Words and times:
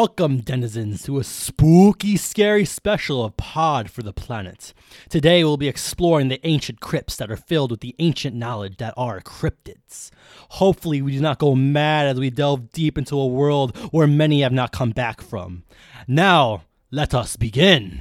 Welcome, 0.00 0.40
denizens, 0.40 1.02
to 1.02 1.18
a 1.18 1.24
spooky, 1.24 2.16
scary 2.16 2.64
special 2.64 3.22
of 3.22 3.36
Pod 3.36 3.90
for 3.90 4.02
the 4.02 4.14
Planet. 4.14 4.72
Today, 5.10 5.44
we'll 5.44 5.58
be 5.58 5.68
exploring 5.68 6.28
the 6.28 6.40
ancient 6.46 6.80
crypts 6.80 7.16
that 7.16 7.30
are 7.30 7.36
filled 7.36 7.70
with 7.70 7.80
the 7.80 7.94
ancient 7.98 8.34
knowledge 8.34 8.78
that 8.78 8.94
are 8.96 9.20
cryptids. 9.20 10.08
Hopefully, 10.52 11.02
we 11.02 11.12
do 11.12 11.20
not 11.20 11.38
go 11.38 11.54
mad 11.54 12.06
as 12.06 12.18
we 12.18 12.30
delve 12.30 12.72
deep 12.72 12.96
into 12.96 13.14
a 13.14 13.26
world 13.26 13.76
where 13.92 14.06
many 14.06 14.40
have 14.40 14.54
not 14.54 14.72
come 14.72 14.92
back 14.92 15.20
from. 15.20 15.64
Now, 16.08 16.62
let 16.90 17.12
us 17.12 17.36
begin. 17.36 18.00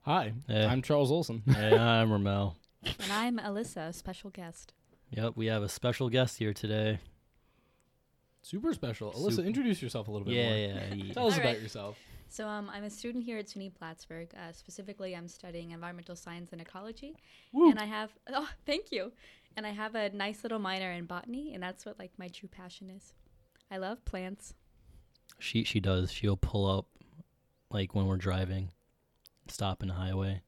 Hi, 0.00 0.32
Hey. 0.48 0.66
I'm 0.66 0.82
Charles 0.82 1.12
Olson. 1.12 1.44
Hey, 1.54 1.78
I'm 1.78 2.10
Ramel. 2.10 2.56
And 2.82 3.12
I'm 3.12 3.38
Alyssa, 3.38 3.90
a 3.90 3.92
special 3.92 4.30
guest. 4.30 4.72
Yep, 5.10 5.34
we 5.36 5.46
have 5.46 5.62
a 5.62 5.68
special 5.68 6.08
guest 6.08 6.38
here 6.38 6.52
today. 6.52 6.98
Super 8.42 8.72
special. 8.72 9.12
Alyssa, 9.12 9.32
Super. 9.36 9.46
introduce 9.48 9.82
yourself 9.82 10.08
a 10.08 10.10
little 10.10 10.26
bit 10.26 10.34
Yeah, 10.34 10.48
more. 10.48 10.56
yeah. 10.58 10.94
he- 10.94 11.12
Tell 11.12 11.26
us 11.26 11.34
All 11.34 11.40
about 11.40 11.52
right. 11.54 11.60
yourself. 11.62 11.98
So 12.28 12.46
um, 12.46 12.70
I'm 12.72 12.84
a 12.84 12.90
student 12.90 13.24
here 13.24 13.38
at 13.38 13.46
SUNY 13.48 13.74
Plattsburgh. 13.74 14.28
Uh, 14.36 14.52
specifically, 14.52 15.16
I'm 15.16 15.26
studying 15.28 15.72
environmental 15.72 16.14
science 16.14 16.50
and 16.52 16.60
ecology. 16.60 17.16
Woo. 17.52 17.70
And 17.70 17.78
I 17.78 17.86
have, 17.86 18.10
oh, 18.32 18.48
thank 18.66 18.92
you. 18.92 19.12
And 19.56 19.66
I 19.66 19.70
have 19.70 19.94
a 19.96 20.10
nice 20.10 20.42
little 20.44 20.60
minor 20.60 20.92
in 20.92 21.06
botany, 21.06 21.54
and 21.54 21.62
that's 21.62 21.84
what 21.84 21.98
like 21.98 22.12
my 22.18 22.28
true 22.28 22.48
passion 22.48 22.88
is. 22.88 23.12
I 23.70 23.78
love 23.78 24.04
plants. 24.04 24.54
She 25.40 25.64
she 25.64 25.80
does. 25.80 26.12
She'll 26.12 26.36
pull 26.36 26.70
up 26.70 26.86
like 27.70 27.94
when 27.94 28.06
we're 28.06 28.16
driving, 28.16 28.70
stop 29.48 29.82
in 29.82 29.88
the 29.88 29.94
highway, 29.94 30.42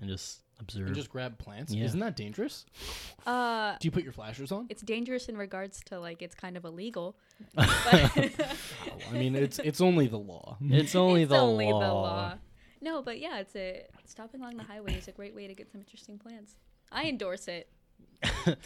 and 0.00 0.08
just 0.08 0.42
observe. 0.60 0.86
And 0.86 0.94
just 0.96 1.08
grab 1.10 1.38
plants. 1.38 1.72
Yeah. 1.72 1.84
Isn't 1.84 2.00
that 2.00 2.16
dangerous? 2.16 2.64
Uh, 3.26 3.76
Do 3.80 3.86
you 3.86 3.90
put 3.92 4.02
your 4.04 4.12
flashers 4.12 4.50
on? 4.52 4.66
it's 4.68 4.82
dangerous 4.82 5.28
in 5.28 5.36
regards 5.36 5.80
to 5.86 5.98
like 6.00 6.22
it's 6.22 6.34
kind 6.34 6.56
of 6.56 6.64
illegal. 6.64 7.16
Ow, 7.56 7.80
But 8.14 8.56
I 9.10 9.12
mean, 9.12 9.34
it's 9.44 9.58
it's 9.58 9.80
only 9.80 10.06
the 10.06 10.18
law. 10.18 10.56
it's 10.62 10.94
only 10.94 11.22
it's 11.22 11.30
the 11.30 11.38
only 11.38 11.72
law. 11.72 11.80
the 11.80 11.94
law. 11.94 12.34
No, 12.80 13.02
but 13.02 13.18
yeah, 13.20 13.38
it's 13.38 13.56
a 13.56 13.86
stopping 14.04 14.40
along 14.40 14.56
the 14.56 14.62
highway 14.64 14.94
is 14.94 15.08
a 15.08 15.12
great 15.12 15.34
way 15.34 15.46
to 15.48 15.54
get 15.54 15.70
some 15.70 15.80
interesting 15.80 16.18
plants. 16.18 16.54
I 16.92 17.04
endorse 17.08 17.48
it. 17.48 17.68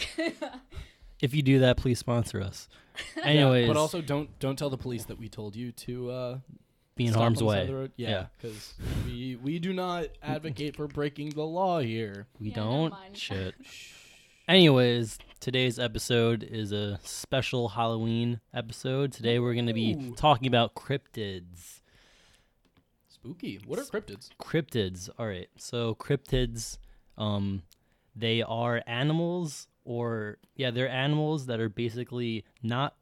If 1.20 1.34
you 1.36 1.42
do 1.42 1.60
that, 1.60 1.76
please 1.76 2.00
sponsor 2.00 2.42
us. 2.42 2.68
Anyways, 3.22 3.68
but 3.68 3.76
also 3.76 4.00
don't 4.00 4.36
don't 4.40 4.58
tell 4.58 4.70
the 4.70 4.76
police 4.76 5.04
that 5.04 5.18
we 5.20 5.28
told 5.28 5.54
you 5.54 5.70
to 5.70 6.10
uh, 6.10 6.38
be 7.02 7.06
in 7.06 7.12
stop 7.12 7.20
harm's 7.22 7.42
on 7.42 7.46
the 7.48 7.52
side 7.52 7.62
of 7.62 7.68
way. 7.68 7.74
road. 7.74 7.92
Yeah. 7.96 8.08
Yeah, 8.10 8.26
because 8.40 8.74
we 9.04 9.36
we 9.42 9.58
do 9.58 9.72
not 9.72 10.06
advocate 10.22 10.76
for 10.76 10.86
breaking 10.86 11.30
the 11.30 11.44
law 11.44 11.80
here. 11.80 12.26
We 12.40 12.48
Yeah, 12.50 12.56
never 12.56 12.68
don't. 12.70 12.90
mind. 12.90 13.16
Shit. 13.16 13.54
Anyways, 14.48 15.18
today's 15.40 15.78
episode 15.78 16.42
is 16.42 16.72
a 16.72 16.98
special 17.04 17.68
Halloween 17.70 18.40
episode. 18.52 19.12
Today 19.12 19.38
we're 19.38 19.54
going 19.54 19.66
to 19.66 19.72
be 19.72 19.94
Ooh. 19.94 20.14
talking 20.14 20.48
about 20.48 20.74
cryptids. 20.74 21.80
Spooky. 23.08 23.60
What 23.66 23.78
are 23.78 23.82
cryptids? 23.82 24.30
Cryptids. 24.40 25.08
All 25.18 25.26
right. 25.26 25.48
So 25.56 25.94
cryptids, 25.94 26.78
um, 27.16 27.62
they 28.16 28.42
are 28.42 28.82
animals, 28.86 29.68
or 29.84 30.38
yeah, 30.56 30.70
they're 30.72 30.88
animals 30.88 31.46
that 31.46 31.60
are 31.60 31.68
basically 31.68 32.44
not 32.62 32.96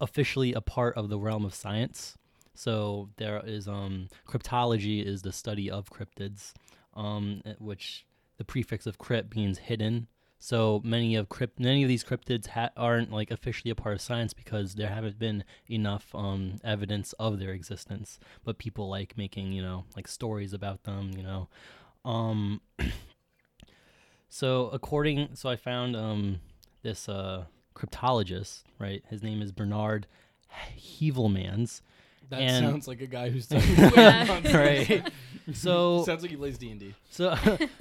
officially 0.00 0.52
a 0.52 0.60
part 0.60 0.96
of 0.96 1.08
the 1.08 1.18
realm 1.18 1.44
of 1.44 1.54
science. 1.54 2.16
So 2.58 3.08
there 3.18 3.40
is 3.46 3.68
um, 3.68 4.08
cryptology 4.26 5.00
is 5.00 5.22
the 5.22 5.30
study 5.30 5.70
of 5.70 5.90
cryptids, 5.90 6.54
um, 6.92 7.40
eh, 7.46 7.54
which 7.60 8.04
the 8.36 8.44
prefix 8.44 8.84
of 8.84 8.98
crypt 8.98 9.36
means 9.36 9.58
hidden. 9.58 10.08
So 10.40 10.82
many 10.84 11.14
of 11.14 11.28
crypt, 11.28 11.60
many 11.60 11.84
of 11.84 11.88
these 11.88 12.02
cryptids 12.02 12.48
ha- 12.48 12.70
aren't 12.76 13.12
like 13.12 13.30
officially 13.30 13.70
a 13.70 13.76
part 13.76 13.94
of 13.94 14.00
science 14.00 14.34
because 14.34 14.74
there 14.74 14.88
haven't 14.88 15.20
been 15.20 15.44
enough 15.70 16.12
um, 16.16 16.56
evidence 16.64 17.12
of 17.12 17.38
their 17.38 17.52
existence. 17.52 18.18
But 18.42 18.58
people 18.58 18.88
like 18.88 19.16
making 19.16 19.52
you 19.52 19.62
know 19.62 19.84
like 19.94 20.08
stories 20.08 20.52
about 20.52 20.82
them. 20.82 21.12
You 21.16 21.22
know, 21.22 21.48
um, 22.04 22.60
so 24.28 24.68
according, 24.70 25.36
so 25.36 25.48
I 25.48 25.54
found 25.54 25.94
um, 25.94 26.40
this 26.82 27.08
uh, 27.08 27.44
cryptologist, 27.76 28.64
right? 28.80 29.04
His 29.08 29.22
name 29.22 29.42
is 29.42 29.52
Bernard 29.52 30.08
Heuvelmans. 30.76 31.82
That 32.30 32.40
And- 32.42 32.66
sounds 32.66 32.86
like 32.88 33.00
a 33.00 33.06
guy 33.06 33.30
who's 33.30 33.44
studying 33.46 33.76
Yeah. 33.94 34.56
right. 34.56 35.12
So 35.54 36.02
sounds 36.06 36.20
like 36.20 36.30
he 36.30 36.36
plays 36.36 36.58
D 36.58 36.70
and 36.70 36.78
D. 36.78 36.94
so 37.08 37.34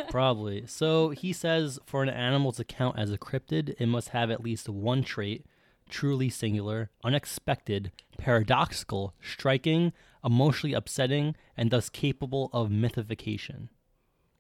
probably. 0.10 0.66
So 0.68 1.10
he 1.10 1.34
says 1.34 1.80
for 1.86 2.02
an 2.02 2.08
animal 2.08 2.54
to 2.54 2.64
count 2.64 2.98
as 2.98 3.12
a 3.12 3.18
cryptid, 3.18 3.76
it 3.78 3.88
must 3.88 4.10
have 4.10 4.32
at 4.32 4.42
least 4.42 4.70
one 4.70 5.04
trait, 5.04 5.46
truly 5.90 6.30
singular, 6.30 6.92
unexpected, 7.04 7.92
paradoxical, 8.18 9.14
striking, 9.22 9.92
emotionally 10.24 10.74
upsetting, 10.74 11.36
and 11.58 11.70
thus 11.70 11.90
capable 11.90 12.50
of 12.54 12.72
mythification. 12.72 13.68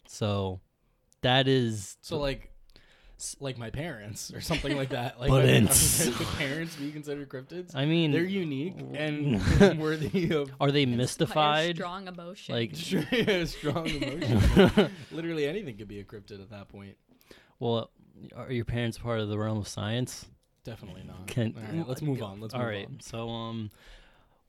So 0.08 0.62
that 1.22 1.50
is 1.50 1.98
So 2.02 2.18
like, 2.20 2.44
s- 2.44 2.48
like 3.40 3.58
my 3.58 3.70
parents 3.72 4.32
or 4.34 4.42
something 4.42 4.78
like 4.78 4.90
that. 4.90 5.20
Like, 5.20 5.30
Buttons. 5.30 6.10
could 6.18 6.28
parents 6.38 6.76
be 6.76 6.92
considered 6.92 7.30
cryptids? 7.30 7.76
I 7.76 7.86
mean 7.86 8.12
They're 8.12 8.24
unique 8.24 8.76
and 8.94 9.42
worthy 9.80 10.32
of 10.34 10.52
are 10.62 10.72
they 10.72 10.84
Inspire 10.84 10.98
mystified? 10.98 11.76
Strong 11.78 12.08
emotion. 12.08 12.56
Like 12.56 12.76
strong 12.76 13.88
emotion. 13.88 14.92
Literally 15.12 15.48
anything 15.48 15.78
could 15.78 15.88
be 15.88 16.00
a 16.00 16.04
cryptid 16.04 16.42
at 16.42 16.50
that 16.52 16.70
point. 16.70 16.96
well, 17.60 17.90
are 18.36 18.52
your 18.52 18.66
parents 18.66 18.98
part 18.98 19.20
of 19.20 19.30
the 19.30 19.38
realm 19.38 19.58
of 19.60 19.68
science? 19.68 20.26
Definitely 20.64 21.04
not. 21.04 21.28
Can- 21.28 21.56
All 21.58 21.76
right, 21.78 21.88
let's 21.88 22.02
move 22.02 22.22
on. 22.22 22.40
Let's 22.42 22.54
All 22.54 22.60
move 22.62 22.70
right. 22.70 22.86
on. 22.86 23.00
So 23.00 23.30
um 23.30 23.72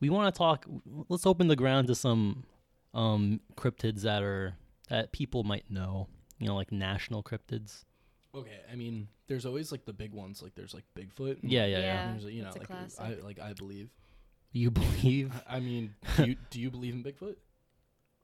we 0.00 0.10
want 0.10 0.34
to 0.34 0.38
talk 0.38 0.66
let's 1.08 1.26
open 1.26 1.48
the 1.48 1.56
ground 1.56 1.88
to 1.88 1.94
some 1.94 2.44
um 2.94 3.40
cryptids 3.56 4.02
that 4.02 4.22
are 4.22 4.54
that 4.90 5.12
people 5.12 5.42
might 5.44 5.70
know, 5.70 6.08
you 6.38 6.46
know, 6.48 6.54
like 6.54 6.70
national 6.72 7.22
cryptids. 7.22 7.84
Okay, 8.34 8.60
I 8.70 8.76
mean, 8.76 9.08
there's 9.26 9.46
always 9.46 9.72
like 9.72 9.84
the 9.84 9.92
big 9.92 10.12
ones. 10.12 10.42
Like 10.42 10.54
there's 10.54 10.74
like 10.74 10.84
Bigfoot. 10.94 11.38
Yeah, 11.42 11.64
yeah, 11.64 11.78
yeah. 11.78 11.80
Yeah. 11.80 12.12
There's, 12.12 12.24
you 12.24 12.42
know, 12.42 12.44
that's 12.44 12.56
a 12.56 12.58
like 12.60 12.68
classic. 12.68 13.00
I 13.00 13.24
like 13.24 13.40
I 13.40 13.52
believe. 13.54 13.90
You 14.52 14.70
believe 14.70 15.32
I, 15.48 15.56
I 15.56 15.60
mean, 15.60 15.94
do 16.16 16.25
you, 16.25 16.36
do 16.50 16.60
you 16.60 16.70
believe 16.70 16.94
in 16.94 17.02
Bigfoot? 17.02 17.36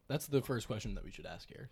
That's 0.08 0.26
the 0.26 0.42
first 0.42 0.66
question 0.66 0.94
that 0.94 1.04
we 1.04 1.10
should 1.10 1.26
ask 1.26 1.48
here. 1.48 1.70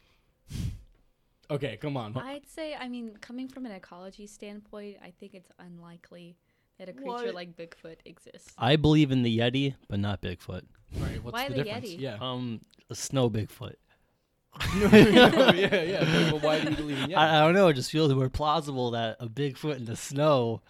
Okay, 1.51 1.77
come 1.77 1.97
on. 1.97 2.17
I'd 2.17 2.49
say, 2.49 2.75
I 2.75 2.89
mean, 2.89 3.17
coming 3.21 3.47
from 3.49 3.67
an 3.67 3.73
ecology 3.73 4.27
standpoint, 4.27 4.97
I 5.05 5.13
think 5.21 5.35
it's 5.35 5.51
unlikely 5.59 6.37
that 6.79 6.89
a 6.89 6.93
creature 6.93 7.09
What? 7.11 7.35
like 7.35 7.57
Bigfoot 7.57 7.97
exists. 8.07 8.55
I 8.57 8.77
believe 8.77 9.11
in 9.11 9.23
the 9.23 9.39
Yeti, 9.39 9.75
but 9.89 10.01
not 10.01 10.23
Bigfoot. 10.23 10.63
All 10.97 11.03
right, 11.03 11.23
what's 11.23 11.35
Why 11.35 11.49
the 11.49 11.55
the 11.57 11.65
difference? 11.65 11.89
Yeti? 11.89 12.01
Yeah. 12.01 12.17
Um 12.21 12.61
a 12.89 12.95
snow 12.95 13.29
Bigfoot. 13.29 13.75
No, 14.77 14.87
no, 14.89 15.53
yeah, 15.53 15.83
yeah. 15.83 16.31
But 16.31 16.43
why 16.43 16.61
do 16.61 16.71
you 16.71 16.77
believe 16.77 16.99
in 16.99 17.11
Yeti? 17.11 17.17
I, 17.17 17.39
I 17.39 17.41
don't 17.41 17.55
know, 17.55 17.69
it 17.69 17.75
just 17.75 17.91
feels 17.91 18.13
more 18.15 18.29
plausible 18.29 18.91
that 18.93 19.17
a 19.21 19.27
Bigfoot 19.29 19.77
in 19.77 19.85
the 19.87 19.97
snow 19.97 20.61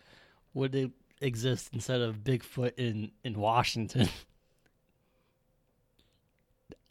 would 0.54 0.74
e- 0.74 0.92
exist 1.20 1.70
instead 1.72 2.00
of 2.00 2.18
Bigfoot 2.24 2.72
in 2.76 3.10
in 3.24 3.38
Washington. 3.38 4.08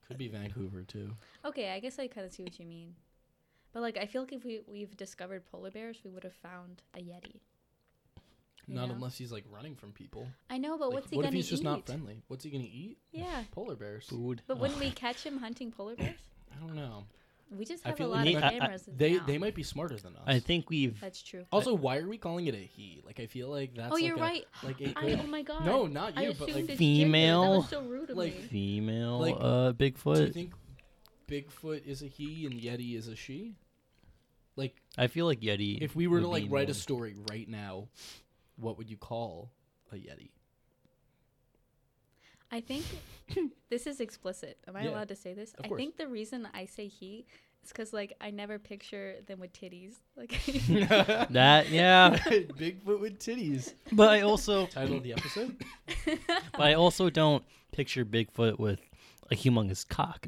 Could 0.07 0.17
be 0.17 0.27
Vancouver 0.27 0.83
too. 0.83 1.11
Okay, 1.45 1.71
I 1.71 1.79
guess 1.79 1.97
I 1.97 2.07
kind 2.07 2.25
of 2.27 2.33
see 2.33 2.43
what 2.43 2.59
you 2.59 2.65
mean. 2.65 2.95
But 3.73 3.81
like, 3.81 3.97
I 3.97 4.05
feel 4.05 4.23
like 4.23 4.33
if 4.33 4.43
we 4.43 4.61
we've 4.67 4.95
discovered 4.97 5.45
polar 5.49 5.71
bears, 5.71 5.99
we 6.03 6.11
would 6.11 6.23
have 6.23 6.33
found 6.35 6.81
a 6.95 6.99
yeti. 6.99 7.39
You 8.67 8.75
Not 8.75 8.89
know? 8.89 8.95
unless 8.95 9.17
he's 9.17 9.31
like 9.31 9.45
running 9.49 9.75
from 9.75 9.91
people. 9.93 10.27
I 10.49 10.57
know, 10.57 10.77
but 10.77 10.88
Like, 10.89 10.95
what's 10.95 11.09
he 11.09 11.15
what 11.15 11.23
gonna 11.23 11.35
eat? 11.35 11.39
What 11.39 11.39
if 11.39 11.45
he's 11.45 11.49
just 11.49 11.61
eat? 11.61 11.65
not 11.65 11.85
friendly? 11.85 12.21
What's 12.27 12.43
he 12.43 12.49
gonna 12.49 12.63
eat? 12.65 12.97
Yeah, 13.11 13.43
Polar 13.51 13.75
bears. 13.75 14.05
Food. 14.07 14.41
but 14.47 14.59
wouldn't 14.59 14.79
we 14.79 14.91
catch 15.05 15.23
him 15.23 15.38
hunting 15.39 15.71
polar 15.71 15.95
bears? 15.95 16.19
I 16.56 16.59
don't 16.59 16.75
know. 16.75 17.06
We 17.57 17.65
just 17.65 17.86
I 17.86 17.89
have 17.89 17.95
a 17.95 17.98
feel 17.98 18.07
lot 18.09 18.25
like 18.25 18.36
of 18.38 18.44
I- 18.44 18.48
I- 18.48 18.50
cameras. 18.59 18.83
They 18.88 19.13
now. 19.18 19.25
they 19.25 19.38
might 19.38 19.56
be 19.56 19.63
smarter 19.63 19.98
than 19.98 20.15
us. 20.15 20.21
I 20.25 20.39
think 20.39 20.69
we've 20.69 20.98
That's 21.01 21.21
true. 21.21 21.45
Also, 21.51 21.74
why 21.74 21.98
are 21.98 22.07
we 22.07 22.18
calling 22.18 22.48
it 22.48 22.56
a 22.56 22.57
he? 22.59 23.01
Like, 23.06 23.19
I 23.19 23.25
feel 23.27 23.50
like 23.50 23.75
that's. 23.75 23.92
oh, 23.92 23.95
like 23.95 24.03
you're 24.06 24.15
a- 24.15 24.21
right. 24.21 24.45
Like 24.63 24.80
it 24.80 24.94
I, 24.95 25.01
could. 25.01 25.19
oh 25.19 25.27
my 25.27 25.42
god. 25.42 25.65
No, 25.65 25.86
not 25.86 26.13
I 26.15 26.21
you, 26.27 26.33
but 26.39 26.48
assumed 26.48 26.62
like. 26.63 26.69
it's 26.69 26.77
Female, 26.80 27.42
Gender. 27.42 27.51
That 27.53 27.57
was 27.59 27.69
so 27.69 27.81
rude 27.83 28.09
of 28.12 28.18
like, 28.18 28.36
me. 28.36 28.42
female 28.48 29.19
Like, 29.19 29.36
uh 29.38 29.71
Do 29.74 29.83
you 29.86 29.92
Bigfoot. 29.92 30.33
think 30.33 30.53
Bigfoot 31.27 31.86
is 31.86 32.01
a 32.01 32.07
he 32.07 32.45
and 32.45 32.53
Yeti 32.59 32.95
is 32.98 33.07
a 33.09 33.15
she? 33.18 33.56
Like, 34.56 34.75
I 34.98 35.07
feel 35.07 35.25
like 35.25 35.42
Yeti. 35.42 35.81
if 35.81 35.94
we 35.95 36.07
were 36.07 36.21
to 36.21 36.27
like 36.30 36.44
be 36.44 36.50
write 36.50 36.68
more- 36.68 36.71
a 36.71 36.75
story 36.75 37.15
right 37.30 37.48
now, 37.50 37.88
what 38.56 38.77
would 38.77 38.89
you 38.89 38.98
call 38.98 39.51
a 39.92 39.95
Yeti? 39.95 40.30
I 42.51 42.59
think 42.62 42.83
this 43.69 43.88
is 43.88 44.00
explicit. 44.00 44.57
Am 44.68 44.75
I 44.75 44.83
Yeah, 44.83 44.89
allowed 44.92 45.07
to 45.09 45.15
say 45.15 45.33
this? 45.33 45.53
of 45.53 45.65
I 45.65 45.69
think 45.75 45.98
the 45.98 46.07
reason 46.07 46.48
I 46.53 46.65
say 46.65 46.88
he 46.88 47.25
is 47.63 47.69
because 47.69 47.94
like 47.94 48.13
I 48.19 48.31
never 48.31 48.59
picture 48.59 49.15
them 49.27 49.39
with 49.39 49.53
titties. 49.53 49.95
Like 50.18 50.31
that 51.30 51.69
yeah, 51.69 52.18
Bigfoot 52.18 53.00
with 53.00 53.19
titties. 53.19 53.74
but 53.92 54.09
I 54.09 54.21
also 54.21 54.65
Title 54.68 54.98
of 54.98 55.03
the 55.03 55.13
episode? 55.13 55.56
but 56.51 56.62
I 56.62 56.74
also 56.74 57.09
don't 57.09 57.44
picture 57.71 58.03
Bigfoot 58.06 58.59
with 58.59 58.81
a 59.31 59.36
humongous 59.36 59.88
cock. 59.88 60.27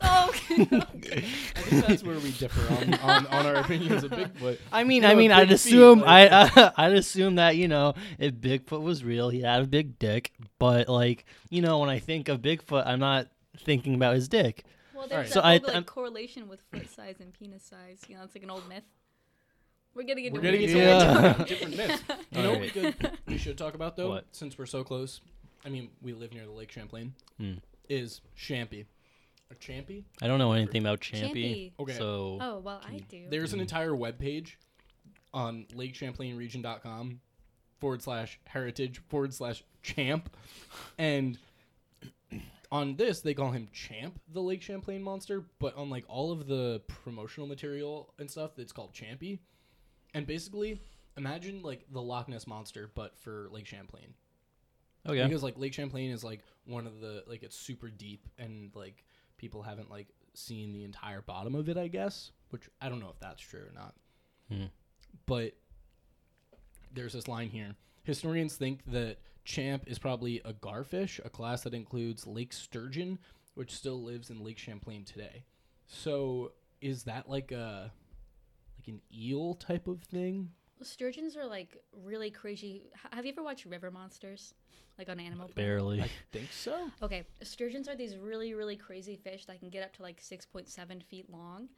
Oh, 0.06 0.34
okay. 0.50 1.24
I 1.56 1.60
think 1.60 1.86
that's 1.86 2.02
where 2.02 2.18
we 2.18 2.30
differ 2.32 2.60
on, 2.74 2.94
on, 2.94 3.26
on 3.28 3.46
our 3.46 3.54
opinions 3.56 4.04
of 4.04 4.10
Bigfoot. 4.10 4.58
I 4.72 4.84
mean, 4.84 5.02
You 5.02 5.08
I 5.08 5.14
mean, 5.14 5.32
I'd 5.32 5.48
feet, 5.48 5.54
assume 5.54 6.00
like- 6.00 6.30
I 6.32 6.72
I'd 6.76 6.92
assume 6.92 7.36
that 7.36 7.56
you 7.56 7.68
know 7.68 7.94
if 8.18 8.34
Bigfoot 8.34 8.82
was 8.82 9.02
real, 9.04 9.28
he 9.30 9.40
had 9.42 9.62
a 9.62 9.66
big 9.66 9.98
dick. 9.98 10.32
But 10.58 10.88
like 10.88 11.24
you 11.50 11.62
know, 11.62 11.78
when 11.78 11.88
I 11.88 11.98
think 11.98 12.28
of 12.28 12.40
Bigfoot, 12.42 12.86
I'm 12.86 12.98
not 13.00 13.28
thinking 13.58 13.94
about 13.94 14.14
his 14.14 14.28
dick. 14.28 14.64
well, 14.94 15.06
there's 15.08 15.12
Alright. 15.12 15.26
that 15.28 15.32
So 15.34 15.40
whole, 15.40 15.50
I- 15.50 15.56
like 15.58 15.74
I'm- 15.74 15.84
correlation 15.84 16.48
with 16.48 16.60
foot 16.72 16.90
size 16.90 17.16
and 17.20 17.32
penis 17.32 17.62
size. 17.62 18.00
You 18.08 18.16
know, 18.16 18.24
it's 18.24 18.34
like 18.34 18.44
an 18.44 18.50
old 18.50 18.68
myth. 18.68 18.84
We're 19.94 20.02
getting 20.02 20.24
into 20.26 20.38
We're 20.40 20.42
getting 20.42 20.60
weird 20.60 20.70
into 20.70 20.84
Yeah. 20.84 21.32
different, 21.32 21.48
different 21.48 21.76
myths. 21.76 22.02
You 22.32 22.42
know 22.42 22.50
what 22.52 22.60
we, 22.60 22.68
could, 22.70 23.10
we 23.26 23.38
should 23.38 23.56
talk 23.56 23.74
about 23.74 23.96
though, 23.96 24.08
What? 24.10 24.26
since 24.32 24.58
we're 24.58 24.66
so 24.66 24.82
close. 24.82 25.20
I 25.64 25.68
mean, 25.68 25.88
we 26.02 26.12
live 26.12 26.32
near 26.34 26.44
the 26.44 26.50
Lake 26.52 26.72
Champlain. 26.72 27.14
Hmm. 27.38 27.54
Is 27.88 28.20
Champy 28.36 28.86
or 29.50 29.56
Champy? 29.56 30.04
I 30.22 30.26
don't 30.26 30.38
know 30.38 30.52
anything 30.52 30.82
about 30.82 31.00
Champy. 31.00 31.32
Champy. 31.32 31.72
Okay. 31.80 31.92
So 31.94 32.38
Oh 32.40 32.58
well, 32.58 32.80
I 32.86 32.98
do. 33.08 33.24
There's 33.30 33.52
an 33.52 33.60
entire 33.60 33.94
web 33.94 34.18
page 34.18 34.58
on 35.32 35.66
LakeChamplainRegion.com 35.74 37.20
forward 37.80 38.02
slash 38.02 38.38
heritage 38.46 39.00
forward 39.08 39.34
slash 39.34 39.62
champ, 39.82 40.34
and 40.98 41.38
on 42.72 42.96
this 42.96 43.20
they 43.20 43.34
call 43.34 43.50
him 43.50 43.68
Champ, 43.72 44.20
the 44.32 44.40
Lake 44.40 44.62
Champlain 44.62 45.02
monster. 45.02 45.44
But 45.58 45.76
on 45.76 45.90
like 45.90 46.04
all 46.08 46.32
of 46.32 46.46
the 46.46 46.82
promotional 46.88 47.46
material 47.46 48.12
and 48.18 48.30
stuff, 48.30 48.58
it's 48.58 48.72
called 48.72 48.92
Champy. 48.94 49.38
And 50.14 50.26
basically, 50.26 50.80
imagine 51.16 51.62
like 51.62 51.84
the 51.92 52.00
Loch 52.00 52.28
Ness 52.28 52.46
monster, 52.46 52.90
but 52.94 53.18
for 53.18 53.48
Lake 53.50 53.66
Champlain. 53.66 54.14
okay, 55.06 55.24
Because 55.24 55.42
like 55.42 55.58
Lake 55.58 55.74
Champlain 55.74 56.10
is 56.10 56.22
like 56.24 56.40
one 56.66 56.86
of 56.86 57.00
the 57.00 57.24
like 57.26 57.42
it's 57.42 57.56
super 57.56 57.88
deep 57.90 58.26
and 58.38 58.70
like 58.74 59.04
people 59.44 59.60
haven't 59.60 59.90
like 59.90 60.08
seen 60.32 60.72
the 60.72 60.84
entire 60.84 61.20
bottom 61.20 61.54
of 61.54 61.68
it, 61.68 61.76
I 61.76 61.88
guess. 61.88 62.30
Which 62.48 62.62
I 62.80 62.88
don't 62.88 62.98
know 62.98 63.10
if 63.10 63.20
that's 63.20 63.42
true 63.42 63.60
or 63.60 63.72
not. 63.74 63.94
Hmm. 64.48 64.66
But 65.26 65.52
there's 66.94 67.12
this 67.12 67.28
line 67.28 67.50
here. 67.50 67.74
Historians 68.04 68.56
think 68.56 68.80
that 68.86 69.18
champ 69.44 69.84
is 69.86 69.98
probably 69.98 70.40
a 70.46 70.54
garfish, 70.54 71.20
a 71.22 71.28
class 71.28 71.62
that 71.64 71.74
includes 71.74 72.26
lake 72.26 72.54
sturgeon, 72.54 73.18
which 73.52 73.74
still 73.74 74.02
lives 74.02 74.30
in 74.30 74.42
Lake 74.42 74.56
Champlain 74.56 75.04
today. 75.04 75.44
So 75.86 76.52
is 76.80 77.02
that 77.02 77.28
like 77.28 77.52
a 77.52 77.92
like 78.78 78.88
an 78.88 79.02
eel 79.14 79.52
type 79.54 79.88
of 79.88 80.00
thing? 80.04 80.52
Sturgeons 80.82 81.36
are 81.36 81.46
like 81.46 81.76
really 81.92 82.30
crazy. 82.30 82.82
H- 82.94 83.12
Have 83.12 83.24
you 83.24 83.32
ever 83.32 83.42
watched 83.42 83.64
River 83.64 83.90
Monsters, 83.90 84.54
like 84.98 85.08
on 85.08 85.18
Animal 85.20 85.48
Planet? 85.48 85.54
barely. 85.56 86.02
I 86.02 86.10
think 86.32 86.52
so. 86.52 86.90
Okay, 87.02 87.24
sturgeons 87.42 87.88
are 87.88 87.96
these 87.96 88.16
really, 88.16 88.54
really 88.54 88.76
crazy 88.76 89.16
fish 89.16 89.46
that 89.46 89.60
can 89.60 89.70
get 89.70 89.82
up 89.84 89.92
to 89.94 90.02
like 90.02 90.20
6.7 90.20 91.00
feet 91.02 91.30
long. 91.30 91.68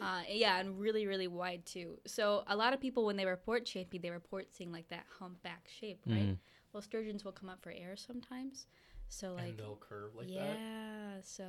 Uh, 0.00 0.22
yeah, 0.28 0.58
and 0.58 0.78
really, 0.78 1.06
really 1.06 1.28
wide 1.28 1.64
too. 1.64 1.98
So 2.06 2.44
a 2.46 2.56
lot 2.56 2.72
of 2.72 2.80
people, 2.80 3.04
when 3.04 3.16
they 3.16 3.26
report 3.26 3.64
champy, 3.64 4.00
they 4.00 4.10
report 4.10 4.52
seeing 4.54 4.72
like 4.72 4.88
that 4.88 5.06
humpback 5.18 5.68
shape, 5.68 6.00
right? 6.06 6.18
Mhm. 6.18 6.38
Well, 6.72 6.82
sturgeons 6.82 7.24
will 7.24 7.32
come 7.32 7.48
up 7.48 7.62
for 7.62 7.70
air 7.70 7.96
sometimes. 7.96 8.66
So 9.08 9.34
like, 9.34 9.48
and 9.50 9.58
they'll 9.58 9.76
curve 9.76 10.14
like 10.14 10.28
yeah, 10.28 10.40
that. 10.40 10.58
Yeah, 10.58 11.20
so 11.22 11.44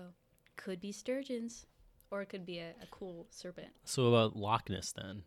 could 0.58 0.80
be 0.80 0.92
sturgeons, 0.92 1.66
or 2.12 2.22
it 2.22 2.28
could 2.30 2.46
be 2.46 2.60
a, 2.60 2.72
a 2.82 2.86
cool 2.92 3.28
serpent. 3.30 3.70
So 3.86 4.08
about 4.08 4.36
Loch 4.36 4.70
Ness 4.70 4.92
then. 4.92 5.24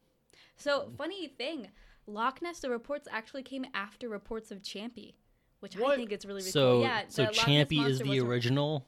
So 0.57 0.91
funny 0.97 1.29
thing, 1.29 1.69
Loch 2.07 2.41
Ness, 2.43 2.61
the 2.61 2.71
reports 2.71 3.09
actually 3.11 3.43
came 3.43 3.67
after 3.75 4.09
reports 4.09 4.51
of 4.51 4.63
Champy, 4.63 5.15
which 5.61 5.77
I 5.77 5.97
think 5.97 6.13
it's 6.13 6.25
really, 6.25 6.41
really 6.41 6.51
So 6.51 6.75
cool. 6.77 6.83
Yeah, 6.83 7.03
so 7.09 7.23
the 7.23 7.29
Loch 7.29 7.37
Ness 7.37 7.47
Champy 7.69 7.87
is 7.87 7.99
the 8.01 8.21
original 8.21 8.87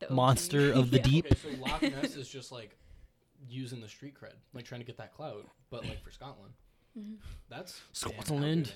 the 0.00 0.12
monster 0.12 0.72
of 0.72 0.90
the 0.90 0.96
Yeah. 0.98 1.02
deep. 1.02 1.26
Okay, 1.26 1.36
so 1.36 1.62
Loch 1.62 1.82
Ness 1.82 2.16
is 2.16 2.28
just 2.28 2.52
like 2.52 2.76
using 3.48 3.80
the 3.80 3.88
street 3.88 4.14
cred, 4.14 4.34
like 4.54 4.64
trying 4.64 4.80
to 4.80 4.86
get 4.86 4.96
that 4.98 5.12
clout, 5.14 5.46
but 5.70 5.84
like 5.84 6.02
for 6.02 6.10
Scotland. 6.10 6.52
Mm-hmm. 6.98 7.14
That's 7.48 7.80
Scotland. 7.92 8.74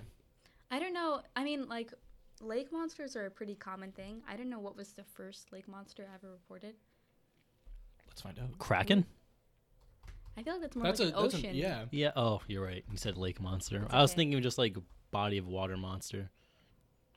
I 0.71 0.79
don't 0.79 0.95
know. 0.95 1.21
I 1.37 1.45
mean, 1.45 1.69
like, 1.69 1.93
lake 2.41 2.73
monsters 2.73 3.17
are 3.17 3.27
a 3.27 3.31
pretty 3.31 3.55
common 3.55 3.93
thing. 3.93 4.23
I 4.29 4.37
don't 4.37 4.49
know 4.49 4.59
what 4.59 4.77
was 4.77 4.93
the 4.93 5.05
first 5.05 5.53
lake 5.53 5.69
monster 5.69 6.07
ever 6.15 6.31
reported. 6.33 6.75
Let's 8.09 8.23
find 8.23 8.39
out. 8.39 8.59
Kraken. 8.59 9.05
I 10.37 10.43
feel 10.43 10.55
like 10.55 10.63
that's 10.63 10.77
more 10.77 10.85
That's 10.85 11.01
like 11.01 11.15
a 11.15 11.17
an 11.17 11.23
that's 11.23 11.35
ocean. 11.37 11.51
a 11.51 11.53
yeah. 11.55 11.85
Yeah. 11.91 12.11
Oh, 12.17 12.41
you're 12.49 12.65
right. 12.65 12.85
You 12.91 12.97
said 12.97 13.17
lake 13.17 13.41
monster. 13.41 13.81
That's 13.81 13.95
I 13.95 14.03
was 14.03 14.11
okay. 14.13 14.17
thinking 14.17 14.43
just 14.43 14.59
like 14.59 14.77
body 15.11 15.39
of 15.39 15.47
water 15.47 15.77
monster, 15.77 16.31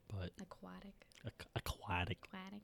but 0.07 0.31
Aquatic. 0.41 0.93
aqu- 1.25 1.45
aquatic. 1.55 2.19
Aquatic. 2.31 2.61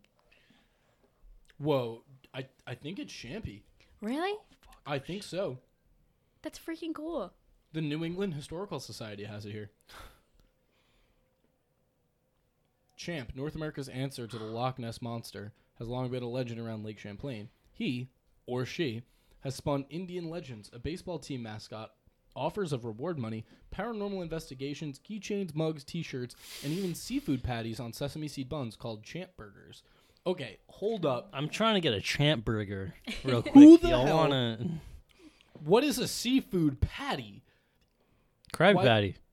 Whoa, 1.57 2.03
I 2.33 2.45
I 2.67 2.75
think 2.75 2.99
it's 2.99 3.11
Champy. 3.13 3.61
Really? 4.01 4.33
Oh, 4.33 4.71
I 4.85 4.99
think 4.99 5.23
so. 5.23 5.59
That's 6.41 6.59
freaking 6.59 6.93
cool. 6.93 7.31
The 7.71 7.81
New 7.81 8.03
England 8.03 8.33
Historical 8.35 8.79
Society 8.79 9.23
has 9.23 9.45
it 9.45 9.51
here. 9.51 9.71
Champ, 12.95 13.31
North 13.35 13.55
America's 13.55 13.89
answer 13.89 14.27
to 14.27 14.37
the 14.37 14.43
Loch 14.45 14.77
Ness 14.79 15.01
monster, 15.01 15.53
has 15.79 15.87
long 15.87 16.09
been 16.09 16.23
a 16.23 16.29
legend 16.29 16.59
around 16.59 16.83
Lake 16.85 16.99
Champlain. 16.99 17.49
He, 17.71 18.09
or 18.45 18.65
she, 18.65 19.01
has 19.43 19.55
spawned 19.55 19.85
Indian 19.89 20.29
legends, 20.29 20.69
a 20.73 20.79
baseball 20.79 21.19
team 21.19 21.43
mascot, 21.43 21.91
offers 22.35 22.73
of 22.73 22.83
reward 22.85 23.19
money, 23.19 23.45
paranormal 23.75 24.21
investigations, 24.21 24.99
keychains, 24.99 25.53
mugs, 25.55 25.83
t-shirts, 25.83 26.35
and 26.63 26.73
even 26.73 26.95
seafood 26.95 27.43
patties 27.43 27.79
on 27.79 27.93
sesame 27.93 28.27
seed 28.27 28.49
buns 28.49 28.75
called 28.75 29.03
Champ 29.03 29.29
Burgers. 29.37 29.83
Okay, 30.25 30.57
hold 30.67 31.05
up. 31.05 31.29
I'm 31.33 31.49
trying 31.49 31.75
to 31.75 31.81
get 31.81 31.93
a 31.93 31.99
champ 32.01 32.45
burger 32.45 32.93
real 33.25 33.41
quick. 33.43 33.53
Who 33.53 33.77
the 33.77 33.89
Y'all 33.89 34.05
hell- 34.05 34.17
wanna 34.17 34.57
What 35.65 35.83
is 35.83 35.99
a 35.99 36.07
seafood 36.07 36.79
patty? 36.81 37.43
crab 38.53 38.77
patty? 38.77 39.15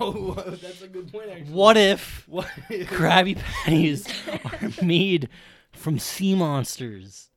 Oh, 0.00 0.34
that's 0.34 0.82
a 0.82 0.88
good 0.88 1.12
point, 1.12 1.30
actually. 1.30 1.52
What 1.52 1.76
if 1.76 2.26
What? 2.28 2.46
Krabby 2.70 3.36
Patties 3.38 4.04
are 4.52 4.84
made 4.84 5.28
from 5.72 5.98
sea 6.00 6.34
monsters? 6.34 7.29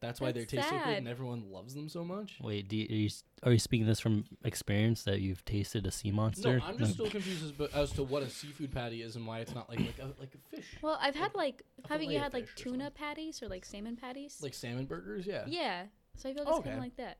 That's 0.00 0.18
why 0.20 0.32
they're 0.32 0.46
taste 0.46 0.68
so 0.68 0.74
good 0.76 0.82
sad. 0.84 0.96
and 0.98 1.08
everyone 1.08 1.50
loves 1.50 1.74
them 1.74 1.88
so 1.90 2.02
much. 2.04 2.38
Wait, 2.40 2.68
do 2.68 2.76
you, 2.78 2.86
are, 2.88 2.94
you, 3.00 3.06
s- 3.06 3.22
are 3.42 3.52
you 3.52 3.58
speaking 3.58 3.86
this 3.86 4.00
from 4.00 4.24
experience 4.44 5.02
that 5.02 5.20
you've 5.20 5.44
tasted 5.44 5.86
a 5.86 5.90
sea 5.90 6.10
monster? 6.10 6.58
No, 6.58 6.64
I'm 6.64 6.78
just 6.78 6.94
still 6.94 7.10
confused 7.10 7.44
as, 7.44 7.52
but, 7.52 7.74
as 7.74 7.90
to 7.92 8.02
what 8.02 8.22
a 8.22 8.30
seafood 8.30 8.72
patty 8.72 9.02
is 9.02 9.16
and 9.16 9.26
why 9.26 9.40
it's 9.40 9.54
not 9.54 9.68
like 9.68 9.78
like 9.80 9.98
a, 9.98 10.06
like 10.18 10.34
a 10.34 10.56
fish, 10.56 10.64
Well, 10.80 10.98
I've 11.02 11.14
had 11.14 11.34
like, 11.34 11.62
a 11.84 11.88
haven't 11.88 12.06
you 12.06 12.12
fillet 12.12 12.22
had 12.22 12.32
like 12.32 12.46
fish 12.48 12.60
or 12.66 12.70
tuna 12.70 12.84
something. 12.84 12.92
patties 12.98 13.42
or 13.42 13.48
like 13.48 13.66
salmon 13.66 13.96
patties? 13.96 14.38
like 14.42 14.54
salmon 14.54 14.86
burgers. 14.86 15.26
Yeah. 15.26 15.44
yeah. 15.46 15.82
So 16.16 16.30
I 16.30 16.32
feel 16.34 16.44
like 16.44 16.48
it's 16.54 16.64
kind 16.64 16.66
Okay. 16.68 16.72
of 16.76 16.82
like 16.82 16.96
that. 16.96 17.18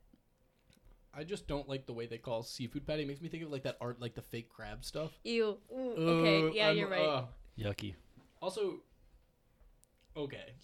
I 1.13 1.25
just 1.25 1.47
don't 1.47 1.69
like 1.69 1.85
the 1.85 1.93
way 1.93 2.07
they 2.07 2.19
call 2.19 2.43
seafood 2.43 2.87
patty. 2.87 3.03
It 3.03 3.09
makes 3.09 3.21
me 3.21 3.29
think 3.29 3.43
of 3.43 3.51
like 3.51 3.65
that 3.65 3.77
art, 3.83 4.01
like 4.01 4.15
the 4.15 4.23
fake 4.23 4.49
crab 4.49 4.87
stuff. 4.87 5.11
Ew. 5.25 5.59
Ooh, 5.71 5.77
Uh, 5.99 6.01
okay. 6.13 6.51
Yeah, 6.57 6.69
I'm- 6.69 6.79
you're 6.79 6.89
right. 6.89 7.01
uh, 7.05 7.25
Yucky. 7.59 7.95
also, 8.41 8.77
okay, 10.17 10.55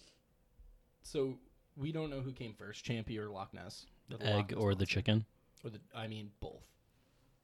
so 1.03 1.37
we 1.79 1.91
don't 1.91 2.09
know 2.09 2.21
who 2.21 2.31
came 2.31 2.53
first, 2.53 2.83
Champy 2.85 3.17
or 3.17 3.29
Loch 3.29 3.53
Ness. 3.53 3.85
The 4.09 4.17
Loch 4.17 4.25
Egg 4.25 4.51
Ness 4.51 4.59
or 4.59 4.71
the 4.73 4.79
monster. 4.79 4.85
chicken? 4.95 5.25
Or 5.63 5.69
the 5.69 5.79
I 5.95 6.07
mean 6.07 6.31
both. 6.39 6.63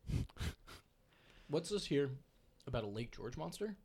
What's 1.47 1.69
this 1.69 1.85
here 1.85 2.09
about 2.67 2.83
a 2.83 2.87
Lake 2.87 3.15
George 3.15 3.37
monster? 3.37 3.75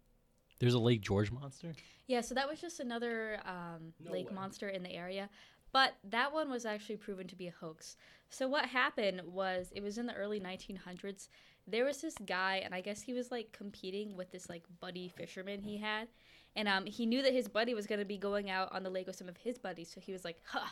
There's 0.58 0.74
a 0.74 0.78
Lake 0.78 1.00
George 1.02 1.30
monster? 1.30 1.72
Yeah, 2.06 2.20
so 2.20 2.34
that 2.34 2.48
was 2.48 2.60
just 2.60 2.80
another 2.80 3.38
um, 3.44 3.92
No 4.04 4.12
lake 4.12 4.28
way. 4.28 4.34
monster 4.34 4.68
in 4.68 4.82
the 4.82 4.92
area. 4.92 5.28
But 5.72 5.94
that 6.10 6.32
one 6.32 6.50
was 6.50 6.64
actually 6.64 6.96
proven 6.96 7.26
to 7.28 7.36
be 7.36 7.46
a 7.48 7.52
hoax. 7.60 7.96
So 8.30 8.48
what 8.48 8.64
happened 8.66 9.20
was 9.26 9.70
it 9.74 9.82
was 9.82 9.98
in 9.98 10.06
the 10.06 10.14
early 10.14 10.40
1900s. 10.40 11.28
There 11.66 11.84
was 11.84 12.00
this 12.00 12.14
guy, 12.26 12.62
and 12.64 12.74
I 12.74 12.80
guess 12.80 13.02
he 13.02 13.12
was 13.12 13.30
like 13.30 13.52
competing 13.52 14.16
with 14.16 14.32
this 14.32 14.48
like 14.48 14.62
buddy 14.80 15.08
fisherman 15.08 15.60
he 15.60 15.76
had. 15.76 16.08
And 16.58 16.66
um, 16.66 16.86
he 16.86 17.06
knew 17.06 17.22
that 17.22 17.32
his 17.32 17.46
buddy 17.46 17.72
was 17.72 17.86
going 17.86 18.00
to 18.00 18.04
be 18.04 18.18
going 18.18 18.50
out 18.50 18.72
on 18.72 18.82
the 18.82 18.90
lake 18.90 19.06
with 19.06 19.14
some 19.14 19.28
of 19.28 19.36
his 19.36 19.58
buddies. 19.58 19.92
So 19.94 20.00
he 20.00 20.10
was 20.10 20.24
like, 20.24 20.40
huh, 20.42 20.66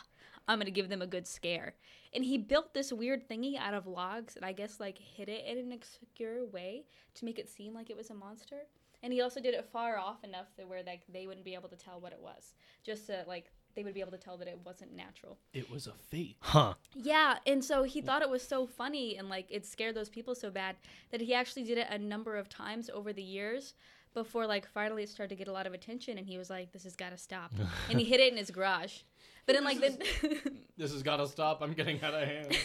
I'm 0.45 0.59
going 0.59 0.65
to 0.65 0.71
give 0.71 0.89
them 0.89 1.01
a 1.01 1.07
good 1.07 1.25
scare. 1.25 1.75
And 2.13 2.25
he 2.25 2.37
built 2.37 2.73
this 2.73 2.91
weird 2.91 3.29
thingy 3.29 3.57
out 3.57 3.73
of 3.73 3.87
logs 3.87 4.35
and 4.35 4.43
I 4.43 4.51
guess 4.51 4.81
like 4.81 4.97
hid 4.97 5.29
it 5.29 5.45
in 5.45 5.57
an 5.57 5.71
obscure 5.71 6.45
way 6.45 6.83
to 7.15 7.23
make 7.23 7.39
it 7.39 7.47
seem 7.47 7.73
like 7.73 7.89
it 7.89 7.95
was 7.95 8.09
a 8.09 8.13
monster. 8.13 8.63
And 9.01 9.13
he 9.13 9.21
also 9.21 9.39
did 9.39 9.53
it 9.53 9.63
far 9.71 9.97
off 9.97 10.25
enough 10.25 10.47
that 10.57 10.67
where 10.67 10.83
like 10.85 11.03
they 11.07 11.25
wouldn't 11.25 11.45
be 11.45 11.53
able 11.53 11.69
to 11.69 11.77
tell 11.77 12.01
what 12.01 12.11
it 12.11 12.19
was. 12.21 12.53
Just 12.83 13.07
to 13.07 13.23
like 13.25 13.49
they 13.73 13.83
would 13.83 13.93
be 13.93 14.01
able 14.01 14.11
to 14.11 14.17
tell 14.17 14.37
that 14.37 14.49
it 14.49 14.59
wasn't 14.65 14.93
natural. 14.93 15.37
It 15.53 15.71
was 15.71 15.87
a 15.87 15.93
fake. 15.93 16.35
Huh. 16.41 16.73
Yeah, 16.95 17.37
and 17.45 17.63
so 17.63 17.83
he 17.83 18.01
thought 18.01 18.23
it 18.23 18.29
was 18.29 18.41
so 18.41 18.65
funny 18.65 19.15
and 19.15 19.29
like 19.29 19.45
it 19.49 19.65
scared 19.65 19.95
those 19.95 20.09
people 20.09 20.35
so 20.35 20.49
bad 20.49 20.75
that 21.11 21.21
he 21.21 21.33
actually 21.33 21.63
did 21.63 21.77
it 21.77 21.87
a 21.89 21.97
number 21.97 22.35
of 22.35 22.49
times 22.49 22.89
over 22.93 23.13
the 23.13 23.23
years 23.23 23.75
before 24.23 24.47
like 24.47 24.67
finally 24.73 25.03
it 25.03 25.09
started 25.09 25.29
to 25.29 25.35
get 25.35 25.47
a 25.47 25.51
lot 25.51 25.67
of 25.67 25.73
attention 25.73 26.17
and 26.17 26.27
he 26.27 26.37
was 26.37 26.49
like 26.49 26.71
this 26.71 26.83
has 26.83 26.95
got 26.95 27.11
to 27.11 27.17
stop. 27.17 27.51
and 27.89 27.99
he 27.99 28.05
hid 28.05 28.19
it 28.19 28.31
in 28.31 28.37
his 28.37 28.51
garage. 28.51 28.99
But 29.45 29.53
then 29.55 29.63
like 29.63 29.79
then 29.79 29.97
This 30.77 30.91
has 30.91 31.03
got 31.03 31.17
to 31.17 31.27
stop. 31.27 31.61
I'm 31.61 31.73
getting 31.73 32.01
out 32.03 32.13
of 32.13 32.27
hand. 32.27 32.57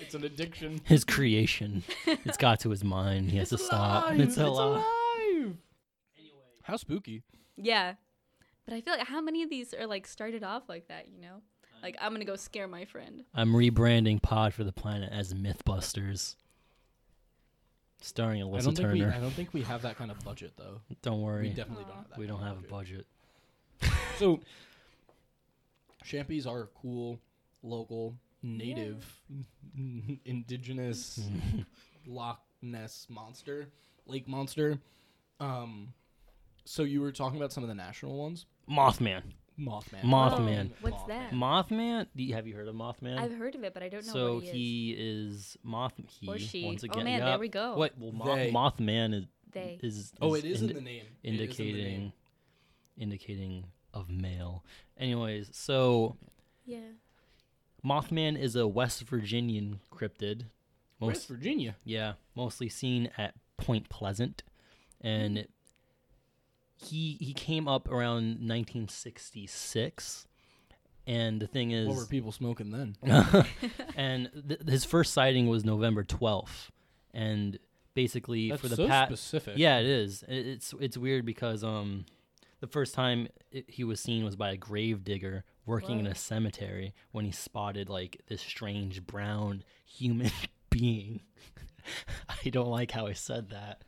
it's 0.00 0.14
an 0.14 0.24
addiction. 0.24 0.80
His 0.84 1.04
creation. 1.04 1.82
it's 2.06 2.36
got 2.36 2.60
to 2.60 2.70
his 2.70 2.82
mind. 2.84 3.30
He 3.30 3.38
has 3.38 3.50
to 3.50 3.58
stop. 3.58 4.04
alive. 4.04 4.20
It's 4.20 4.28
It's 4.28 4.36
alive. 4.38 4.82
alive. 4.82 5.56
How 6.62 6.76
spooky. 6.76 7.22
Yeah. 7.56 7.94
But 8.64 8.74
I 8.74 8.80
feel 8.80 8.96
like 8.96 9.06
how 9.06 9.20
many 9.20 9.42
of 9.42 9.50
these 9.50 9.74
are 9.74 9.86
like 9.86 10.06
started 10.06 10.42
off 10.42 10.62
like 10.68 10.88
that, 10.88 11.08
you 11.08 11.20
know? 11.20 11.42
Like 11.82 11.96
I'm 12.00 12.12
gonna 12.12 12.24
go 12.24 12.36
scare 12.36 12.66
my 12.66 12.86
friend. 12.86 13.24
I'm 13.34 13.52
rebranding 13.52 14.22
Pod 14.22 14.54
for 14.54 14.64
the 14.64 14.72
Planet 14.72 15.10
as 15.12 15.34
Mythbusters. 15.34 16.36
Starring 18.04 18.42
I 18.42 18.44
Alyssa 18.44 18.64
don't 18.64 18.76
think 18.76 18.92
we. 18.92 19.00
Turner. 19.00 19.14
I 19.16 19.18
don't 19.18 19.32
think 19.32 19.54
we 19.54 19.62
have 19.62 19.80
that 19.82 19.96
kind 19.96 20.10
of 20.10 20.22
budget 20.22 20.52
though. 20.58 20.82
don't 21.02 21.22
worry. 21.22 21.48
We 21.48 21.54
definitely 21.54 21.84
don't 21.84 21.96
have 21.96 22.08
that. 22.10 22.18
We 22.18 22.26
don't 22.26 22.42
have 22.42 22.58
of 22.58 22.64
a 22.64 22.68
budget. 22.68 23.06
So, 24.18 24.40
Champies 26.04 26.46
are 26.46 26.68
cool, 26.80 27.18
local, 27.62 28.14
native, 28.42 29.04
indigenous 30.24 31.18
Loch 32.06 32.40
Ness 32.60 33.06
monster, 33.08 33.70
lake 34.06 34.28
monster. 34.28 34.78
Um, 35.40 35.94
so 36.66 36.82
you 36.82 37.00
were 37.00 37.10
talking 37.10 37.38
about 37.38 37.52
some 37.52 37.64
of 37.64 37.68
the 37.68 37.74
national 37.74 38.16
ones. 38.18 38.44
Mothman. 38.70 39.22
Mothman. 39.58 40.02
Mothman. 40.02 40.70
Oh, 40.72 40.76
what's 40.80 41.04
that? 41.04 41.30
Mothman. 41.30 42.06
Do 42.16 42.22
you, 42.24 42.34
have 42.34 42.46
you 42.46 42.54
heard 42.54 42.66
of 42.68 42.74
Mothman? 42.74 43.18
I've 43.18 43.36
heard 43.36 43.54
of 43.54 43.62
it, 43.62 43.72
but 43.72 43.82
I 43.82 43.88
don't 43.88 44.06
know 44.06 44.12
so 44.12 44.34
what 44.36 44.44
he, 44.44 44.48
is. 44.48 44.52
he 44.52 44.92
is 44.98 45.56
Moth. 45.62 45.92
He 46.20 46.28
Or 46.28 46.38
she. 46.38 46.64
once 46.64 46.82
Oh, 46.84 46.86
again. 46.86 47.04
man, 47.04 47.18
yeah. 47.20 47.24
there 47.26 47.38
we 47.38 47.48
go. 47.48 47.76
What? 47.76 47.92
Well, 47.98 48.12
Moth, 48.12 48.78
Mothman 48.78 49.14
is 49.14 49.24
They. 49.52 49.78
is. 49.82 50.12
Oh, 50.20 50.34
it 50.34 50.44
is 50.44 50.60
indi- 50.60 50.72
in 50.76 50.84
the 50.84 50.90
name. 50.90 51.02
It 51.22 51.28
is 51.28 51.30
in 51.30 51.36
the 51.36 51.42
indicating 51.44 51.98
name. 52.00 52.12
indicating 52.98 53.64
of 53.92 54.10
male. 54.10 54.64
Anyways, 54.98 55.50
so 55.52 56.16
Yeah. 56.66 56.78
Mothman 57.84 58.38
is 58.38 58.56
a 58.56 58.66
West 58.66 59.02
Virginian 59.02 59.80
cryptid. 59.92 60.46
West 61.00 61.28
Virginia. 61.28 61.76
Yeah, 61.84 62.14
mostly 62.34 62.68
seen 62.70 63.10
at 63.18 63.34
Point 63.58 63.88
Pleasant, 63.90 64.42
and 65.00 65.38
hmm. 65.38 65.44
He 66.76 67.16
he 67.20 67.32
came 67.32 67.66
up 67.68 67.88
around 67.90 68.40
1966. 68.46 70.26
And 71.06 71.40
the 71.40 71.46
thing 71.46 71.70
is, 71.70 71.86
What 71.86 71.96
were 71.96 72.06
people 72.06 72.32
smoking 72.32 72.70
then? 72.70 72.96
and 73.96 74.30
th- 74.48 74.60
his 74.66 74.84
first 74.86 75.12
sighting 75.12 75.48
was 75.48 75.62
November 75.64 76.02
12th, 76.02 76.70
and 77.12 77.58
basically 77.92 78.48
That's 78.50 78.62
for 78.62 78.68
the 78.68 78.76
so 78.76 78.88
past 78.88 79.10
specific. 79.10 79.58
yeah, 79.58 79.78
it 79.80 79.86
is. 79.86 80.22
It- 80.28 80.46
It's 80.46 80.74
it's 80.80 80.96
weird 80.96 81.26
because 81.26 81.62
um, 81.62 82.06
the 82.60 82.66
first 82.66 82.94
time 82.94 83.28
it, 83.52 83.66
he 83.68 83.84
was 83.84 84.00
seen 84.00 84.24
was 84.24 84.34
by 84.36 84.52
a 84.52 84.56
grave 84.56 85.04
digger 85.04 85.44
working 85.66 85.98
in 85.98 86.06
a 86.06 86.14
cemetery 86.14 86.94
when 87.12 87.24
he 87.26 87.32
spotted 87.32 87.88
like 87.90 88.22
this 88.28 88.40
strange 88.40 89.06
brown 89.06 89.62
human 89.84 90.30
being. 90.70 91.20
I 92.44 92.48
don't 92.48 92.68
like 92.70 92.90
how 92.92 93.06
I 93.06 93.12
said 93.12 93.50
that. 93.50 93.82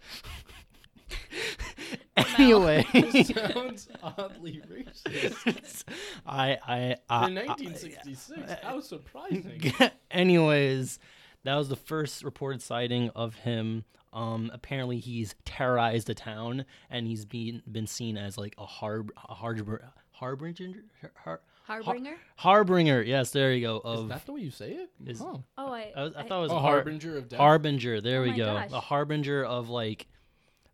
anyway, 2.38 2.84
sounds 3.24 3.88
oddly 4.02 4.62
racist. 4.70 5.84
I 6.26 6.58
I, 6.66 6.94
For 7.06 7.14
I 7.14 7.20
1966, 7.32 8.52
how 8.62 8.80
surprising. 8.80 9.72
Anyways, 10.10 10.98
that 11.44 11.54
was 11.56 11.68
the 11.68 11.76
first 11.76 12.24
reported 12.24 12.62
sighting 12.62 13.10
of 13.14 13.34
him. 13.36 13.84
Um, 14.12 14.50
apparently 14.54 14.98
he's 14.98 15.34
terrorized 15.44 16.06
the 16.06 16.14
town, 16.14 16.64
and 16.90 17.06
he's 17.06 17.24
been 17.24 17.62
been 17.70 17.86
seen 17.86 18.16
as 18.16 18.38
like 18.38 18.54
a 18.58 18.64
harb 18.66 19.12
a 19.28 19.34
harbor 19.34 19.90
harbinger 20.12 20.84
har, 21.24 21.40
Harbinger? 21.64 22.16
harbinger. 22.36 23.02
Yes, 23.02 23.30
there 23.32 23.52
you 23.52 23.60
go. 23.66 23.76
Is 23.78 24.00
Of 24.00 24.08
that 24.08 24.24
the 24.24 24.32
way 24.32 24.40
you 24.40 24.50
say 24.52 24.70
it? 24.70 24.90
is- 25.04 25.18
Huh. 25.18 25.38
Oh, 25.58 25.72
I. 25.72 25.92
I, 25.96 26.02
was, 26.04 26.14
I 26.16 26.22
thought 26.22 26.38
it 26.38 26.42
was 26.42 26.52
A 26.52 26.60
har- 26.60 26.72
harbinger 26.74 27.18
of 27.18 27.28
death. 27.28 27.38
harbinger. 27.40 28.00
There 28.00 28.20
Oh 28.20 28.22
we 28.22 28.30
my 28.30 28.36
go. 28.36 28.44
gosh. 28.54 28.70
A 28.72 28.80
harbinger 28.80 29.44
of 29.44 29.68
like 29.68 30.06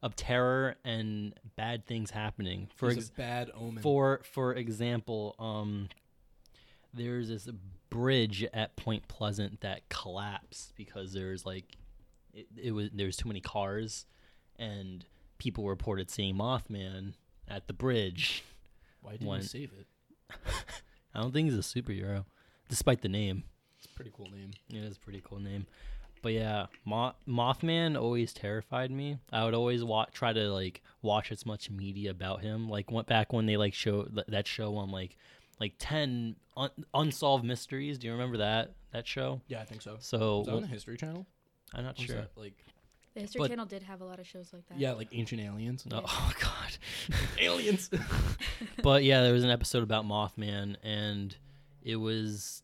of 0.03 0.17
terror 0.17 0.75
and 0.85 1.35
bad 1.57 1.87
things 1.87 2.11
happening. 2.11 2.69
For 2.75 2.91
ex- 2.91 3.11
bad 3.11 3.51
omen. 3.55 3.83
for 3.83 4.21
for 4.25 4.55
example, 4.55 5.37
um, 5.39 5.89
there's 6.93 7.29
this 7.29 7.49
bridge 7.89 8.45
at 8.53 8.77
Point 8.77 9.07
Pleasant 9.09 9.61
that 9.61 9.89
collapsed 9.89 10.75
because 10.77 11.13
there's 11.13 11.47
like 11.47 11.77
it, 12.35 12.47
it 12.61 12.73
was 12.73 12.91
there's 12.93 13.17
too 13.17 13.29
many 13.29 13.41
cars, 13.41 14.07
and 14.59 15.05
people 15.39 15.69
reported 15.69 16.11
seeing 16.11 16.35
Mothman 16.35 17.15
at 17.49 17.67
the 17.69 17.73
bridge. 17.73 18.43
Why 19.01 19.13
didn't 19.13 19.27
one- 19.27 19.41
you 19.41 19.47
save 19.47 19.71
it? 19.79 19.87
I 21.15 21.21
don't 21.21 21.33
think 21.33 21.51
he's 21.51 21.59
a 21.59 21.63
superhero, 21.63 22.25
despite 22.71 23.03
the 23.03 23.09
name. 23.09 23.45
It's 23.77 23.85
a 23.87 23.95
pretty 23.95 24.13
cool 24.17 24.31
name. 24.31 24.53
It 24.71 24.83
is 24.83 24.97
a 24.97 25.01
pretty 25.01 25.21
cool 25.23 25.41
name. 25.41 25.67
But 26.23 26.33
yeah, 26.35 26.67
Mo- 26.85 27.15
Mothman 27.29 28.01
always 28.01 28.33
terrified 28.33 28.91
me. 28.93 29.19
I 29.33 29.45
would 29.45 29.55
always 29.55 29.83
wa- 29.83 30.07
try 30.13 30.33
to 30.33 30.53
like 30.53 30.81
watch 31.03 31.33
as 31.33 31.45
much 31.45 31.69
media 31.71 32.11
about 32.13 32.43
him. 32.43 32.69
Like 32.71 32.91
went 32.93 33.09
back 33.09 33.33
when 33.33 33.47
they 33.47 33.57
like 33.57 33.75
show 33.75 34.05
th- 34.05 34.27
that 34.29 34.47
show 34.47 34.77
on 34.77 34.91
like 34.91 35.17
like 35.61 35.75
10 35.79 36.37
un- 36.57 36.71
unsolved 36.95 37.45
mysteries. 37.45 37.99
Do 37.99 38.07
you 38.07 38.13
remember 38.13 38.39
that 38.39 38.73
that 38.93 39.07
show? 39.07 39.41
Yeah, 39.49 39.61
I 39.61 39.65
think 39.65 39.83
so. 39.83 39.97
So 39.99 40.41
Is 40.41 40.47
that 40.47 40.53
well, 40.53 40.57
on 40.59 40.63
the 40.63 40.69
History 40.69 40.97
Channel? 40.97 41.27
I'm 41.75 41.85
not 41.85 41.97
Was 41.99 42.07
sure. 42.07 42.17
that, 42.17 42.31
like, 42.37 42.55
The 43.15 43.21
History 43.23 43.39
But- 43.41 43.49
Channel 43.49 43.67
did 43.67 43.83
have 43.83 44.01
a 44.01 44.05
lot 44.05 44.19
of 44.21 44.27
shows 44.27 44.53
like 44.53 44.67
that. 44.69 44.79
yeah, 44.79 44.93
like 44.93 45.09
Ancient 45.13 45.41
Aliens. 45.41 45.85
Oh, 45.91 46.03
oh 46.07 46.33
god. 46.41 46.77
Aliens. 47.41 47.91
but 48.83 49.03
yeah, 49.05 49.23
there 49.23 49.33
was 49.33 49.43
an 49.45 49.51
episode 49.51 49.83
about 49.83 50.05
Mothman, 50.05 50.77
and 50.85 51.35
it 51.83 51.97
was 51.97 52.63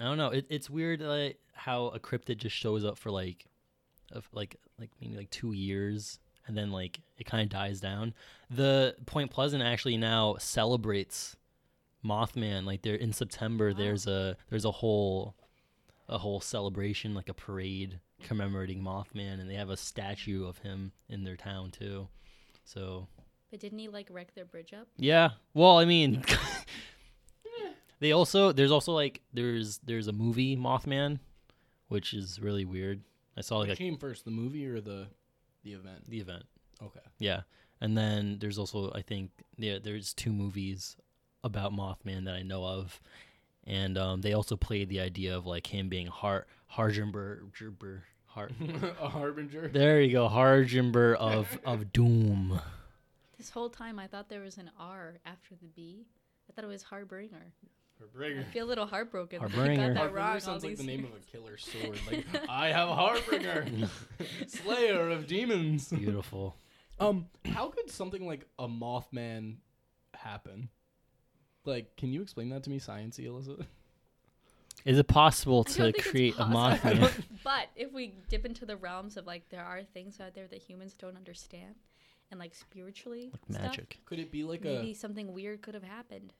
I 0.00 0.04
don't 0.04 0.18
know. 0.18 0.28
It, 0.28 0.46
it's 0.48 0.70
weird 0.70 1.00
like 1.00 1.38
how 1.52 1.86
a 1.88 2.00
cryptid 2.00 2.38
just 2.38 2.56
shows 2.56 2.84
up 2.84 2.98
for 2.98 3.10
like, 3.10 3.46
of 4.12 4.28
like 4.32 4.56
like 4.78 4.90
maybe 5.00 5.16
like 5.16 5.30
two 5.30 5.52
years, 5.52 6.18
and 6.46 6.56
then 6.56 6.70
like 6.72 7.00
it 7.18 7.24
kind 7.26 7.42
of 7.42 7.48
dies 7.48 7.80
down. 7.80 8.14
The 8.50 8.96
Point 9.06 9.30
Pleasant 9.30 9.62
actually 9.62 9.96
now 9.96 10.36
celebrates 10.38 11.36
Mothman. 12.04 12.64
Like 12.64 12.82
they're 12.82 12.94
in 12.94 13.12
September. 13.12 13.70
Wow. 13.70 13.76
There's 13.78 14.06
a 14.06 14.36
there's 14.48 14.64
a 14.64 14.70
whole 14.70 15.34
a 16.08 16.18
whole 16.18 16.40
celebration 16.40 17.14
like 17.14 17.28
a 17.28 17.34
parade 17.34 18.00
commemorating 18.22 18.82
Mothman, 18.82 19.40
and 19.40 19.48
they 19.48 19.54
have 19.54 19.70
a 19.70 19.76
statue 19.76 20.46
of 20.46 20.58
him 20.58 20.92
in 21.08 21.24
their 21.24 21.36
town 21.36 21.70
too. 21.70 22.08
So 22.64 23.06
But 23.50 23.60
didn't 23.60 23.78
he 23.78 23.88
like 23.88 24.08
wreck 24.10 24.34
their 24.34 24.44
bridge 24.44 24.72
up? 24.72 24.88
yeah. 24.96 25.30
Well, 25.54 25.78
I 25.78 25.84
mean, 25.84 26.24
they 28.00 28.12
also 28.12 28.52
there's 28.52 28.70
also 28.72 28.92
like 28.92 29.20
there's 29.32 29.78
there's 29.84 30.08
a 30.08 30.12
movie 30.12 30.56
Mothman, 30.56 31.20
which 31.88 32.12
is 32.14 32.40
really 32.40 32.64
weird. 32.64 33.02
I 33.36 33.42
saw 33.42 33.58
like 33.58 33.68
What 33.68 33.74
a, 33.74 33.78
came 33.78 33.96
first, 33.96 34.24
the 34.24 34.30
movie 34.30 34.66
or 34.66 34.80
the 34.80 35.06
the 35.62 35.72
event? 35.74 36.08
the 36.08 36.20
event. 36.20 36.44
Okay. 36.82 37.00
Yeah, 37.18 37.42
and 37.80 37.96
then 37.96 38.38
there's 38.40 38.58
also 38.58 38.90
I 38.94 39.02
think 39.02 39.30
yeah 39.56 39.78
there's 39.82 40.12
two 40.14 40.32
movies 40.32 40.96
about 41.44 41.72
Mothman 41.72 42.24
that 42.24 42.34
I 42.34 42.42
know 42.42 42.64
of, 42.64 43.00
and 43.66 43.96
um, 43.96 44.20
they 44.22 44.32
also 44.32 44.56
played 44.56 44.88
the 44.88 45.00
idea 45.00 45.36
of 45.36 45.46
like 45.46 45.66
him 45.66 45.88
being 45.88 46.06
Har 46.06 46.46
Harjumber 46.74 47.50
Gerber 47.58 48.04
Har. 48.26 48.50
a 49.00 49.08
harbinger. 49.08 49.68
there 49.68 50.00
you 50.00 50.12
go, 50.12 50.28
Harjumber 50.28 51.14
of 51.16 51.58
of 51.64 51.92
doom. 51.92 52.60
This 53.38 53.50
whole 53.50 53.70
time 53.70 53.98
I 53.98 54.06
thought 54.06 54.28
there 54.28 54.42
was 54.42 54.58
an 54.58 54.70
R 54.78 55.14
after 55.24 55.54
the 55.54 55.68
B. 55.68 56.06
I 56.48 56.52
thought 56.52 56.64
it 56.64 56.68
was 56.68 56.82
Harbinger. 56.82 57.52
Harbinger. 58.00 58.40
I 58.40 58.52
feel 58.52 58.66
a 58.66 58.68
little 58.68 58.86
heartbroken. 58.86 59.40
that 59.40 59.50
I 59.54 59.76
that 59.76 59.96
Harbinger 59.96 60.14
wrong. 60.14 60.40
sounds 60.40 60.64
like 60.64 60.76
the 60.76 60.82
name 60.84 61.00
years. 61.00 61.12
of 61.14 61.20
a 61.20 61.24
killer 61.30 61.56
sword. 61.56 61.98
Like 62.10 62.26
I 62.48 62.68
have 62.68 62.88
a 62.88 62.94
harbinger, 62.94 63.66
slayer 64.46 65.10
of 65.10 65.26
demons. 65.26 65.88
Beautiful. 65.88 66.56
Um, 66.98 67.26
how 67.46 67.68
could 67.68 67.90
something 67.90 68.26
like 68.26 68.46
a 68.58 68.68
Mothman 68.68 69.56
happen? 70.14 70.68
Like, 71.64 71.96
can 71.96 72.12
you 72.12 72.22
explain 72.22 72.48
that 72.50 72.62
to 72.64 72.70
me, 72.70 72.78
sciencey, 72.78 73.26
Alyssa? 73.26 73.64
Is 74.84 74.98
it 74.98 75.06
possible 75.08 75.62
to 75.64 75.76
don't 75.78 75.84
think 75.86 75.98
it's 75.98 76.10
create 76.10 76.34
a. 76.38 76.44
Mothman? 76.44 77.12
But 77.44 77.68
if 77.74 77.92
we 77.92 78.14
dip 78.28 78.44
into 78.44 78.66
the 78.66 78.76
realms 78.76 79.16
of 79.16 79.26
like 79.26 79.48
there 79.48 79.64
are 79.64 79.82
things 79.82 80.20
out 80.20 80.34
there 80.34 80.46
that 80.48 80.60
humans 80.60 80.94
don't 80.94 81.16
understand, 81.16 81.74
and 82.30 82.38
like 82.38 82.54
spiritually 82.54 83.30
stuff, 83.50 83.62
Magic. 83.62 83.98
Could 84.04 84.18
it 84.18 84.30
be 84.30 84.44
like 84.44 84.62
maybe 84.62 84.92
a? 84.92 84.94
something 84.94 85.32
weird 85.32 85.62
could 85.62 85.74
have 85.74 85.82
happened. 85.82 86.32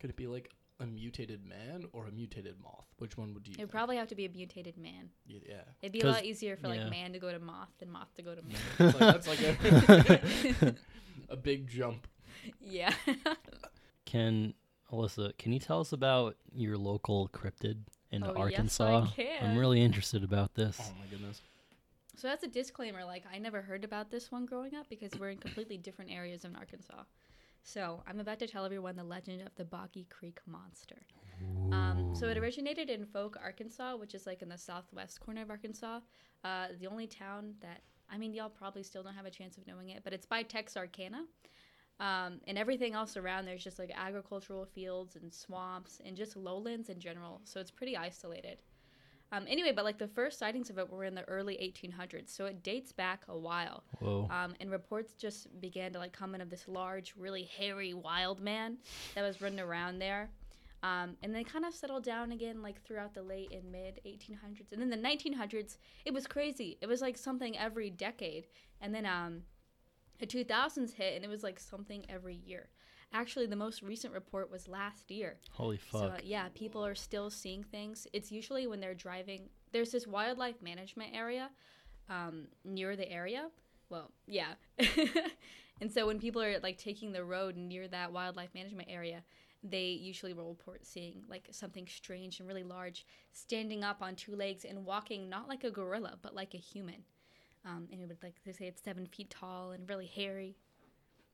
Could 0.00 0.10
it 0.10 0.16
be 0.16 0.26
like 0.26 0.50
a 0.80 0.86
mutated 0.86 1.44
man 1.44 1.84
or 1.92 2.06
a 2.06 2.10
mutated 2.12 2.54
moth? 2.62 2.86
Which 2.98 3.16
one 3.18 3.34
would 3.34 3.46
you? 3.46 3.52
It 3.52 3.58
would 3.58 3.58
think? 3.66 3.70
probably 3.70 3.96
have 3.96 4.08
to 4.08 4.14
be 4.14 4.24
a 4.26 4.28
mutated 4.28 4.76
man. 4.78 5.10
Y- 5.28 5.40
Yeah. 5.48 5.62
It'd 5.82 5.92
be 5.92 6.00
a 6.00 6.06
lot 6.10 6.24
easier 6.24 6.56
for 6.56 6.68
like 6.68 6.88
man 6.90 7.12
to 7.12 7.18
go 7.18 7.32
to 7.32 7.38
moth 7.38 7.70
than 7.78 7.90
moth 7.90 8.12
to 8.16 8.22
go 8.22 8.34
to 8.34 8.42
man. 8.42 8.58
Like, 8.78 8.98
that's 8.98 9.26
like 9.28 9.40
a 9.42 10.74
a 11.30 11.36
big 11.36 11.66
jump. 11.68 12.06
yeah. 12.60 12.92
Can 14.04 14.54
Alyssa, 14.92 15.36
can 15.36 15.52
you 15.52 15.58
tell 15.58 15.80
us 15.80 15.92
about 15.92 16.36
your 16.54 16.76
local 16.78 17.28
cryptid 17.28 17.78
in 18.10 18.22
Oh, 18.24 18.28
yes, 18.28 18.80
I 18.80 18.92
Arkansas? 18.92 19.06
I'm 19.42 19.58
really 19.58 19.82
interested 19.82 20.24
about 20.24 20.54
this. 20.54 20.78
Oh 20.80 20.92
my 20.98 21.06
goodness. 21.10 21.42
So 22.16 22.26
that's 22.26 22.42
a 22.42 22.48
disclaimer. 22.48 23.04
Like, 23.04 23.24
I 23.32 23.38
never 23.38 23.60
heard 23.62 23.84
about 23.84 24.10
this 24.10 24.32
one 24.32 24.44
growing 24.46 24.74
up 24.74 24.88
because 24.88 25.12
we're 25.20 25.30
in 25.30 25.38
completely 25.38 25.76
different 25.76 26.10
areas 26.10 26.44
of 26.44 26.54
Arkansas. 26.56 27.02
So 27.68 28.02
I'm 28.08 28.18
about 28.18 28.38
to 28.38 28.46
tell 28.46 28.64
everyone 28.64 28.96
the 28.96 29.04
legend 29.04 29.42
of 29.42 29.54
the 29.56 29.64
Boggy 29.64 30.06
Creek 30.08 30.40
Monster. 30.46 30.96
Um, 31.70 32.14
so 32.14 32.26
it 32.28 32.38
originated 32.38 32.88
in 32.88 33.04
Fouke, 33.04 33.36
Arkansas, 33.38 33.94
which 33.96 34.14
is 34.14 34.26
like 34.26 34.40
in 34.40 34.48
the 34.48 34.56
southwest 34.56 35.20
corner 35.20 35.42
of 35.42 35.50
Arkansas. 35.50 36.00
Uh, 36.42 36.68
the 36.80 36.86
only 36.86 37.06
town 37.06 37.52
that 37.60 37.82
I 38.10 38.16
mean, 38.16 38.32
y'all 38.32 38.48
probably 38.48 38.82
still 38.82 39.02
don't 39.02 39.12
have 39.12 39.26
a 39.26 39.30
chance 39.30 39.58
of 39.58 39.66
knowing 39.66 39.90
it, 39.90 40.00
but 40.02 40.14
it's 40.14 40.24
by 40.24 40.44
Texarkana. 40.44 41.26
Um, 42.00 42.40
and 42.46 42.56
everything 42.56 42.94
else 42.94 43.18
around 43.18 43.44
there's 43.44 43.64
just 43.64 43.78
like 43.78 43.92
agricultural 43.94 44.64
fields 44.64 45.16
and 45.16 45.30
swamps 45.30 46.00
and 46.02 46.16
just 46.16 46.38
lowlands 46.38 46.88
in 46.88 46.98
general. 46.98 47.42
So 47.44 47.60
it's 47.60 47.70
pretty 47.70 47.98
isolated. 47.98 48.62
Um, 49.30 49.44
anyway, 49.46 49.72
but 49.74 49.84
like 49.84 49.98
the 49.98 50.08
first 50.08 50.38
sightings 50.38 50.70
of 50.70 50.78
it 50.78 50.90
were 50.90 51.04
in 51.04 51.14
the 51.14 51.24
early 51.24 51.54
1800s, 51.56 52.30
so 52.30 52.46
it 52.46 52.62
dates 52.62 52.92
back 52.92 53.24
a 53.28 53.36
while. 53.36 53.84
Whoa. 53.98 54.26
Um, 54.30 54.54
and 54.60 54.70
reports 54.70 55.12
just 55.14 55.60
began 55.60 55.92
to 55.92 55.98
like 55.98 56.12
come 56.12 56.34
in 56.34 56.40
of 56.40 56.48
this 56.48 56.66
large, 56.66 57.14
really 57.16 57.44
hairy 57.44 57.92
wild 57.92 58.40
man 58.40 58.78
that 59.14 59.22
was 59.22 59.42
running 59.42 59.60
around 59.60 59.98
there. 59.98 60.30
Um, 60.82 61.16
and 61.22 61.34
they 61.34 61.42
kind 61.42 61.64
of 61.64 61.74
settled 61.74 62.04
down 62.04 62.30
again 62.32 62.62
like 62.62 62.82
throughout 62.84 63.12
the 63.12 63.22
late 63.22 63.52
and 63.52 63.70
mid 63.70 64.00
1800s. 64.06 64.72
And 64.72 64.80
then 64.80 64.90
the 64.90 64.96
1900s, 64.96 65.76
it 66.04 66.14
was 66.14 66.26
crazy. 66.26 66.78
It 66.80 66.86
was 66.86 67.00
like 67.00 67.18
something 67.18 67.58
every 67.58 67.90
decade. 67.90 68.46
And 68.80 68.94
then 68.94 69.04
um, 69.04 69.42
the 70.18 70.26
2000s 70.26 70.94
hit, 70.94 71.16
and 71.16 71.24
it 71.24 71.28
was 71.28 71.42
like 71.42 71.58
something 71.58 72.04
every 72.08 72.36
year. 72.46 72.68
Actually, 73.12 73.46
the 73.46 73.56
most 73.56 73.82
recent 73.82 74.12
report 74.12 74.50
was 74.50 74.68
last 74.68 75.10
year. 75.10 75.38
Holy 75.52 75.78
So 75.90 76.00
fuck. 76.00 76.12
uh, 76.12 76.18
yeah, 76.22 76.48
people 76.54 76.84
are 76.84 76.94
still 76.94 77.30
seeing 77.30 77.62
things. 77.62 78.06
It's 78.12 78.30
usually 78.30 78.66
when 78.66 78.80
they're 78.80 78.94
driving. 78.94 79.48
There's 79.72 79.90
this 79.90 80.06
wildlife 80.06 80.60
management 80.62 81.14
area 81.14 81.50
um, 82.10 82.48
near 82.64 82.96
the 82.96 83.10
area. 83.10 83.48
Well, 83.88 84.10
yeah. 84.26 84.54
and 85.80 85.90
so 85.90 86.06
when 86.06 86.18
people 86.18 86.42
are 86.42 86.58
like 86.60 86.76
taking 86.76 87.12
the 87.12 87.24
road 87.24 87.56
near 87.56 87.88
that 87.88 88.12
wildlife 88.12 88.54
management 88.54 88.88
area, 88.90 89.22
they 89.62 89.86
usually 89.86 90.34
will 90.34 90.48
report 90.48 90.86
seeing 90.86 91.22
like 91.28 91.48
something 91.50 91.86
strange 91.86 92.38
and 92.40 92.48
really 92.48 92.62
large, 92.62 93.06
standing 93.32 93.82
up 93.82 94.02
on 94.02 94.14
two 94.14 94.36
legs 94.36 94.64
and 94.64 94.84
walking 94.84 95.28
not 95.28 95.48
like 95.48 95.64
a 95.64 95.70
gorilla 95.70 96.18
but 96.20 96.34
like 96.34 96.54
a 96.54 96.58
human. 96.58 97.02
Um, 97.64 97.88
and 97.90 98.00
it 98.00 98.06
would 98.08 98.22
like 98.22 98.36
they 98.44 98.52
say 98.52 98.66
it's 98.66 98.82
seven 98.82 99.06
feet 99.06 99.30
tall 99.30 99.72
and 99.72 99.88
really 99.88 100.06
hairy. 100.06 100.56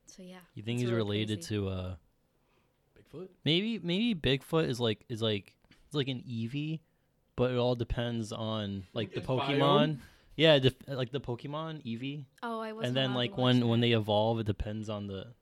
So 0.06 0.22
yeah. 0.22 0.36
you 0.54 0.62
think 0.62 0.80
he's 0.80 0.90
really 0.90 0.96
related 1.18 1.38
crazy. 1.40 1.54
to 1.56 1.68
uh 1.68 1.94
Bigfoot. 2.98 3.28
maybe 3.44 3.80
maybe 3.82 4.14
Bigfoot 4.14 4.68
is 4.68 4.78
like 4.80 5.04
is 5.08 5.20
like 5.22 5.54
it's 5.86 5.94
like 5.94 6.08
an 6.08 6.22
Eevee, 6.28 6.80
but 7.36 7.50
it 7.50 7.56
all 7.56 7.74
depends 7.74 8.32
on 8.32 8.84
like 8.92 9.12
the 9.12 9.18
Its 9.18 9.26
biome? 9.26 9.40
Pokemon. 9.58 9.98
Yeah, 10.36 10.58
def- 10.58 10.74
like 10.88 11.12
the 11.12 11.20
Pokemon 11.20 11.84
Eevee, 11.86 12.24
Oh, 12.42 12.58
I 12.60 12.72
was. 12.72 12.86
and 12.88 12.96
then 12.96 13.14
like 13.14 13.36
when 13.38 13.68
when 13.68 13.80
they 13.80 13.92
evolve, 13.92 14.40
it 14.40 14.46
depends 14.46 14.88
on 14.88 15.06
the. 15.06 15.18
on 15.20 15.34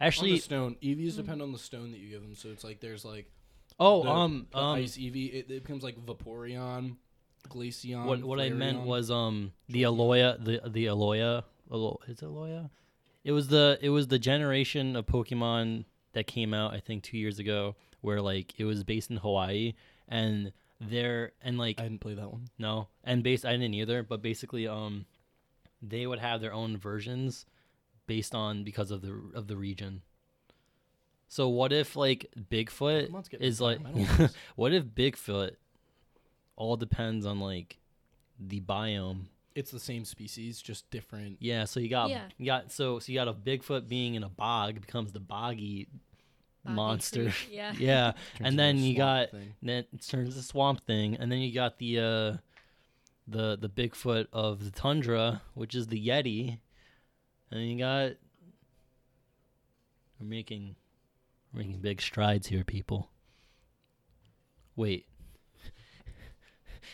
Actually, 0.00 0.32
the 0.32 0.38
stone. 0.38 0.76
Eevees 0.82 1.12
Mm. 1.12 1.16
depend 1.16 1.42
on 1.42 1.52
the 1.52 1.58
stone 1.58 1.90
that 1.92 1.98
you 1.98 2.08
give 2.10 2.22
them. 2.22 2.34
So 2.34 2.48
it's 2.50 2.64
like 2.64 2.80
there's 2.80 3.04
like 3.04 3.30
oh 3.78 4.02
the, 4.04 4.10
um 4.10 4.46
the 4.50 4.58
um 4.58 4.76
ice 4.78 4.96
Eevee. 4.96 5.32
It, 5.34 5.50
it 5.50 5.62
becomes 5.64 5.82
like 5.82 5.96
Vaporeon, 6.04 6.96
Glaceon. 7.50 8.04
what 8.06 8.22
what 8.24 8.40
I 8.40 8.48
meant 8.50 8.78
Flareon. 8.80 8.84
was 8.86 9.10
um 9.10 9.52
the 9.68 9.82
Aloya 9.82 10.42
the 10.42 10.62
the 10.68 10.86
Aloya 10.86 11.44
Alo- 11.70 12.00
is 12.08 12.22
it 12.22 12.24
Aloya? 12.24 12.70
It 13.26 13.32
was 13.32 13.48
the 13.48 13.76
it 13.82 13.90
was 13.90 14.06
the 14.06 14.20
generation 14.20 14.94
of 14.94 15.04
Pokemon 15.06 15.84
that 16.12 16.28
came 16.28 16.54
out 16.54 16.72
I 16.72 16.78
think 16.78 17.02
two 17.02 17.18
years 17.18 17.40
ago 17.40 17.74
where 18.00 18.20
like 18.20 18.54
it 18.56 18.64
was 18.64 18.84
based 18.84 19.10
in 19.10 19.16
Hawaii 19.16 19.74
and 20.06 20.52
there 20.80 21.32
and 21.42 21.58
like 21.58 21.80
I 21.80 21.82
didn't 21.82 22.00
play 22.00 22.14
that 22.14 22.30
one. 22.30 22.48
No, 22.56 22.86
and 23.02 23.24
based 23.24 23.44
I 23.44 23.50
didn't 23.50 23.74
either, 23.74 24.04
but 24.04 24.22
basically, 24.22 24.68
um, 24.68 25.06
they 25.82 26.06
would 26.06 26.20
have 26.20 26.40
their 26.40 26.52
own 26.52 26.76
versions 26.76 27.46
based 28.06 28.32
on 28.32 28.62
because 28.62 28.92
of 28.92 29.02
the 29.02 29.20
of 29.34 29.48
the 29.48 29.56
region. 29.56 30.02
So 31.28 31.48
what 31.48 31.72
if 31.72 31.96
like 31.96 32.30
Bigfoot 32.48 33.40
is 33.40 33.60
like, 33.60 33.80
what 34.54 34.72
if 34.72 34.84
Bigfoot 34.84 35.56
all 36.54 36.76
depends 36.76 37.26
on 37.26 37.40
like 37.40 37.78
the 38.38 38.60
biome? 38.60 39.24
It's 39.56 39.70
the 39.70 39.80
same 39.80 40.04
species, 40.04 40.60
just 40.60 40.88
different. 40.90 41.38
Yeah, 41.40 41.64
so 41.64 41.80
you 41.80 41.88
got 41.88 42.10
Yeah. 42.10 42.26
you 42.38 42.46
got 42.46 42.70
so 42.70 42.98
so 42.98 43.10
you 43.10 43.18
got 43.18 43.26
a 43.26 43.32
Bigfoot 43.32 43.88
being 43.88 44.14
in 44.14 44.22
a 44.22 44.28
bog 44.28 44.80
becomes 44.80 45.12
the 45.12 45.18
boggy 45.20 45.88
Boggy 46.64 46.74
monster. 46.76 47.22
creek, 47.24 47.48
yeah. 47.50 47.72
yeah, 47.78 48.12
and 48.40 48.58
then 48.58 48.78
you 48.78 48.96
got 48.96 49.30
thing. 49.30 49.54
then 49.62 49.84
it 49.92 50.06
turns 50.06 50.34
to 50.36 50.42
swamp 50.42 50.84
thing, 50.86 51.16
and 51.16 51.32
then 51.32 51.38
you 51.38 51.52
got 51.54 51.78
the 51.78 51.98
uh, 51.98 52.36
the 53.26 53.56
the 53.56 53.68
Bigfoot 53.68 54.26
of 54.32 54.62
the 54.64 54.70
tundra, 54.70 55.40
which 55.54 55.74
is 55.74 55.86
the 55.86 56.06
Yeti, 56.06 56.58
and 57.50 57.68
you 57.68 57.78
got 57.78 58.12
we're 60.20 60.26
making 60.26 60.76
we're 61.52 61.60
making 61.60 61.80
big 61.80 62.02
strides 62.02 62.48
here, 62.48 62.62
people. 62.64 63.08
Wait, 64.74 65.06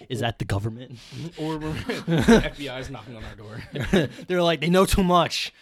is 0.09 0.21
that 0.21 0.39
the 0.39 0.45
government? 0.45 0.99
or 1.39 1.59
we're, 1.59 1.73
the 1.87 2.53
FBI's 2.55 2.91
knocking 2.91 3.17
on 3.17 3.25
our 3.25 3.35
door. 3.35 4.09
They're 4.29 4.43
like 4.43 4.61
they 4.61 4.71
know 4.71 4.85
too 4.87 5.03
much. 5.05 5.53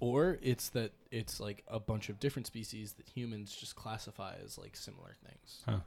Or 0.00 0.38
it's 0.42 0.68
that 0.70 0.92
it's 1.10 1.40
like 1.40 1.62
a 1.68 1.78
bunch 1.80 2.08
of 2.08 2.20
different 2.20 2.46
species 2.46 2.92
that 2.94 3.08
humans 3.08 3.54
just 3.54 3.74
classify 3.76 4.34
as 4.44 4.58
like 4.58 4.76
similar 4.76 5.16
things. 5.24 5.62
Huh. 5.66 5.78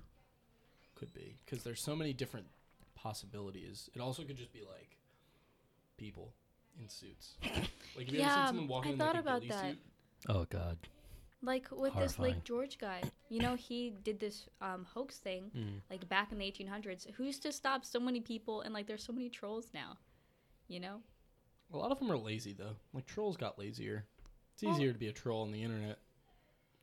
Could 0.95 1.13
be 1.13 1.36
because 1.45 1.63
there's 1.63 1.81
so 1.81 1.95
many 1.95 2.13
different 2.13 2.47
possibilities. 2.95 3.89
It 3.93 4.01
also 4.01 4.23
could 4.23 4.38
just 4.38 4.51
be 4.53 4.62
like 4.62 4.97
people 5.97 6.33
in 6.81 6.89
suits. 6.89 7.36
Like 7.95 8.05
have 8.07 8.15
you 8.15 8.21
ever 8.21 8.33
seen 8.33 8.47
someone 8.47 8.67
walking 8.67 8.91
I 8.91 8.93
in 8.93 8.99
like 8.99 9.07
thought 9.07 9.15
a 9.15 9.19
about 9.19 9.41
ghillie 9.41 9.51
that. 9.53 9.69
suit? 9.71 9.77
Oh 10.29 10.45
God. 10.49 10.77
Like 11.43 11.67
with 11.71 11.93
this 11.95 12.17
Lake 12.17 12.43
George 12.43 12.78
guy, 12.80 13.02
you 13.30 13.39
know, 13.39 13.56
he 13.56 13.93
did 14.04 14.19
this 14.19 14.47
um, 14.62 14.86
hoax 14.93 15.17
thing 15.19 15.52
Mm. 15.56 15.82
like 15.89 16.08
back 16.10 16.32
in 16.32 16.39
the 16.39 16.45
1800s. 16.52 17.08
Who's 17.15 17.38
to 17.39 17.52
stop 17.52 17.86
so 17.86 18.00
many 18.00 18.21
people 18.21 18.62
and 18.62 18.73
like 18.73 18.88
there's 18.88 19.04
so 19.04 19.13
many 19.13 19.30
trolls 19.30 19.67
now, 19.73 19.97
you 20.67 20.80
know? 20.80 21.02
A 21.73 21.78
lot 21.78 21.91
of 21.91 22.00
them 22.00 22.12
are 22.12 22.17
lazy 22.17 22.54
though. 22.54 22.76
Like 22.93 23.06
trolls 23.06 23.38
got 23.38 23.60
lazier. 23.60 24.06
It's 24.56 24.63
Well- 24.63 24.73
easier 24.76 24.91
to 24.93 24.97
be 24.97 25.08
a 25.08 25.13
troll 25.13 25.43
on 25.43 25.52
the 25.52 25.62
internet. 25.63 26.00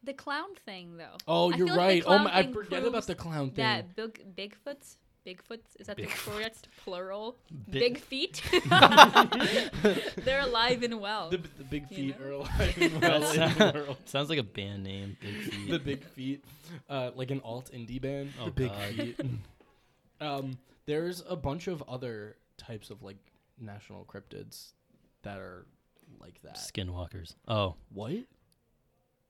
The 0.05 0.13
clown 0.15 0.55
thing 0.67 0.99
though. 0.99 1.17
Oh, 1.27 1.51
I 1.53 1.57
you're 1.57 1.67
like 1.67 1.77
right. 1.79 2.03
the 2.03 2.09
oh 2.11 2.19
my, 2.19 2.37
I 2.39 2.53
forget 2.53 2.85
about 2.85 3.07
the 3.07 3.15
clown 3.15 3.51
thing. 3.51 3.65
That 3.65 3.97
big 3.97 4.37
Bigfoots, 4.37 4.97
Bigfoots 5.27 5.75
is 5.81 5.87
that 5.87 5.97
the 5.97 6.03
Bigfoot. 6.03 6.37
correct 6.37 6.69
plural? 6.85 7.37
Big- 7.71 7.81
Big 7.95 7.99
feet. 7.99 8.43
They're 10.25 10.41
alive 10.41 10.83
and 10.83 11.01
well. 11.01 11.31
the, 11.31 11.39
the 11.39 11.65
big 11.65 11.85
You 11.91 11.97
feet 11.97 12.21
know? 12.21 12.27
are 12.27 12.31
alive 12.33 12.75
and 12.81 13.01
well 13.01 13.23
in 13.33 13.41
the 13.59 13.73
world. 13.75 13.97
Sounds 14.05 14.29
like 14.29 14.39
a 14.39 14.43
band 14.43 14.85
name. 14.85 15.17
Big 15.21 15.35
feet. 15.43 15.71
the 15.71 15.79
big 15.79 16.05
feet, 16.05 16.45
uh, 16.91 17.11
like 17.15 17.31
an 17.31 17.41
alt 17.45 17.71
indie 17.75 18.01
band. 18.01 18.33
Oh, 18.41 18.47
the 18.47 18.51
big 18.51 18.71
God. 18.71 18.95
feet. 18.95 19.21
um, 20.21 20.59
there's 20.87 21.23
a 21.29 21.37
bunch 21.37 21.69
of 21.69 21.83
other 21.89 22.37
types 22.59 22.91
of 22.91 23.03
like 23.03 23.17
national 23.59 24.05
cryptids 24.05 24.73
that 25.23 25.39
are 25.39 25.65
like 26.21 26.41
that. 26.43 26.57
Skinwalkers. 26.57 27.35
Oh, 27.49 27.77
What? 27.93 28.13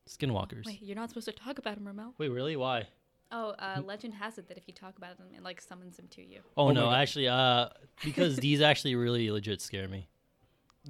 skinwalkers. 0.08 0.66
Wait, 0.66 0.82
you're 0.82 0.96
not 0.96 1.08
supposed 1.08 1.26
to 1.26 1.32
talk 1.32 1.58
about 1.58 1.76
them, 1.76 1.86
Ramel. 1.86 2.14
Wait, 2.18 2.28
really? 2.28 2.56
Why? 2.56 2.88
Oh, 3.32 3.50
uh, 3.58 3.80
legend 3.84 4.14
has 4.14 4.38
it 4.38 4.48
that 4.48 4.56
if 4.56 4.64
you 4.68 4.74
talk 4.74 4.96
about 4.96 5.18
them, 5.18 5.26
it 5.36 5.42
like 5.42 5.60
summons 5.60 5.96
them 5.96 6.06
to 6.10 6.22
you. 6.24 6.40
Oh, 6.56 6.64
Oh 6.64 6.68
my 6.68 6.74
no, 6.74 6.80
God. 6.86 7.00
actually, 7.00 7.28
uh, 7.28 7.68
because 8.04 8.36
these 8.36 8.60
actually 8.60 8.94
really 8.94 9.30
legit 9.30 9.60
scare 9.60 9.88
me. 9.88 10.06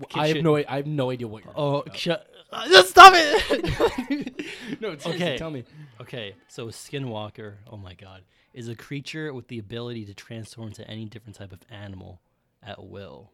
Kid 0.09 0.18
I 0.20 0.27
have 0.29 0.37
shit. 0.37 0.44
no. 0.44 0.57
I 0.57 0.64
have 0.77 0.87
no 0.87 1.11
idea 1.11 1.29
what 1.29 1.44
you're. 1.44 1.55
Oh, 1.57 1.79
talking 1.83 1.94
shut! 1.94 2.27
Uh, 2.53 2.68
just 2.68 2.90
stop 2.90 3.12
it! 3.16 3.64
about. 3.64 4.81
no, 4.81 4.88
seriously, 4.99 5.14
Okay. 5.14 5.38
Tell 5.38 5.51
me. 5.51 5.64
okay, 6.01 6.35
so 6.49 6.68
a 6.68 6.73
skinwalker, 6.73 7.55
oh 7.70 7.77
my 7.77 7.94
god, 7.94 8.23
is 8.53 8.68
a 8.68 8.75
creature 8.75 9.33
with 9.33 9.47
the 9.49 9.59
ability 9.61 10.05
to 10.07 10.14
transform 10.14 10.68
into 10.68 10.87
any 10.90 11.05
different 11.05 11.37
type 11.37 11.53
of 11.53 11.61
animal 11.70 12.20
at 12.62 12.85
will. 12.85 13.31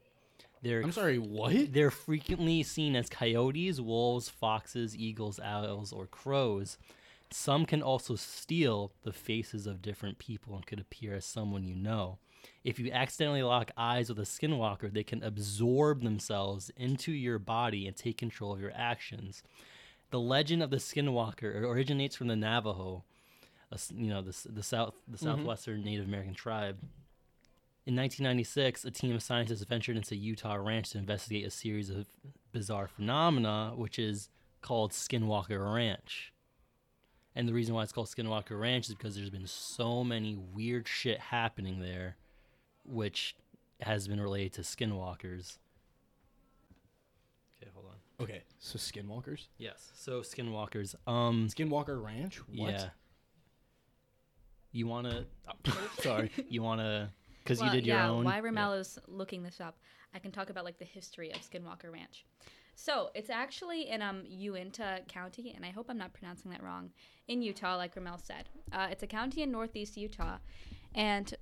They're 0.62 0.82
I'm 0.82 0.92
sorry. 0.92 1.18
What? 1.18 1.72
They're 1.72 1.90
frequently 1.90 2.62
seen 2.62 2.94
as 2.94 3.08
coyotes, 3.08 3.80
wolves, 3.80 4.28
foxes, 4.28 4.94
eagles, 4.94 5.40
owls, 5.40 5.90
or 5.92 6.06
crows. 6.06 6.76
Some 7.32 7.64
can 7.64 7.82
also 7.82 8.16
steal 8.16 8.92
the 9.02 9.12
faces 9.12 9.66
of 9.66 9.82
different 9.82 10.18
people 10.18 10.56
and 10.56 10.66
could 10.66 10.80
appear 10.80 11.14
as 11.14 11.24
someone 11.24 11.64
you 11.64 11.76
know. 11.76 12.18
If 12.64 12.78
you 12.78 12.90
accidentally 12.90 13.42
lock 13.42 13.70
eyes 13.76 14.08
with 14.08 14.18
a 14.18 14.22
skinwalker, 14.22 14.92
they 14.92 15.04
can 15.04 15.22
absorb 15.22 16.02
themselves 16.02 16.70
into 16.76 17.12
your 17.12 17.38
body 17.38 17.86
and 17.86 17.96
take 17.96 18.18
control 18.18 18.52
of 18.52 18.60
your 18.60 18.72
actions. 18.74 19.42
The 20.10 20.20
legend 20.20 20.62
of 20.62 20.70
the 20.70 20.78
skinwalker 20.78 21.62
originates 21.62 22.16
from 22.16 22.26
the 22.28 22.36
Navajo, 22.36 23.04
a 23.70 23.78
you 23.94 24.08
know, 24.08 24.22
the, 24.22 24.36
the 24.48 24.62
south, 24.62 24.94
the 25.06 25.16
mm-hmm. 25.16 25.26
southwestern 25.26 25.84
Native 25.84 26.06
American 26.06 26.34
tribe. 26.34 26.78
In 27.86 27.96
1996, 27.96 28.84
a 28.84 28.90
team 28.90 29.14
of 29.14 29.22
scientists 29.22 29.64
ventured 29.64 29.96
into 29.96 30.16
Utah 30.16 30.54
Ranch 30.54 30.90
to 30.90 30.98
investigate 30.98 31.46
a 31.46 31.50
series 31.50 31.90
of 31.90 32.06
bizarre 32.52 32.88
phenomena, 32.88 33.72
which 33.76 33.98
is 33.98 34.28
called 34.60 34.92
Skinwalker 34.92 35.72
Ranch. 35.72 36.32
And 37.36 37.48
the 37.48 37.52
reason 37.52 37.74
why 37.74 37.82
it's 37.84 37.92
called 37.92 38.08
Skinwalker 38.08 38.58
Ranch 38.58 38.88
is 38.88 38.94
because 38.94 39.14
there's 39.14 39.30
been 39.30 39.46
so 39.46 40.02
many 40.02 40.36
weird 40.36 40.88
shit 40.88 41.20
happening 41.20 41.80
there, 41.80 42.16
which 42.84 43.36
has 43.80 44.08
been 44.08 44.20
related 44.20 44.52
to 44.54 44.60
skinwalkers. 44.62 45.58
Okay, 47.62 47.70
hold 47.72 47.86
on. 47.86 48.24
Okay. 48.24 48.42
So 48.58 48.78
skinwalkers. 48.78 49.46
Yes, 49.58 49.90
so 49.94 50.20
skinwalkers. 50.20 50.94
Um, 51.06 51.48
Skinwalker 51.48 52.02
Ranch. 52.02 52.38
What? 52.48 52.72
yeah. 52.72 52.88
You 54.72 54.86
wanna? 54.86 55.24
sorry, 56.00 56.30
you 56.48 56.62
wanna? 56.62 57.12
Because 57.42 57.58
you 57.58 57.66
Well, 57.66 57.74
did 57.74 57.86
your 57.86 57.96
yeah, 57.96 58.10
own. 58.10 58.24
Why 58.24 58.40
Yeah. 58.42 58.72
Is 58.72 58.98
looking 59.08 59.42
this 59.42 59.60
up, 59.60 59.78
I 60.14 60.18
can 60.18 60.30
talk 60.30 60.50
about 60.50 60.64
like 60.64 60.78
the 60.78 60.84
history 60.84 61.32
of 61.32 61.38
Skinwalker 61.40 61.92
Ranch. 61.92 62.24
So 62.82 63.10
it's 63.14 63.28
actually 63.28 63.90
in 63.90 64.00
um 64.00 64.22
Uintah 64.26 65.00
County, 65.06 65.52
and 65.54 65.66
I 65.66 65.70
hope 65.70 65.90
I'm 65.90 65.98
not 65.98 66.14
pronouncing 66.14 66.50
that 66.50 66.62
wrong. 66.62 66.90
In 67.28 67.42
Utah, 67.42 67.76
like 67.76 67.94
Ramel 67.94 68.18
said, 68.18 68.48
uh, 68.72 68.88
it's 68.90 69.02
a 69.02 69.06
county 69.06 69.42
in 69.42 69.52
northeast 69.52 69.98
Utah, 69.98 70.38
and 70.94 71.34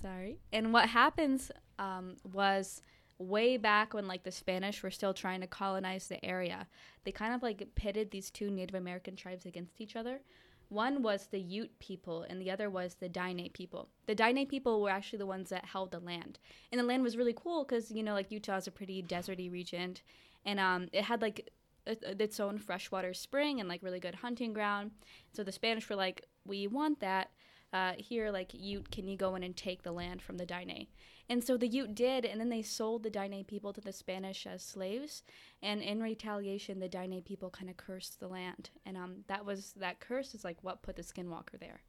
sorry. 0.00 0.38
And 0.52 0.72
what 0.72 0.88
happens 0.88 1.50
um, 1.80 2.16
was 2.32 2.80
way 3.18 3.56
back 3.56 3.92
when 3.92 4.06
like 4.06 4.22
the 4.22 4.30
Spanish 4.30 4.84
were 4.84 4.90
still 4.92 5.12
trying 5.12 5.40
to 5.40 5.48
colonize 5.48 6.06
the 6.06 6.24
area, 6.24 6.68
they 7.02 7.10
kind 7.10 7.34
of 7.34 7.42
like 7.42 7.74
pitted 7.74 8.12
these 8.12 8.30
two 8.30 8.48
Native 8.48 8.76
American 8.76 9.16
tribes 9.16 9.44
against 9.44 9.80
each 9.80 9.96
other. 9.96 10.20
One 10.68 11.02
was 11.02 11.26
the 11.26 11.40
Ute 11.40 11.76
people, 11.80 12.24
and 12.30 12.40
the 12.40 12.52
other 12.52 12.70
was 12.70 12.94
the 12.94 13.08
Diné 13.08 13.52
people. 13.52 13.88
The 14.06 14.14
Diné 14.14 14.48
people 14.48 14.80
were 14.80 14.90
actually 14.90 15.18
the 15.18 15.26
ones 15.26 15.50
that 15.50 15.64
held 15.64 15.90
the 15.90 15.98
land, 15.98 16.38
and 16.70 16.78
the 16.78 16.84
land 16.84 17.02
was 17.02 17.16
really 17.16 17.34
cool 17.34 17.64
because 17.64 17.90
you 17.90 18.04
know 18.04 18.14
like 18.14 18.30
Utah 18.30 18.58
is 18.58 18.68
a 18.68 18.70
pretty 18.70 19.02
deserty 19.02 19.50
region, 19.50 19.96
and 20.44 20.58
um, 20.60 20.88
it 20.92 21.04
had 21.04 21.22
like 21.22 21.50
its 21.86 22.38
own 22.38 22.58
freshwater 22.58 23.12
spring 23.12 23.58
and 23.58 23.68
like 23.68 23.82
really 23.82 24.00
good 24.00 24.16
hunting 24.16 24.52
ground. 24.52 24.92
So 25.32 25.42
the 25.42 25.52
Spanish 25.52 25.88
were 25.88 25.96
like, 25.96 26.24
"We 26.46 26.66
want 26.66 27.00
that." 27.00 27.30
Uh, 27.72 27.94
here, 27.96 28.30
like 28.30 28.52
Ute, 28.52 28.90
can 28.90 29.08
you 29.08 29.16
go 29.16 29.34
in 29.34 29.42
and 29.42 29.56
take 29.56 29.82
the 29.82 29.92
land 29.92 30.20
from 30.20 30.36
the 30.36 30.44
Diné? 30.44 30.88
And 31.30 31.42
so 31.42 31.56
the 31.56 31.66
Ute 31.66 31.94
did, 31.94 32.26
and 32.26 32.38
then 32.38 32.50
they 32.50 32.60
sold 32.60 33.02
the 33.02 33.10
Diné 33.10 33.46
people 33.46 33.72
to 33.72 33.80
the 33.80 33.94
Spanish 33.94 34.46
as 34.46 34.62
slaves. 34.62 35.22
And 35.62 35.80
in 35.80 36.02
retaliation, 36.02 36.80
the 36.80 36.88
Diné 36.90 37.24
people 37.24 37.48
kind 37.48 37.70
of 37.70 37.78
cursed 37.78 38.20
the 38.20 38.28
land, 38.28 38.68
and 38.84 38.98
um, 38.98 39.24
that 39.28 39.46
was 39.46 39.72
that 39.78 40.00
curse 40.00 40.34
is 40.34 40.44
like 40.44 40.58
what 40.60 40.82
put 40.82 40.96
the 40.96 41.02
Skinwalker 41.02 41.58
there. 41.58 41.80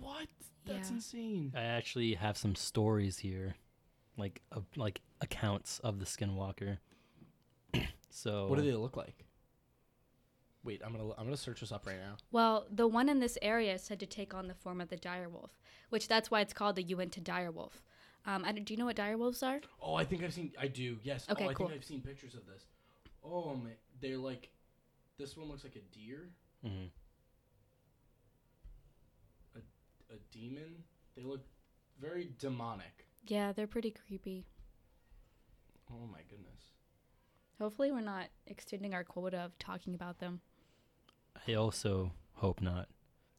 What? 0.00 0.26
That's 0.64 0.88
Yeah. 0.90 0.94
insane. 0.96 1.52
I 1.54 1.62
actually 1.62 2.14
have 2.14 2.36
some 2.36 2.56
stories 2.56 3.18
here, 3.18 3.54
like 4.16 4.40
uh, 4.52 4.60
like 4.76 5.00
accounts 5.20 5.78
of 5.80 5.98
the 5.98 6.04
Skinwalker. 6.06 6.78
so 8.10 8.46
What 8.48 8.58
do 8.58 8.64
they 8.64 8.72
look 8.76 8.96
like? 8.96 9.24
Wait, 10.64 10.82
I'm 10.84 10.92
gonna 10.92 11.10
I'm 11.16 11.24
gonna 11.24 11.36
search 11.36 11.60
this 11.60 11.70
up 11.72 11.86
right 11.86 11.98
now. 11.98 12.16
Well, 12.32 12.66
the 12.70 12.86
one 12.88 13.08
in 13.08 13.20
this 13.20 13.38
area 13.40 13.74
is 13.74 13.82
said 13.82 14.00
to 14.00 14.06
take 14.06 14.34
on 14.34 14.48
the 14.48 14.54
form 14.54 14.80
of 14.80 14.88
the 14.88 14.96
direwolf, 14.96 15.50
which 15.90 16.08
that's 16.08 16.30
why 16.30 16.40
it's 16.40 16.52
called 16.52 16.76
the 16.76 16.82
Uinta 16.82 17.20
direwolf. 17.20 17.72
Um, 18.28 18.44
I 18.44 18.50
don't- 18.50 18.68
you 18.68 18.76
know 18.76 18.86
what 18.86 18.96
direwolves 18.96 19.46
are? 19.46 19.60
Oh, 19.80 19.94
I 19.94 20.04
think 20.04 20.24
I've 20.24 20.34
seen. 20.34 20.52
I 20.60 20.66
do. 20.66 20.98
Yes. 21.04 21.26
Okay, 21.30 21.44
oh, 21.46 21.50
I 21.50 21.54
cool. 21.54 21.68
think 21.68 21.78
I've 21.78 21.84
seen 21.84 22.00
pictures 22.00 22.34
of 22.34 22.44
this. 22.46 22.64
Oh 23.24 23.54
man, 23.54 23.74
they're 24.00 24.18
like. 24.18 24.48
This 25.18 25.34
one 25.36 25.48
looks 25.48 25.64
like 25.64 25.76
a 25.76 25.96
deer, 25.96 26.28
Mhm. 26.64 26.90
a 30.10 30.16
demon. 30.30 30.84
They 31.16 31.22
look 31.22 31.40
very 32.00 32.30
demonic. 32.38 33.05
Yeah, 33.26 33.52
they're 33.52 33.66
pretty 33.66 33.90
creepy. 33.90 34.46
Oh 35.90 36.06
my 36.10 36.20
goodness. 36.28 36.72
Hopefully, 37.58 37.90
we're 37.90 38.00
not 38.00 38.26
extending 38.46 38.94
our 38.94 39.04
quota 39.04 39.38
of 39.38 39.58
talking 39.58 39.94
about 39.94 40.18
them. 40.18 40.40
I 41.48 41.54
also 41.54 42.12
hope 42.34 42.60
not. 42.60 42.88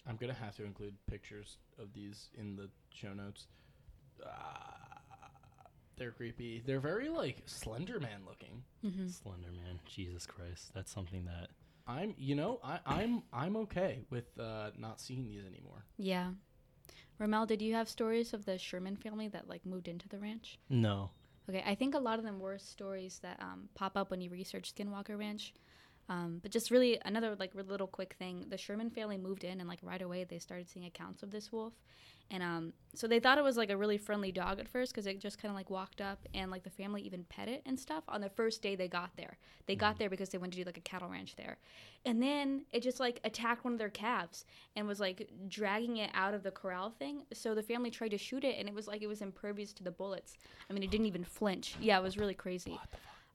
I'm 0.07 0.15
gonna 0.15 0.33
have 0.33 0.55
to 0.57 0.63
include 0.63 0.95
pictures 1.07 1.57
of 1.79 1.93
these 1.93 2.29
in 2.37 2.55
the 2.55 2.69
show 2.93 3.13
notes. 3.13 3.47
Ah, 4.25 4.97
they're 5.97 6.11
creepy. 6.11 6.63
They're 6.65 6.79
very 6.79 7.09
like 7.09 7.43
Slender 7.45 7.99
Man 7.99 8.21
looking. 8.25 8.63
Mm-hmm. 8.85 9.07
Slender 9.07 9.51
Man, 9.51 9.79
Jesus 9.85 10.25
Christ, 10.25 10.71
that's 10.73 10.91
something 10.91 11.25
that 11.25 11.49
I'm, 11.87 12.13
you 12.17 12.35
know, 12.35 12.59
I, 12.63 12.79
I'm, 12.85 13.23
I'm 13.31 13.55
okay 13.57 14.01
with 14.09 14.25
uh, 14.39 14.71
not 14.77 14.99
seeing 14.99 15.25
these 15.25 15.45
anymore. 15.45 15.85
Yeah. 15.97 16.31
Ramel, 17.19 17.45
did 17.45 17.61
you 17.61 17.73
have 17.73 17.89
stories 17.89 18.33
of 18.33 18.45
the 18.45 18.57
Sherman 18.57 18.95
family 18.95 19.27
that 19.29 19.49
like 19.49 19.65
moved 19.65 19.87
into 19.87 20.07
the 20.07 20.19
ranch? 20.19 20.59
no. 20.69 21.11
Okay, 21.49 21.63
I 21.65 21.75
think 21.75 21.95
a 21.95 21.99
lot 21.99 22.19
of 22.19 22.25
them 22.25 22.41
were 22.41 22.57
stories 22.59 23.19
that 23.23 23.41
um, 23.41 23.69
pop 23.73 23.95
up 23.95 24.11
when 24.11 24.19
you 24.19 24.29
research 24.29 24.75
Skinwalker 24.75 25.17
Ranch. 25.17 25.53
Um, 26.09 26.39
but 26.41 26.51
just 26.51 26.71
really 26.71 26.99
another 27.05 27.37
like 27.39 27.55
little 27.55 27.87
quick 27.87 28.15
thing: 28.19 28.45
the 28.49 28.57
Sherman 28.57 28.89
family 28.89 29.17
moved 29.17 29.45
in, 29.45 29.59
and 29.61 29.69
like 29.69 29.79
right 29.81 30.01
away 30.01 30.25
they 30.25 30.39
started 30.39 30.67
seeing 30.69 30.85
accounts 30.85 31.23
of 31.23 31.31
this 31.31 31.49
wolf, 31.51 31.71
and 32.29 32.43
um, 32.43 32.73
so 32.93 33.07
they 33.07 33.19
thought 33.19 33.37
it 33.37 33.43
was 33.43 33.57
like 33.57 33.69
a 33.69 33.77
really 33.77 33.97
friendly 33.97 34.31
dog 34.31 34.59
at 34.59 34.67
first 34.67 34.91
because 34.91 35.07
it 35.07 35.19
just 35.19 35.41
kind 35.41 35.49
of 35.49 35.55
like 35.55 35.69
walked 35.69 36.01
up 36.01 36.19
and 36.33 36.51
like 36.51 36.63
the 36.63 36.69
family 36.69 37.01
even 37.01 37.23
pet 37.29 37.47
it 37.47 37.61
and 37.65 37.79
stuff 37.79 38.03
on 38.07 38.21
the 38.21 38.29
first 38.29 38.61
day 38.61 38.75
they 38.75 38.87
got 38.87 39.11
there. 39.15 39.37
They 39.65 39.75
got 39.75 39.97
there 39.97 40.09
because 40.09 40.29
they 40.29 40.37
went 40.37 40.53
to 40.53 40.59
do 40.59 40.65
like 40.65 40.77
a 40.77 40.81
cattle 40.81 41.09
ranch 41.09 41.35
there, 41.35 41.57
and 42.05 42.21
then 42.21 42.65
it 42.71 42.83
just 42.83 42.99
like 42.99 43.19
attacked 43.23 43.63
one 43.63 43.73
of 43.73 43.79
their 43.79 43.89
calves 43.89 44.45
and 44.75 44.87
was 44.87 44.99
like 44.99 45.29
dragging 45.47 45.97
it 45.97 46.09
out 46.13 46.33
of 46.33 46.43
the 46.43 46.51
corral 46.51 46.89
thing. 46.89 47.23
So 47.33 47.53
the 47.53 47.63
family 47.63 47.91
tried 47.91 48.11
to 48.11 48.17
shoot 48.17 48.43
it, 48.43 48.55
and 48.59 48.67
it 48.67 48.75
was 48.75 48.87
like 48.87 49.01
it 49.01 49.07
was 49.07 49.21
impervious 49.21 49.73
to 49.73 49.83
the 49.83 49.91
bullets. 49.91 50.37
I 50.69 50.73
mean, 50.73 50.83
it 50.83 50.91
didn't 50.91 51.07
even 51.07 51.23
flinch. 51.23 51.75
Yeah, 51.79 51.97
it 51.99 52.03
was 52.03 52.17
really 52.17 52.33
crazy. 52.33 52.79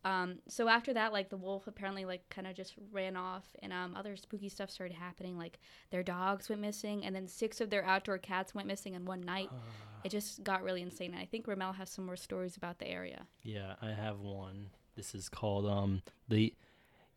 Um, 0.05 0.39
so 0.49 0.69
after 0.69 0.93
that, 0.95 1.13
like 1.13 1.29
the 1.31 1.37
wolf 1.37 1.67
apparently 1.67 2.05
like 2.05 2.29
kind 2.29 2.47
of 2.47 2.55
just 2.55 2.75
ran 2.91 3.17
off, 3.17 3.45
and 3.63 3.73
um, 3.73 3.95
other 3.97 4.17
spooky 4.17 4.49
stuff 4.49 4.71
started 4.71 4.95
happening. 4.95 5.39
Like 5.39 5.59
their 5.91 6.03
dogs 6.03 6.49
went 6.49 6.61
missing, 6.61 7.05
and 7.05 7.15
then 7.15 7.29
six 7.29 7.61
of 7.61 7.71
their 7.71 7.85
outdoor 7.85 8.19
cats 8.19 8.55
went 8.55 8.69
missing 8.69 8.95
in 8.95 9.05
one 9.05 9.21
night. 9.21 9.51
It 10.05 10.11
just 10.11 10.43
got 10.43 10.65
really 10.65 10.83
insane. 10.83 11.13
And 11.13 11.23
I 11.23 11.27
think 11.27 11.47
Ramel 11.47 11.75
has 11.75 11.89
some 11.89 12.07
more 12.07 12.17
stories 12.17 12.57
about 12.57 12.79
the 12.79 12.89
area. 12.89 13.27
Yeah, 13.43 13.75
I 13.81 13.91
have 13.91 14.19
one. 14.19 14.71
This 14.97 15.15
is 15.15 15.29
called 15.29 15.67
um 15.67 16.03
the 16.29 16.55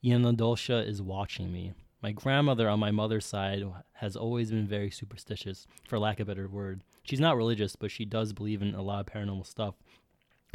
Yanadolsha 0.04 0.88
is 0.88 1.02
watching 1.02 1.52
me. 1.52 1.74
My 2.04 2.12
grandmother 2.12 2.70
on 2.70 2.80
my 2.80 2.92
mother's 2.92 3.26
side 3.26 3.64
has 3.94 4.16
always 4.16 4.52
been 4.52 4.68
very 4.68 4.92
superstitious, 4.92 5.66
for 5.88 5.98
lack 5.98 6.20
of 6.20 6.30
a 6.30 6.36
better 6.36 6.48
word. 6.48 6.84
She's 7.02 7.20
not 7.20 7.36
religious, 7.36 7.76
but 7.76 7.90
she 7.90 8.06
does 8.06 8.32
believe 8.32 8.62
in 8.62 8.76
a 8.76 8.82
lot 8.84 9.00
of 9.00 9.12
paranormal 9.12 9.48
stuff. 9.48 9.74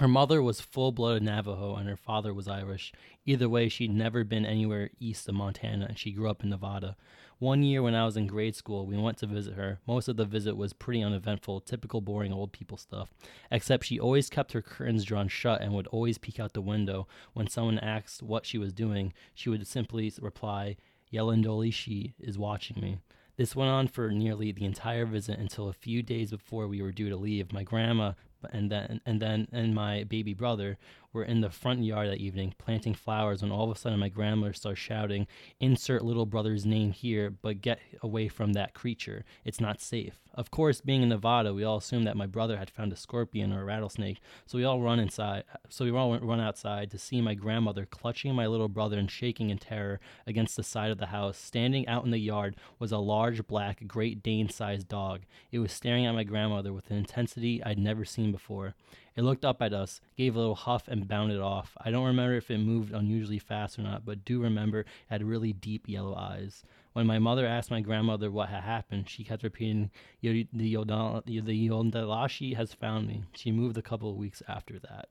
Her 0.01 0.09
mother 0.09 0.41
was 0.41 0.63
full 0.63 0.93
blooded 0.93 1.23
Navajo 1.23 1.75
and 1.75 1.87
her 1.87 1.95
father 1.95 2.33
was 2.33 2.49
Irish. 2.49 2.91
Either 3.27 3.51
way, 3.51 3.69
she'd 3.69 3.93
never 3.93 4.25
been 4.25 4.47
anywhere 4.47 4.89
east 4.99 5.29
of 5.29 5.35
Montana 5.35 5.85
and 5.91 5.99
she 5.99 6.11
grew 6.11 6.31
up 6.31 6.43
in 6.43 6.49
Nevada. 6.49 6.97
One 7.39 7.63
year 7.63 7.83
when 7.83 7.95
I 7.95 8.07
was 8.07 8.17
in 8.17 8.27
grade 8.27 8.57
school, 8.57 8.87
we 8.87 8.97
went 8.97 9.19
to 9.19 9.27
visit 9.27 9.57
her. 9.57 9.79
Most 9.87 10.09
of 10.09 10.17
the 10.17 10.25
visit 10.25 10.57
was 10.57 10.73
pretty 10.73 11.03
uneventful, 11.03 11.61
typical 11.61 12.01
boring 12.01 12.33
old 12.33 12.51
people 12.51 12.79
stuff. 12.79 13.13
Except 13.51 13.85
she 13.85 14.01
always 14.01 14.31
kept 14.31 14.53
her 14.53 14.63
curtains 14.63 15.05
drawn 15.05 15.29
shut 15.29 15.61
and 15.61 15.75
would 15.75 15.87
always 15.89 16.17
peek 16.17 16.41
out 16.41 16.55
the 16.55 16.63
window. 16.63 17.07
When 17.35 17.47
someone 17.47 17.79
asked 17.79 18.23
what 18.23 18.47
she 18.47 18.57
was 18.57 18.73
doing, 18.73 19.13
she 19.35 19.51
would 19.51 19.67
simply 19.67 20.11
reply, 20.19 20.79
Yelendolishi 21.13 22.15
is 22.19 22.39
watching 22.39 22.81
me. 22.81 23.01
This 23.37 23.55
went 23.55 23.71
on 23.71 23.87
for 23.87 24.11
nearly 24.11 24.51
the 24.51 24.65
entire 24.65 25.05
visit 25.05 25.39
until 25.39 25.69
a 25.69 25.75
few 25.75 26.03
days 26.03 26.31
before 26.31 26.69
we 26.69 26.81
were 26.81 26.91
due 26.91 27.11
to 27.11 27.17
leave. 27.17 27.53
My 27.53 27.65
grandma 27.65 28.13
and 28.53 28.71
then 28.71 29.01
and 29.07 29.21
then 29.21 29.49
and 29.53 29.75
my 29.75 30.05
baby 30.05 30.35
brother 30.35 30.79
were 31.13 31.25
in 31.25 31.41
the 31.41 31.51
front 31.51 31.83
yard 31.83 32.09
that 32.09 32.19
evening 32.19 32.55
planting 32.57 32.95
flowers 32.95 33.43
when 33.43 33.51
all 33.51 33.69
of 33.69 33.77
a 33.77 33.79
sudden 33.79 33.99
my 33.99 34.09
grandmother 34.09 34.53
starts 34.53 34.79
shouting, 34.79 35.27
"Insert 35.59 36.05
little 36.05 36.27
brother's 36.27 36.65
name 36.65 36.93
here, 36.93 37.31
but 37.31 37.61
get 37.61 37.81
away 38.01 38.29
from 38.29 38.53
that 38.53 38.75
creature. 38.75 39.25
It's 39.45 39.61
not 39.61 39.81
safe." 39.81 40.21
Of 40.33 40.53
course, 40.53 40.81
being 40.81 41.03
in 41.03 41.09
Nevada, 41.09 41.53
we 41.53 41.65
all 41.65 41.79
assumed 41.79 42.07
that 42.07 42.17
my 42.17 42.27
brother 42.27 42.57
had 42.57 42.71
found 42.71 42.93
a 42.93 42.97
scorpion 42.97 43.53
or 43.53 43.63
a 43.63 43.65
rattlesnake, 43.65 44.21
so 44.47 44.57
we 44.57 44.65
all 44.65 44.81
run 44.81 45.01
inside. 45.01 45.43
So 45.69 45.85
we 45.85 45.91
all 45.91 46.17
run 46.21 46.39
outside 46.39 46.93
to 46.93 46.99
see 46.99 47.21
my 47.21 47.35
grandmother 47.35 47.85
clutching 47.85 48.37
my 48.37 48.47
little 48.47 48.69
brother 48.69 48.97
and 48.97 49.11
shaking 49.11 49.51
in 49.51 49.59
terror 49.59 49.99
against 50.29 50.57
the 50.57 50.63
side 50.63 50.93
of 50.93 50.99
the 50.99 51.07
house. 51.07 51.37
Standing 51.37 51.89
out 51.89 52.05
in 52.05 52.13
the 52.13 52.19
yard 52.19 52.57
was 52.79 52.93
a 52.93 52.99
large 52.99 53.45
black 53.49 53.89
Great 53.89 54.23
Dane-sized 54.23 54.87
dog. 54.87 55.23
It 55.51 55.59
was 55.59 55.73
staring 55.73 56.07
at 56.07 56.15
my 56.15 56.23
grandmother 56.23 56.73
with 56.73 56.91
an 56.93 56.97
intensity 56.97 57.61
I'd 57.65 57.79
never 57.79 58.05
seen 58.05 58.30
before. 58.33 58.75
It 59.17 59.23
looked 59.23 59.45
up 59.45 59.61
at 59.61 59.73
us, 59.73 60.01
gave 60.17 60.35
a 60.35 60.39
little 60.39 60.55
huff, 60.55 60.89
and 60.89 61.09
bounded 61.09 61.41
off. 61.41 61.77
I 61.79 61.91
don't 61.91 62.07
remember 62.07 62.37
if 62.37 62.51
it 62.51 62.59
moved 62.59 62.93
unusually 62.93 63.39
fast 63.39 63.79
or 63.79 63.83
not, 63.83 64.05
but 64.05 64.25
do 64.25 64.41
remember 64.41 64.81
it 64.81 64.87
had 65.09 65.23
really 65.23 65.53
deep 65.53 65.89
yellow 65.89 66.15
eyes. 66.15 66.63
When 66.93 67.07
my 67.07 67.19
mother 67.19 67.47
asked 67.47 67.71
my 67.71 67.81
grandmother 67.81 68.31
what 68.31 68.49
had 68.49 68.63
happened, 68.63 69.09
she 69.09 69.25
kept 69.25 69.43
repeating, 69.43 69.91
the 70.23 70.47
Yondalashi 70.55 72.57
has 72.57 72.73
found 72.73 73.07
me." 73.07 73.25
She 73.35 73.53
moved 73.53 73.79
a 73.79 73.83
couple 73.83 74.11
of 74.11 74.17
weeks 74.17 74.43
after 74.49 74.79
that. 74.81 75.09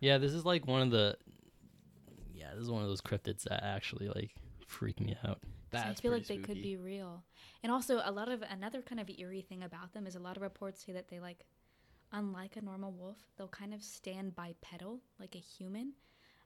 Yeah, 0.00 0.18
this 0.18 0.32
is 0.32 0.44
like 0.44 0.66
one 0.66 0.82
of 0.82 0.90
the. 0.90 1.16
Yeah, 2.34 2.54
this 2.54 2.62
is 2.62 2.70
one 2.70 2.82
of 2.82 2.88
those 2.88 3.02
cryptids 3.02 3.44
that 3.44 3.62
actually 3.62 4.08
like 4.08 4.34
freak 4.66 4.98
me 4.98 5.16
out. 5.24 5.40
So 5.72 5.78
I 5.78 5.94
feel 5.94 6.12
like 6.12 6.26
they 6.26 6.38
could 6.38 6.62
be 6.62 6.76
real. 6.76 7.22
And 7.62 7.70
also, 7.70 8.00
a 8.04 8.10
lot 8.10 8.28
of 8.28 8.42
another 8.42 8.82
kind 8.82 9.00
of 9.00 9.10
eerie 9.10 9.42
thing 9.42 9.62
about 9.62 9.92
them 9.92 10.06
is 10.06 10.16
a 10.16 10.20
lot 10.20 10.36
of 10.36 10.42
reports 10.42 10.84
say 10.84 10.92
that 10.92 11.08
they 11.08 11.20
like, 11.20 11.44
unlike 12.12 12.56
a 12.56 12.60
normal 12.62 12.92
wolf, 12.92 13.18
they'll 13.36 13.48
kind 13.48 13.72
of 13.72 13.82
stand 13.82 14.34
bipedal 14.34 15.00
like 15.18 15.34
a 15.34 15.38
human, 15.38 15.92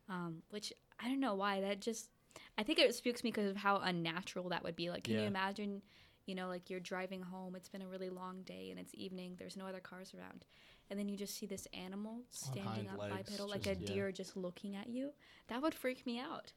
um, 0.09 0.43
which 0.51 0.73
I 1.01 1.09
don't 1.09 1.21
know 1.21 1.35
why. 1.35 1.61
That 1.61 1.81
just, 1.81 2.11
I 2.59 2.63
think 2.63 2.79
it 2.79 2.95
spooks 2.95 3.25
me 3.25 3.31
because 3.31 3.51
of 3.51 3.57
how 3.57 3.79
unnatural 3.79 4.49
that 4.51 4.63
would 4.63 4.77
be. 4.77 4.91
Like, 4.91 5.05
can 5.05 5.15
you 5.15 5.27
imagine, 5.27 5.83
you 6.27 6.35
know, 6.35 6.49
like 6.49 6.69
you're 6.69 6.81
driving 6.81 7.23
home, 7.23 7.55
it's 7.57 7.69
been 7.69 7.83
a 7.83 7.89
really 7.89 8.11
long 8.11 8.43
day 8.43 8.69
and 8.71 8.79
it's 8.79 8.95
evening, 8.95 9.37
there's 9.39 9.57
no 9.57 9.67
other 9.67 9.81
cars 9.81 10.13
around. 10.15 10.45
And 10.91 10.99
then 10.99 11.09
you 11.09 11.17
just 11.17 11.39
see 11.39 11.47
this 11.47 11.67
animal 11.73 12.21
standing 12.31 12.89
up 12.91 12.99
legs, 12.99 13.15
bipedal 13.17 13.49
like 13.49 13.63
just- 13.63 13.81
a 13.81 13.83
yeah. 13.83 13.87
deer 13.87 14.13
just 14.13 14.37
looking 14.37 14.77
at 14.77 14.89
you. 14.89 15.13
That 15.49 15.63
would 15.63 15.75
freak 15.75 16.05
me 16.05 16.19
out. 16.21 16.53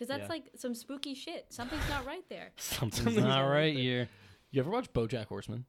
Because 0.00 0.08
that's 0.08 0.22
Yeah. 0.22 0.28
like 0.28 0.44
some 0.56 0.74
spooky 0.74 1.12
shit. 1.14 1.44
Something's 1.50 1.86
not 1.90 2.06
right 2.06 2.26
there. 2.30 2.52
Something's 2.56 3.04
Something's 3.04 3.18
not 3.18 3.42
not 3.44 3.48
right 3.50 3.76
here. 3.76 4.08
You 4.50 4.60
ever 4.60 4.70
watch 4.70 4.90
BoJack 4.94 5.26
Horseman? 5.26 5.66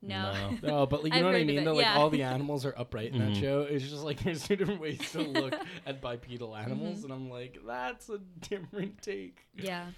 No. 0.00 0.56
No, 0.62 0.86
but 0.90 1.02
like 1.04 1.12
you 1.12 1.18
I've 1.18 1.22
know 1.22 1.28
what 1.28 1.36
I 1.36 1.40
of 1.40 1.46
mean. 1.46 1.58
it, 1.58 1.64
Though, 1.66 1.74
like 1.74 1.84
yeah. 1.84 1.98
all 1.98 2.08
the 2.08 2.22
animals 2.34 2.64
are 2.64 2.72
upright 2.78 3.12
in 3.12 3.18
that 3.18 3.32
Mhm. 3.32 3.40
show. 3.42 3.60
It's 3.60 3.84
just 3.86 4.02
like 4.02 4.22
there's 4.22 4.46
two 4.48 4.56
different 4.56 4.80
ways 4.80 4.98
to 5.12 5.20
look 5.20 5.54
at 5.84 6.00
bipedal 6.00 6.56
animals, 6.56 7.00
Mhm. 7.00 7.04
and 7.04 7.12
I'm 7.12 7.28
like, 7.30 7.58
that's 7.66 8.08
a 8.08 8.18
different 8.40 9.02
take. 9.02 9.40
yeah. 9.54 9.88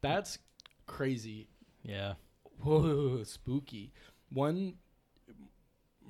That's 0.00 0.38
crazy. 0.86 1.48
Yeah. 1.84 2.14
Whoa, 2.62 3.22
spooky. 3.22 3.92
One 4.30 4.74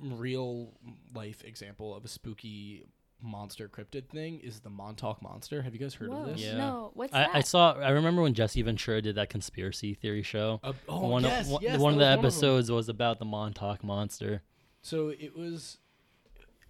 real 0.01 0.73
life 1.13 1.43
example 1.43 1.95
of 1.95 2.03
a 2.05 2.07
spooky 2.07 2.83
monster 3.21 3.67
cryptid 3.67 4.09
thing 4.09 4.39
is 4.39 4.59
the 4.59 4.69
Montauk 4.69 5.21
monster. 5.21 5.61
Have 5.61 5.73
you 5.73 5.79
guys 5.79 5.93
heard 5.93 6.09
Whoa. 6.09 6.21
of 6.21 6.27
this? 6.27 6.41
Yeah. 6.41 6.57
No. 6.57 6.91
What's 6.93 7.13
I, 7.13 7.19
that? 7.19 7.29
I 7.33 7.41
saw. 7.41 7.73
I 7.73 7.89
remember 7.89 8.21
when 8.21 8.33
Jesse 8.33 8.61
Ventura 8.61 9.01
did 9.01 9.15
that 9.15 9.29
conspiracy 9.29 9.93
theory 9.93 10.23
show. 10.23 10.59
Uh, 10.63 10.73
oh 10.87 11.07
one 11.07 11.23
yes, 11.23 11.45
of, 11.45 11.51
one, 11.53 11.63
yes, 11.63 11.79
one 11.79 11.93
of 11.93 11.99
the 11.99 12.05
was 12.05 12.15
them. 12.15 12.19
episodes 12.19 12.71
was 12.71 12.89
about 12.89 13.19
the 13.19 13.25
Montauk 13.25 13.83
monster. 13.83 14.43
So 14.81 15.09
it 15.09 15.35
was. 15.35 15.77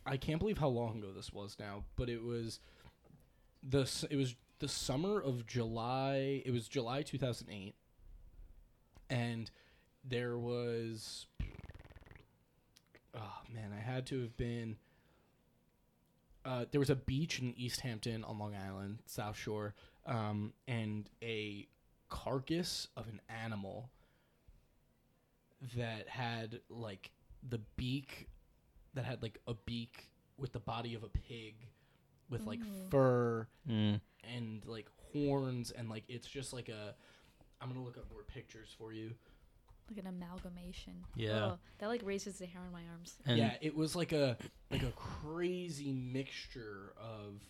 I 0.06 0.18
can't 0.18 0.40
believe 0.40 0.58
how 0.58 0.70
long 0.70 1.00
ago 1.00 1.12
this 1.14 1.34
was 1.34 1.58
now, 1.60 1.84
but 1.96 2.10
it 2.10 2.24
was 2.24 2.60
the 3.62 3.90
it 4.10 4.16
was 4.16 4.36
the 4.60 4.68
summer 4.68 5.22
of 5.22 5.46
July. 5.46 6.42
It 6.46 6.52
was 6.52 6.68
July 6.68 7.02
two 7.02 7.18
thousand 7.18 7.50
eight, 7.52 7.76
and 9.10 9.52
there 10.04 10.38
was. 10.38 11.28
Oh 13.14 13.42
man, 13.54 13.74
I 13.78 13.82
had 13.82 14.06
to 14.08 14.22
have 14.22 14.38
been. 14.38 14.78
Uh, 16.48 16.64
there 16.72 16.80
was 16.80 16.90
a 16.90 16.96
beach 16.96 17.40
in 17.40 17.54
East 17.58 17.82
Hampton 17.82 18.24
on 18.24 18.40
Long 18.40 18.56
Island, 18.56 19.00
South 19.06 19.36
Shore, 19.38 19.76
um, 20.06 20.54
and 20.68 21.10
a 21.22 21.68
carcass 22.10 22.88
of 22.96 23.08
an 23.10 23.20
animal 23.44 23.90
that 25.76 26.08
had 26.08 26.62
like 26.70 27.12
the 27.48 27.60
beak 27.76 28.30
that 28.94 29.04
had 29.04 29.22
like 29.22 29.40
a 29.48 29.54
beak 29.54 30.08
with 30.38 30.54
the 30.54 30.60
body 30.60 30.94
of 30.96 31.04
a 31.04 31.10
pig 31.10 31.56
with 32.30 32.46
like 32.46 32.60
Ooh. 32.62 32.90
fur 32.90 33.48
Mm. 33.70 34.00
and 34.24 34.66
like 34.66 34.88
horns 35.12 35.72
and 35.72 35.90
like 35.90 36.04
it's 36.08 36.28
just 36.28 36.54
like 36.54 36.70
a 36.70 36.96
I'm 37.60 37.68
gonna 37.70 37.84
look 37.84 37.98
up 37.98 38.10
more 38.12 38.24
pictures 38.24 38.74
for 38.78 38.94
you. 38.94 39.12
Like 39.90 40.00
an 40.00 40.08
amalgamation. 40.08 41.06
Yeah. 41.16 41.46
Ugh, 41.46 41.60
that 41.80 41.88
like 41.88 42.02
raises 42.04 42.40
the 42.40 42.46
hair 42.46 42.62
on 42.66 42.72
my 42.72 42.84
arms. 42.92 43.16
And 43.26 43.38
yeah, 43.38 43.54
it 43.62 43.76
was 43.76 43.96
like 43.96 44.12
a 44.12 44.38
like 44.72 44.84
a 44.84 44.92
crazy 44.92 45.92
mixture 45.94 46.94
of 46.98 47.42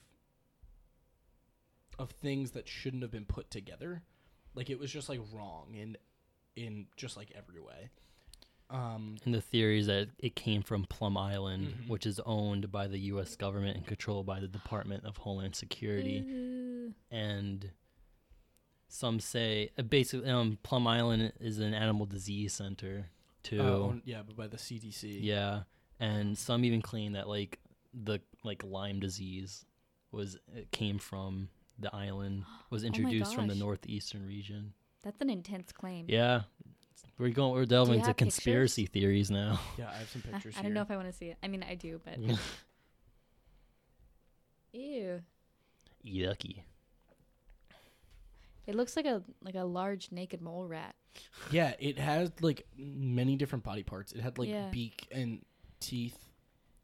of 2.00 2.12
things 2.12 2.52
that 2.52 2.67
shouldn't 2.67 3.02
have 3.02 3.12
been 3.12 3.26
put 3.26 3.50
together. 3.50 4.04
Like 4.54 4.69
it 4.69 4.80
was 4.80 4.91
just 4.91 5.10
like 5.10 5.19
wrong 5.34 5.73
in 5.76 5.97
in 6.56 6.88
just 6.95 7.17
like 7.17 7.32
every 7.36 7.60
way. 7.62 7.89
Um 8.69 9.15
and 9.26 9.34
the 9.34 9.41
theory 9.41 9.80
is 9.80 9.88
that 9.88 10.10
it 10.19 10.36
came 10.36 10.62
from 10.62 10.84
Plum 10.86 11.17
Island, 11.17 11.67
Mhm. 11.86 11.88
which 11.89 12.06
is 12.06 12.19
owned 12.26 12.71
by 12.71 12.88
the 12.88 13.00
U.S. 13.12 13.36
government 13.36 13.78
and 13.78 13.86
controlled 13.86 14.26
by 14.26 14.39
the 14.39 14.47
Department 14.47 15.06
of 15.06 15.17
Homeland 15.17 15.56
Security. 15.56 16.23
Ew. 16.28 16.93
and 17.12 17.71
some 18.88 19.19
say 19.19 19.69
uh, 19.78 19.82
basically 19.84 20.30
um, 20.30 20.58
Plum 20.63 20.88
Island 20.88 21.34
is 21.39 21.60
an 21.60 21.73
animal 21.73 22.06
disease 22.06 22.54
center 22.54 23.08
too. 23.43 23.62
uh, 23.62 23.63
owned- 23.63 24.02
yeah, 24.06 24.21
but 24.26 24.36
by 24.36 24.47
the 24.47 24.58
CDC. 24.58 25.19
yeah, 25.21 25.62
and 26.00 26.38
some 26.38 26.63
even 26.65 26.82
claim 26.82 27.13
that 27.13 27.28
like 27.28 27.60
the 27.93 28.19
like 28.43 28.63
Lyme 28.63 29.00
disease 29.00 29.65
was 30.12 30.38
it 30.56 30.71
came 30.71 30.97
from 31.00 31.50
the 31.80 31.93
island 31.95 32.43
was 32.69 32.84
Oh 32.84 32.88
introduced 32.88 33.36
from 33.36 33.47
the 33.47 33.56
northeastern 33.56 34.26
region. 34.26 34.73
That's 35.04 35.21
an 35.21 35.30
intense 35.30 35.71
claim. 35.71 36.06
Yeah, 36.10 36.41
we're 37.17 37.30
going 37.30 37.54
we're 37.54 37.65
delving 37.65 37.95
into 37.95 38.08
have 38.08 38.17
pictures? 38.17 38.36
conspiracy 38.36 38.86
theories 38.86 39.30
now. 39.32 39.60
Yeah, 39.78 39.89
I 39.89 39.97
have 39.97 40.10
some 40.10 40.21
pictures 40.21 40.56
I 40.56 40.60
here. 40.62 40.69
don't 40.69 40.73
know 40.73 40.82
if 40.82 40.91
I 40.91 40.95
want 40.95 41.08
to 41.08 41.13
see 41.13 41.28
it. 41.28 41.38
I 41.43 41.47
mean, 41.47 41.63
I 41.69 41.76
do, 41.76 42.00
but 42.04 42.17
ew. 44.73 45.21
Yucky. 46.06 46.62
It 48.67 48.75
looks 48.75 48.95
like 48.95 49.06
a 49.06 49.23
like 49.41 49.56
a 49.56 49.63
large 49.63 50.12
naked 50.12 50.41
mole 50.41 50.67
rat. 50.67 50.93
Yeah, 51.49 51.73
it 51.80 51.97
has 51.97 52.32
like 52.41 52.67
many 52.77 53.36
different 53.38 53.63
body 53.63 53.82
parts. 53.84 54.12
It 54.12 54.19
had 54.21 54.38
like 54.38 54.49
Yeah. 54.49 54.69
beak 54.69 55.08
and 55.12 55.43
teeth 55.80 56.17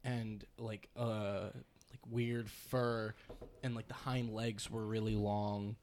and 0.02 0.44
like 0.58 0.88
uh 0.96 1.50
like 1.90 2.00
weird 2.10 2.50
fur 2.50 3.14
and 3.62 3.74
like 3.74 3.86
the 3.88 3.94
hind 3.94 4.30
legs 4.30 4.70
were 4.70 4.84
really 4.86 5.14
long. 5.14 5.76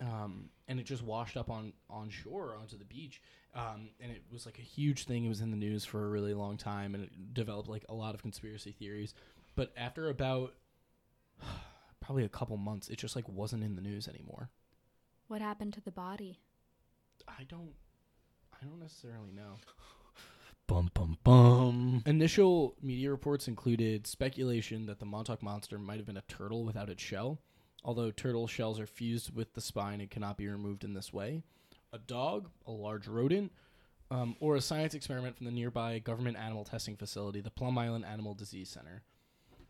Um 0.00 0.50
and 0.68 0.78
it 0.78 0.84
just 0.84 1.02
washed 1.02 1.36
up 1.36 1.50
on 1.50 1.72
on 1.88 2.10
shore 2.10 2.54
onto 2.60 2.76
the 2.78 2.84
beach. 2.84 3.20
Um 3.54 3.90
and 3.98 4.12
it 4.12 4.22
was 4.30 4.44
like 4.46 4.58
a 4.58 4.62
huge 4.62 5.04
thing. 5.06 5.24
It 5.24 5.28
was 5.28 5.40
in 5.40 5.50
the 5.50 5.56
news 5.56 5.84
for 5.84 6.04
a 6.04 6.08
really 6.08 6.34
long 6.34 6.58
time 6.58 6.94
and 6.94 7.04
it 7.04 7.34
developed 7.34 7.68
like 7.68 7.84
a 7.88 7.94
lot 7.94 8.14
of 8.14 8.22
conspiracy 8.22 8.72
theories. 8.72 9.14
But 9.56 9.72
after 9.76 10.10
about 10.10 10.54
probably 12.00 12.24
a 12.24 12.28
couple 12.28 12.56
months, 12.56 12.88
it 12.88 12.98
just 12.98 13.16
like 13.16 13.28
wasn't 13.28 13.64
in 13.64 13.74
the 13.74 13.82
news 13.82 14.06
anymore. 14.06 14.50
What 15.30 15.42
happened 15.42 15.74
to 15.74 15.80
the 15.80 15.92
body? 15.92 16.40
I 17.28 17.44
don't 17.44 17.74
I 18.52 18.66
don't 18.66 18.80
necessarily 18.80 19.30
know. 19.30 19.58
Bum 20.66 20.90
bum 20.92 21.18
bum. 21.22 22.02
Initial 22.04 22.74
media 22.82 23.12
reports 23.12 23.46
included 23.46 24.08
speculation 24.08 24.86
that 24.86 24.98
the 24.98 25.04
Montauk 25.04 25.40
monster 25.40 25.78
might 25.78 25.98
have 25.98 26.06
been 26.06 26.16
a 26.16 26.22
turtle 26.22 26.64
without 26.64 26.90
its 26.90 27.00
shell, 27.00 27.38
although 27.84 28.10
turtle 28.10 28.48
shells 28.48 28.80
are 28.80 28.88
fused 28.88 29.32
with 29.32 29.54
the 29.54 29.60
spine 29.60 30.00
and 30.00 30.10
cannot 30.10 30.36
be 30.36 30.48
removed 30.48 30.82
in 30.82 30.94
this 30.94 31.12
way. 31.12 31.44
A 31.92 31.98
dog, 31.98 32.50
a 32.66 32.72
large 32.72 33.06
rodent, 33.06 33.52
um, 34.10 34.34
or 34.40 34.56
a 34.56 34.60
science 34.60 34.94
experiment 34.94 35.36
from 35.36 35.46
the 35.46 35.52
nearby 35.52 36.00
government 36.00 36.38
animal 36.38 36.64
testing 36.64 36.96
facility, 36.96 37.40
the 37.40 37.50
Plum 37.50 37.78
Island 37.78 38.04
Animal 38.04 38.34
Disease 38.34 38.68
Center. 38.68 39.04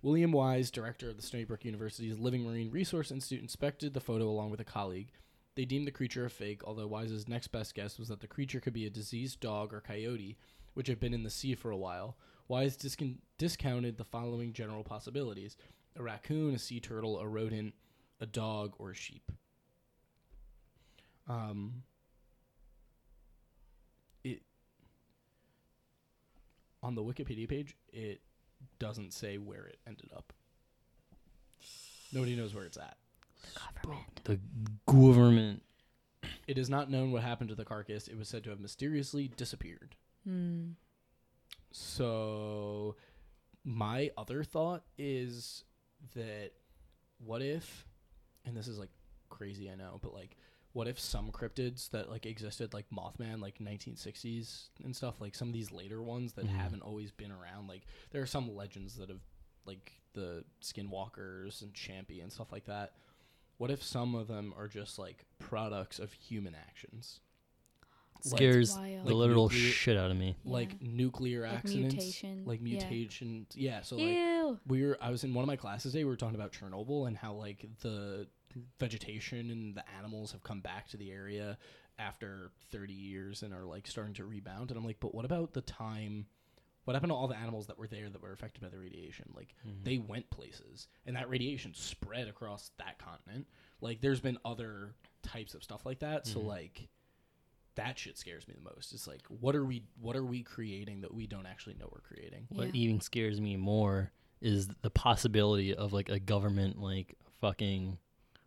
William 0.01 0.33
Wise, 0.33 0.71
director 0.71 1.11
of 1.11 1.17
the 1.17 1.23
Stony 1.23 1.45
Brook 1.45 1.67
University's 1.67 2.19
Living 2.19 2.45
Marine 2.45 2.71
Resource 2.71 3.11
Institute, 3.11 3.43
inspected 3.43 3.93
the 3.93 4.01
photo 4.01 4.25
along 4.25 4.51
with 4.51 4.61
a 4.61 4.65
colleague. 4.65 5.09
They 5.57 5.65
deemed 5.65 5.87
the 5.87 5.93
creature 5.93 6.25
a 6.25 6.31
fake, 6.31 6.63
although 6.65 6.87
Wise's 6.87 7.29
next 7.29 7.49
best 7.49 7.75
guess 7.75 7.99
was 7.99 8.09
that 8.09 8.21
the 8.21 8.27
creature 8.27 8.61
could 8.61 8.73
be 8.73 8.87
a 8.87 8.91
diseased 8.91 9.41
dog 9.41 9.75
or 9.75 9.81
coyote, 9.81 10.39
which 10.75 10.87
had 10.87 11.01
been 11.01 11.13
in 11.15 11.23
the 11.25 11.31
sea 11.31 11.55
for 11.55 11.71
a 11.71 11.77
while. 11.77 12.17
Wise 12.49 12.77
discounted 12.77 13.97
the 13.97 14.05
following 14.05 14.53
general 14.53 14.83
possibilities 14.83 15.57
a 15.97 16.03
raccoon, 16.03 16.55
a 16.55 16.59
sea 16.59 16.81
turtle, 16.81 17.19
a 17.19 17.27
rodent, 17.27 17.75
a 18.21 18.27
dog, 18.27 18.75
or 18.79 18.91
a 18.91 18.95
sheep. 18.95 19.33
Um, 21.29 21.83
it 24.25 24.43
on 26.83 26.95
the 26.95 27.03
Wikipedia 27.03 27.49
page, 27.49 27.77
it 27.93 28.21
doesn't 28.79 29.13
say 29.13 29.37
where 29.39 29.67
it 29.67 29.79
ended 29.87 30.11
up. 30.17 30.33
Nobody 32.13 32.35
knows 32.35 32.55
where 32.55 32.65
it's 32.65 32.79
at. 32.79 32.97
Government. 33.83 34.21
The 34.25 34.39
government. 34.87 35.63
It 36.47 36.59
is 36.59 36.69
not 36.69 36.91
known 36.91 37.13
what 37.13 37.23
happened 37.23 37.49
to 37.51 37.55
the 37.55 37.65
carcass. 37.65 38.09
It 38.09 38.17
was 38.19 38.29
said 38.29 38.45
to 38.45 38.51
have 38.51 38.61
mysteriously 38.61 39.29
disappeared. 39.37 39.95
Hmm. 40.25 40.71
So, 41.73 42.97
my 43.65 44.11
other 44.17 44.43
thought 44.43 44.83
is 44.99 45.65
that 46.15 46.51
what 47.19 47.43
if, 47.43 47.87
and 48.45 48.57
this 48.57 48.67
is 48.69 48.79
like 48.79 48.91
crazy, 49.29 49.71
I 49.71 49.77
know, 49.77 49.99
but 50.03 50.13
like, 50.13 50.37
what 50.73 50.89
if 50.89 50.99
some 51.01 51.31
cryptids 51.31 51.91
that 51.91 52.11
like 52.11 52.27
existed, 52.27 52.73
like 52.75 52.87
Mothman, 52.91 53.41
like 53.41 53.59
1960s 53.59 54.69
and 54.85 54.95
stuff, 54.95 55.21
like 55.21 55.35
some 55.35 55.49
of 55.49 55.55
these 55.55 55.73
later 55.73 56.03
ones 56.03 56.33
that 56.35 56.47
Mhm. 56.47 56.51
haven't 56.57 56.83
always 56.83 57.11
been 57.11 57.33
around, 57.33 57.69
like 57.69 57.83
there 58.11 58.23
are 58.23 58.27
some 58.27 58.55
legends 58.55 58.97
that 58.97 59.09
have, 59.09 59.21
like 59.65 59.93
the 60.13 60.45
Skinwalkers 60.63 61.63
and 61.63 61.73
Champy 61.75 62.23
and 62.23 62.33
stuff 62.33 62.51
like 62.53 62.65
that. 62.67 62.95
What 63.61 63.71
if 63.71 63.83
some 63.83 64.15
of 64.15 64.27
them 64.27 64.55
are 64.57 64.69
just 64.69 64.99
like 64.99 65.27
products 65.39 65.99
of 65.99 66.15
human 66.15 66.55
actions? 66.55 67.21
Like- 68.25 68.39
Scares 68.39 68.75
wild. 68.75 69.01
the 69.05 69.11
Like 69.11 69.15
literal 69.15 69.45
nuclear- 69.51 69.71
shit 69.71 69.97
out 69.99 70.11
of 70.11 70.17
me. 70.17 70.35
like 70.47 70.73
Yeah. 70.81 70.89
nuclear 70.93 71.43
Like 71.43 71.59
accidents, 71.59 71.95
mutation, 71.95 72.45
like 72.47 72.61
yeah. 72.61 72.65
mutations. 72.89 73.55
Yeah, 73.55 73.83
so 73.83 73.97
like 73.97 74.07
Ew. 74.17 74.59
we 74.67 74.83
were. 74.87 74.97
I 74.99 75.11
was 75.11 75.25
in 75.25 75.35
one 75.35 75.43
of 75.43 75.47
my 75.47 75.57
classes 75.57 75.93
today. 75.93 76.05
We 76.05 76.11
were 76.11 76.17
talking 76.17 76.37
about 76.37 76.53
Chernobyl 76.53 77.07
and 77.07 77.19
how 77.19 77.35
like 77.35 77.67
the 77.81 78.29
vegetation 78.79 79.51
and 79.51 79.75
the 79.75 79.87
animals 79.91 80.33
have 80.33 80.43
come 80.43 80.61
back 80.63 80.89
to 80.89 80.97
the 80.97 81.11
area 81.13 81.59
after 81.99 82.51
30 82.71 82.95
years 82.95 83.43
and 83.43 83.53
are 83.53 83.67
like 83.67 83.87
starting 83.87 84.15
to 84.15 84.25
rebound. 84.25 84.71
And 84.71 84.79
I'm 84.79 84.87
like, 84.87 85.01
but 85.01 85.15
what 85.15 85.27
about 85.27 85.53
the 85.53 85.61
time? 85.61 86.29
What 86.91 86.97
happened 86.97 87.13
to 87.13 87.15
all 87.15 87.29
the 87.29 87.37
animals 87.37 87.69
that 87.69 87.79
were 87.79 87.87
there 87.87 88.11
that 88.11 88.21
were 88.21 88.33
affected 88.33 88.61
by 88.63 88.69
the 88.69 88.77
radiation? 88.81 89.33
Like 89.33 89.55
Mhm. 89.65 89.85
they 89.85 89.99
went 89.99 90.29
places, 90.29 90.89
and 91.07 91.15
that 91.15 91.31
radiation 91.31 91.73
spread 91.73 92.27
across 92.27 92.71
that 92.79 92.99
continent. 92.99 93.47
Like 93.81 94.01
there's 94.01 94.19
been 94.19 94.39
other 94.45 94.97
types 95.23 95.55
of 95.55 95.63
stuff 95.63 95.87
like 95.87 96.01
that. 96.01 96.27
So 96.27 96.41
Mhm. 96.41 96.47
like 96.47 96.89
that 97.77 97.97
shit 97.97 98.19
scares 98.19 98.49
me 98.49 98.55
the 98.55 98.61
most. 98.61 98.93
It's 98.93 99.07
like 99.07 99.25
what 99.29 99.55
are 99.55 99.65
we 99.65 99.85
what 100.01 100.17
are 100.17 100.25
we 100.25 100.43
creating 100.43 101.03
that 101.03 101.15
we 101.15 101.29
don't 101.29 101.47
actually 101.47 101.75
know 101.77 101.89
we're 101.93 102.01
creating? 102.01 102.49
What 102.49 102.75
Yeah. 102.75 102.83
even 102.83 103.01
scares 103.01 103.41
me 103.41 103.57
more 103.57 104.11
is 104.41 104.67
the 104.67 104.91
possibility 104.91 105.73
of 105.73 105.93
like 105.93 106.09
a 106.09 106.19
government 106.19 106.81
like 106.81 107.17
fucking 107.41 107.99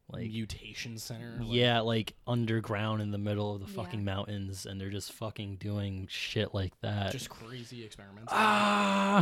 like 0.10 0.30
mutation 0.30 0.98
center. 0.98 1.38
like- 1.40 1.48
yeah, 1.50 1.80
like 1.80 2.16
underground 2.28 3.02
in 3.02 3.12
the 3.12 3.18
middle 3.18 3.56
of 3.56 3.62
the 3.62 3.68
Yeah. 3.68 3.84
fucking 3.84 4.04
mountains, 4.06 4.66
and 4.66 4.80
they're 4.80 4.90
just 4.90 5.12
fucking 5.14 5.56
doing 5.58 6.08
shit 6.10 6.54
like 6.54 6.80
that. 6.82 7.12
just 7.12 7.30
crazy 7.30 7.84
experiments. 7.84 8.32
ah, 8.32 9.22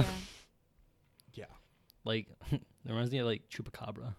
Yeah. 1.34 1.46
yeah. 1.46 1.46
like 2.04 2.28
it 2.52 2.62
reminds 2.86 3.12
me 3.12 3.20
of 3.20 3.28
like 3.28 3.50
chupacabra. 3.50 4.16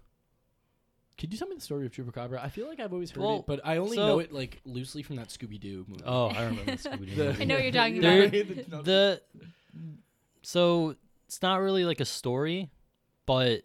Could 1.19 1.33
you 1.33 1.39
tell 1.39 1.47
me 1.47 1.55
the 1.55 1.61
story 1.61 1.87
of 1.87 1.93
Chupacabra? 1.93 2.43
I 2.43 2.49
feel 2.49 2.67
like 2.67 2.81
I've 2.81 2.93
always 2.93 3.11
heard 3.13 3.23
Well, 3.23 3.37
it, 3.41 3.45
but 3.47 3.61
I 3.65 3.77
only 3.77 3.97
so- 3.97 4.07
know 4.07 4.19
it 4.19 4.33
like 4.33 4.61
loosely 4.65 5.03
from 5.05 5.17
that 5.17 5.29
Scooby 5.29 5.61
Doo 5.61 5.85
movie. 5.87 6.03
Oh, 6.05 6.29
I 6.29 6.45
remember 6.47 6.73
the 6.73 6.79
Scooby-Doo 6.79 7.37
I 7.41 7.45
know 7.45 7.55
what 7.57 7.63
you're 7.63 7.73
talking 7.73 8.01
There- 8.01 8.25
about. 8.25 8.85
the 8.85 9.23
so 10.43 10.97
it's 11.29 11.41
not 11.43 11.61
really 11.61 11.85
like 11.85 12.01
a 12.01 12.05
story, 12.05 12.71
but 13.27 13.63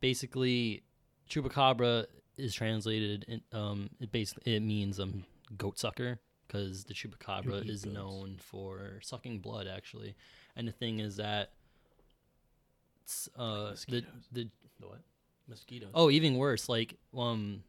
basically, 0.00 0.82
chupacabra 1.34 2.06
is 2.36 2.54
translated. 2.54 3.24
In, 3.28 3.40
um, 3.58 3.90
it 4.00 4.12
basically 4.12 4.56
it 4.56 4.60
means 4.60 5.00
um 5.00 5.24
goat 5.56 5.78
sucker 5.78 6.18
because 6.46 6.84
the 6.84 6.94
chupacabra 6.94 7.68
is 7.68 7.84
goats. 7.84 7.94
known 7.94 8.36
for 8.38 9.00
sucking 9.02 9.40
blood 9.40 9.66
actually, 9.66 10.14
and 10.56 10.68
the 10.68 10.72
thing 10.72 11.00
is 11.00 11.16
that. 11.16 11.50
It's, 13.02 13.28
uh, 13.36 13.64
the 13.64 13.70
mosquitoes. 13.70 14.28
the 14.32 14.48
the 14.80 14.86
what? 14.86 15.00
mosquitoes. 15.48 15.90
Oh, 15.94 16.10
even 16.10 16.36
worse. 16.36 16.68
Like 16.68 16.96
um, 17.16 17.62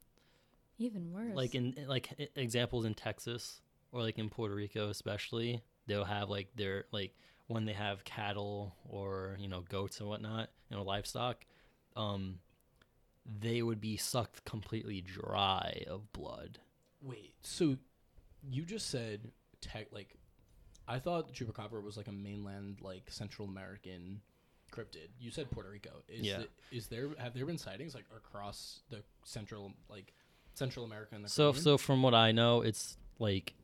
Even 0.77 1.11
worse. 1.11 1.35
like 1.35 1.55
in 1.55 1.75
like 1.87 2.09
examples 2.35 2.85
in 2.85 2.93
Texas 2.93 3.61
or 3.91 4.01
like 4.01 4.17
in 4.17 4.29
Puerto 4.29 4.55
Rico 4.55 4.89
especially, 4.89 5.61
they'll 5.87 6.05
have 6.05 6.29
like 6.29 6.47
their 6.55 6.85
like 6.91 7.13
when 7.47 7.65
they 7.65 7.73
have 7.73 8.03
cattle 8.05 8.75
or 8.87 9.35
you 9.39 9.47
know 9.49 9.61
goats 9.67 9.99
and 9.99 10.07
whatnot, 10.07 10.49
you 10.69 10.77
know 10.77 10.83
livestock, 10.83 11.45
um, 11.97 12.39
they 13.25 13.61
would 13.61 13.81
be 13.81 13.97
sucked 13.97 14.45
completely 14.45 15.01
dry 15.01 15.83
of 15.87 16.11
blood. 16.13 16.59
Wait, 17.01 17.33
so 17.41 17.77
you 18.47 18.63
just 18.63 18.89
said 18.89 19.31
tech 19.61 19.87
like 19.91 20.15
I 20.87 20.99
thought 20.99 21.33
Chupacabra 21.33 21.83
was 21.83 21.97
like 21.97 22.07
a 22.07 22.11
mainland 22.11 22.77
like 22.81 23.09
Central 23.09 23.47
American 23.47 24.21
cryptid. 24.71 25.09
You 25.19 25.31
said 25.31 25.49
Puerto 25.49 25.69
Rico. 25.69 26.03
Is 26.07 26.25
Yeah. 26.27 26.41
it- 26.41 26.51
is 26.71 26.87
there 26.87 27.09
have 27.17 27.33
there 27.33 27.45
been 27.45 27.57
sightings 27.57 27.95
like 27.95 28.05
across 28.15 28.81
the 28.89 29.03
central 29.23 29.73
like 29.89 30.13
Central 30.53 30.85
America 30.85 31.15
and 31.15 31.23
the 31.25 31.29
So 31.29 31.45
Caribbean? 31.51 31.63
so 31.63 31.77
from 31.77 32.03
what 32.03 32.13
I 32.13 32.31
know, 32.31 32.61
it's 32.61 32.97
like 33.19 33.55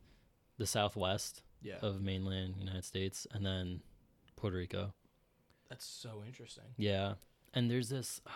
the 0.58 0.66
southwest 0.66 1.42
yeah, 1.62 1.76
of 1.80 2.00
mainland 2.02 2.56
United 2.58 2.84
States 2.84 3.26
and 3.30 3.46
then 3.46 3.82
Puerto 4.36 4.56
Rico. 4.56 4.92
that's 5.68 5.84
so 5.84 6.22
interesting. 6.26 6.74
Yeah. 6.76 7.14
And 7.54 7.70
there's 7.70 7.88
this 7.88 8.20
it? 8.26 8.32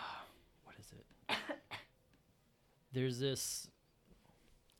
There's 2.97 3.19
this 3.19 3.69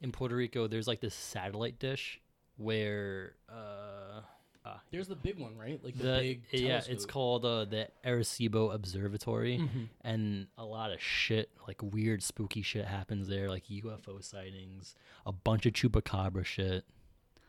in 0.02 0.12
Puerto 0.12 0.36
Rico 0.36 0.66
there's 0.68 0.88
like 0.88 1.02
this 1.02 1.14
satellite 1.14 1.78
dish 1.80 2.20
where 2.58 3.34
uh 3.48 4.22
ah, 4.66 4.82
There's 4.92 5.08
the 5.08 5.16
big 5.16 5.38
one, 5.40 5.56
right? 5.56 5.80
Like 5.84 5.96
the, 5.98 6.04
the 6.04 6.20
big 6.20 6.42
yeah, 6.52 6.82
it's 6.88 7.06
called 7.06 7.46
uh, 7.46 7.66
the 7.66 7.88
Arecibo 8.04 8.74
Observatory 8.74 9.60
Mhm. 9.60 9.90
and 10.02 10.48
a 10.58 10.66
lot 10.66 10.92
of 10.92 11.00
shit 11.00 11.52
like 11.68 11.82
weird 11.84 12.24
spooky 12.24 12.64
shit 12.64 12.86
happens 12.86 13.28
there 13.28 13.50
like 13.50 13.66
UFO 13.68 14.24
sightings, 14.24 14.96
a 15.26 15.32
bunch 15.32 15.66
of 15.68 15.74
chupacabra 15.74 16.44
shit. 16.46 16.86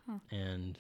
Huh. 0.07 0.18
And 0.31 0.78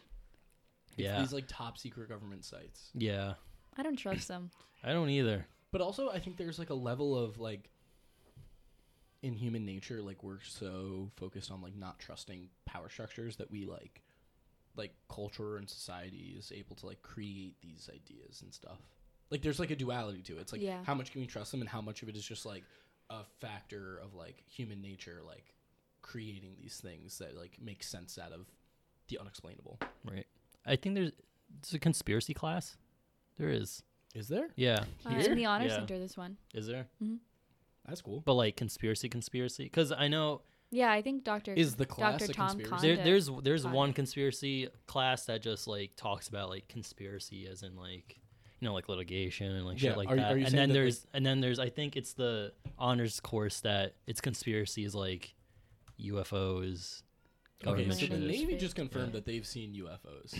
It's 0.96 0.98
yeah. 1.06 1.18
these 1.20 1.32
like 1.32 1.46
top 1.48 1.78
secret 1.78 2.08
government 2.10 2.44
sites. 2.44 2.90
yeah. 2.94 3.34
I 3.76 3.82
don't 3.82 3.96
trust 3.96 4.26
them. 4.28 4.50
I 4.84 4.92
don't 4.92 5.08
either. 5.10 5.46
But 5.70 5.80
also, 5.80 6.10
I 6.10 6.18
think 6.18 6.36
there's 6.36 6.58
like 6.58 6.70
a 6.70 6.74
level 6.74 7.16
of 7.16 7.38
like 7.38 7.70
in 9.22 9.34
human 9.34 9.64
nature, 9.64 10.00
like 10.02 10.22
we're 10.22 10.40
so 10.42 11.10
focused 11.16 11.50
on 11.50 11.60
like 11.62 11.76
not 11.76 11.98
trusting 11.98 12.48
power 12.66 12.88
structures 12.88 13.36
that 13.36 13.50
we 13.50 13.66
like, 13.66 14.02
like 14.76 14.92
culture 15.12 15.56
and 15.56 15.68
society 15.68 16.36
is 16.38 16.52
able 16.54 16.76
to 16.76 16.86
like 16.86 17.02
create 17.02 17.60
these 17.60 17.90
ideas 17.92 18.42
and 18.42 18.54
stuff. 18.54 18.78
Like 19.30 19.42
there's 19.42 19.58
like 19.58 19.70
a 19.70 19.76
duality 19.76 20.22
to 20.22 20.38
it. 20.38 20.42
It's 20.42 20.52
like 20.52 20.62
Yeah. 20.62 20.84
how 20.84 20.94
much 20.94 21.10
can 21.12 21.20
we 21.20 21.26
trust 21.26 21.50
them 21.50 21.60
and 21.60 21.68
how 21.68 21.80
much 21.80 22.02
of 22.02 22.08
it 22.08 22.16
is 22.16 22.24
just 22.24 22.46
like 22.46 22.62
a 23.10 23.24
factor 23.40 23.98
of 23.98 24.14
like 24.14 24.42
human 24.46 24.80
nature, 24.80 25.20
like 25.26 25.54
creating 26.02 26.54
these 26.60 26.76
things 26.80 27.18
that 27.18 27.36
like 27.36 27.58
make 27.60 27.82
sense 27.82 28.18
out 28.18 28.32
of 28.32 28.46
the 29.08 29.18
unexplainable. 29.18 29.78
Right. 30.04 30.26
I 30.64 30.76
think 30.76 30.94
there's 30.94 31.12
there's 31.62 31.74
a 31.74 31.78
conspiracy 31.78 32.34
class. 32.34 32.76
There 33.38 33.48
is. 33.48 33.82
Is 34.14 34.28
there? 34.28 34.48
Yeah. 34.54 34.84
Uh, 35.04 35.14
in 35.14 35.36
the 35.36 35.46
honor 35.46 35.66
Yeah. 35.66 35.76
center, 35.76 35.98
this 35.98 36.16
one. 36.16 36.36
Is 36.54 36.66
there? 36.66 36.86
That's 37.88 38.02
cool. 38.02 38.20
But 38.24 38.34
like 38.34 38.56
conspiracy 38.56 39.08
conspiracy 39.08 39.68
cuz 39.68 39.90
I 39.92 40.08
know 40.08 40.42
Yeah, 40.70 40.92
I 40.92 41.00
think 41.02 41.24
Doctor 41.24 41.54
Is 41.54 41.74
the 41.76 41.86
class 41.86 42.20
Dr. 42.20 42.32
Tom 42.34 42.48
conspiracy? 42.58 42.70
Conn- 42.70 42.82
there, 42.82 42.96
there's 43.04 43.30
there's 43.42 43.64
caught 43.64 43.72
one 43.74 43.92
conspiracy 43.94 44.68
class 44.86 45.24
that 45.26 45.40
just 45.42 45.66
like 45.66 45.96
talks 45.96 46.28
about 46.28 46.50
like 46.50 46.68
conspiracy 46.68 47.46
as 47.46 47.62
in 47.62 47.74
like 47.76 48.20
you 48.60 48.66
know 48.68 48.74
like 48.74 48.88
litigation 48.88 49.50
and 49.52 49.64
like 49.64 49.80
Yeah, 49.82 49.90
shit 49.90 49.98
like 49.98 50.10
are 50.10 50.16
that. 50.16 50.32
are 50.32 50.36
you 50.38 50.44
and 50.46 50.54
then 50.54 50.68
that, 50.68 50.74
like- 50.74 50.82
there's 50.82 51.06
and 51.14 51.24
then 51.24 51.40
there's 51.40 51.58
I 51.58 51.70
think 51.70 51.96
it's 51.96 52.12
the 52.12 52.52
honors 52.78 53.18
course 53.20 53.60
that 53.60 53.94
it's 54.06 54.20
conspiracy 54.20 54.84
is 54.84 54.94
like 54.94 55.34
UFOs 56.00 57.02
Okay, 57.64 57.64
government 57.84 57.94
so 57.98 58.06
the. 58.06 58.18
Navy 58.18 58.56
just 58.56 58.76
confirmed 58.76 59.08
Yeah. 59.08 59.12
that 59.14 59.24
they've 59.24 59.46
seen 59.46 59.74
UFOs. 59.74 60.38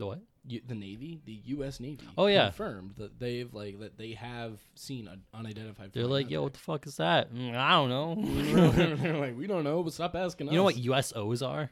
The 0.00 0.06
what? 0.06 0.20
U- 0.46 0.62
the 0.66 0.74
Navy, 0.74 1.20
the 1.26 1.38
U.S. 1.56 1.78
Navy, 1.80 2.02
Oh, 2.16 2.26
yeah. 2.26 2.44
confirmed 2.46 2.94
that 2.96 3.20
they've 3.20 3.52
like 3.52 3.78
that 3.80 3.98
they 3.98 4.12
have 4.12 4.58
seen 4.74 5.06
an 5.06 5.22
unidentified. 5.34 5.92
They're 5.92 6.04
flying 6.04 6.24
like, 6.24 6.30
yo, 6.30 6.40
what 6.42 6.46
object. 6.46 6.54
the 6.66 6.72
fuck 6.72 6.86
is 6.86 6.96
that? 6.96 7.32
Mm, 7.34 7.54
I 7.54 7.70
don't 7.72 7.88
know. 7.90 8.96
They're 8.96 9.18
like, 9.18 9.36
we 9.38 9.46
don't 9.46 9.64
know, 9.64 9.82
but 9.82 9.92
stop 9.92 10.16
asking 10.16 10.48
us. 10.48 10.52
you 10.52 10.58
know 10.58 10.64
what. 10.64 10.76
USOs 10.76 11.46
are? 11.46 11.70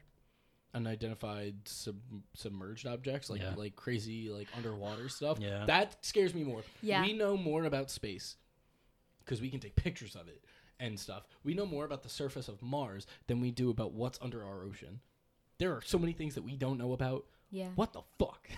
Unidentified 0.74 1.54
sub- 1.66 1.96
submerged 2.34 2.86
objects, 2.86 3.30
like 3.30 3.40
Yeah. 3.40 3.54
like 3.56 3.74
crazy 3.74 4.28
like 4.28 4.48
underwater 4.54 5.08
stuff. 5.08 5.38
Yeah. 5.40 5.64
that 5.66 5.96
scares 6.04 6.34
me 6.34 6.44
more. 6.44 6.62
Yeah. 6.82 7.00
we 7.02 7.14
know 7.14 7.36
more 7.38 7.64
about 7.64 7.90
space 7.90 8.36
because 9.24 9.40
we 9.40 9.48
can 9.50 9.60
take 9.60 9.76
pictures 9.76 10.14
of 10.14 10.28
it 10.28 10.44
and 10.78 11.00
stuff. 11.00 11.26
We 11.42 11.54
know 11.54 11.64
more 11.64 11.86
about 11.86 12.02
the 12.02 12.10
surface 12.10 12.48
of 12.48 12.60
Mars 12.60 13.06
than 13.28 13.40
we 13.40 13.50
do 13.50 13.70
about 13.70 13.92
what's 13.94 14.18
under 14.20 14.44
our 14.44 14.62
ocean. 14.62 15.00
There 15.58 15.72
are 15.72 15.80
so 15.82 15.98
many 15.98 16.12
things 16.12 16.34
that 16.34 16.44
we 16.44 16.54
don't 16.56 16.78
know 16.78 16.92
about. 16.92 17.24
Yeah. 17.50 17.68
What 17.74 17.92
the 17.92 18.02
fuck? 18.18 18.48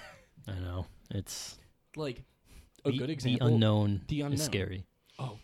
I 0.49 0.59
know. 0.59 0.87
It's 1.11 1.59
like 1.97 2.23
a 2.85 2.91
the, 2.91 2.99
good 2.99 3.11
example. 3.11 3.47
The 3.49 3.55
unknown, 3.55 4.01
the 4.09 4.21
unknown. 4.23 4.33
is 4.35 4.45
scary. 4.45 4.85
Oh, 5.19 5.39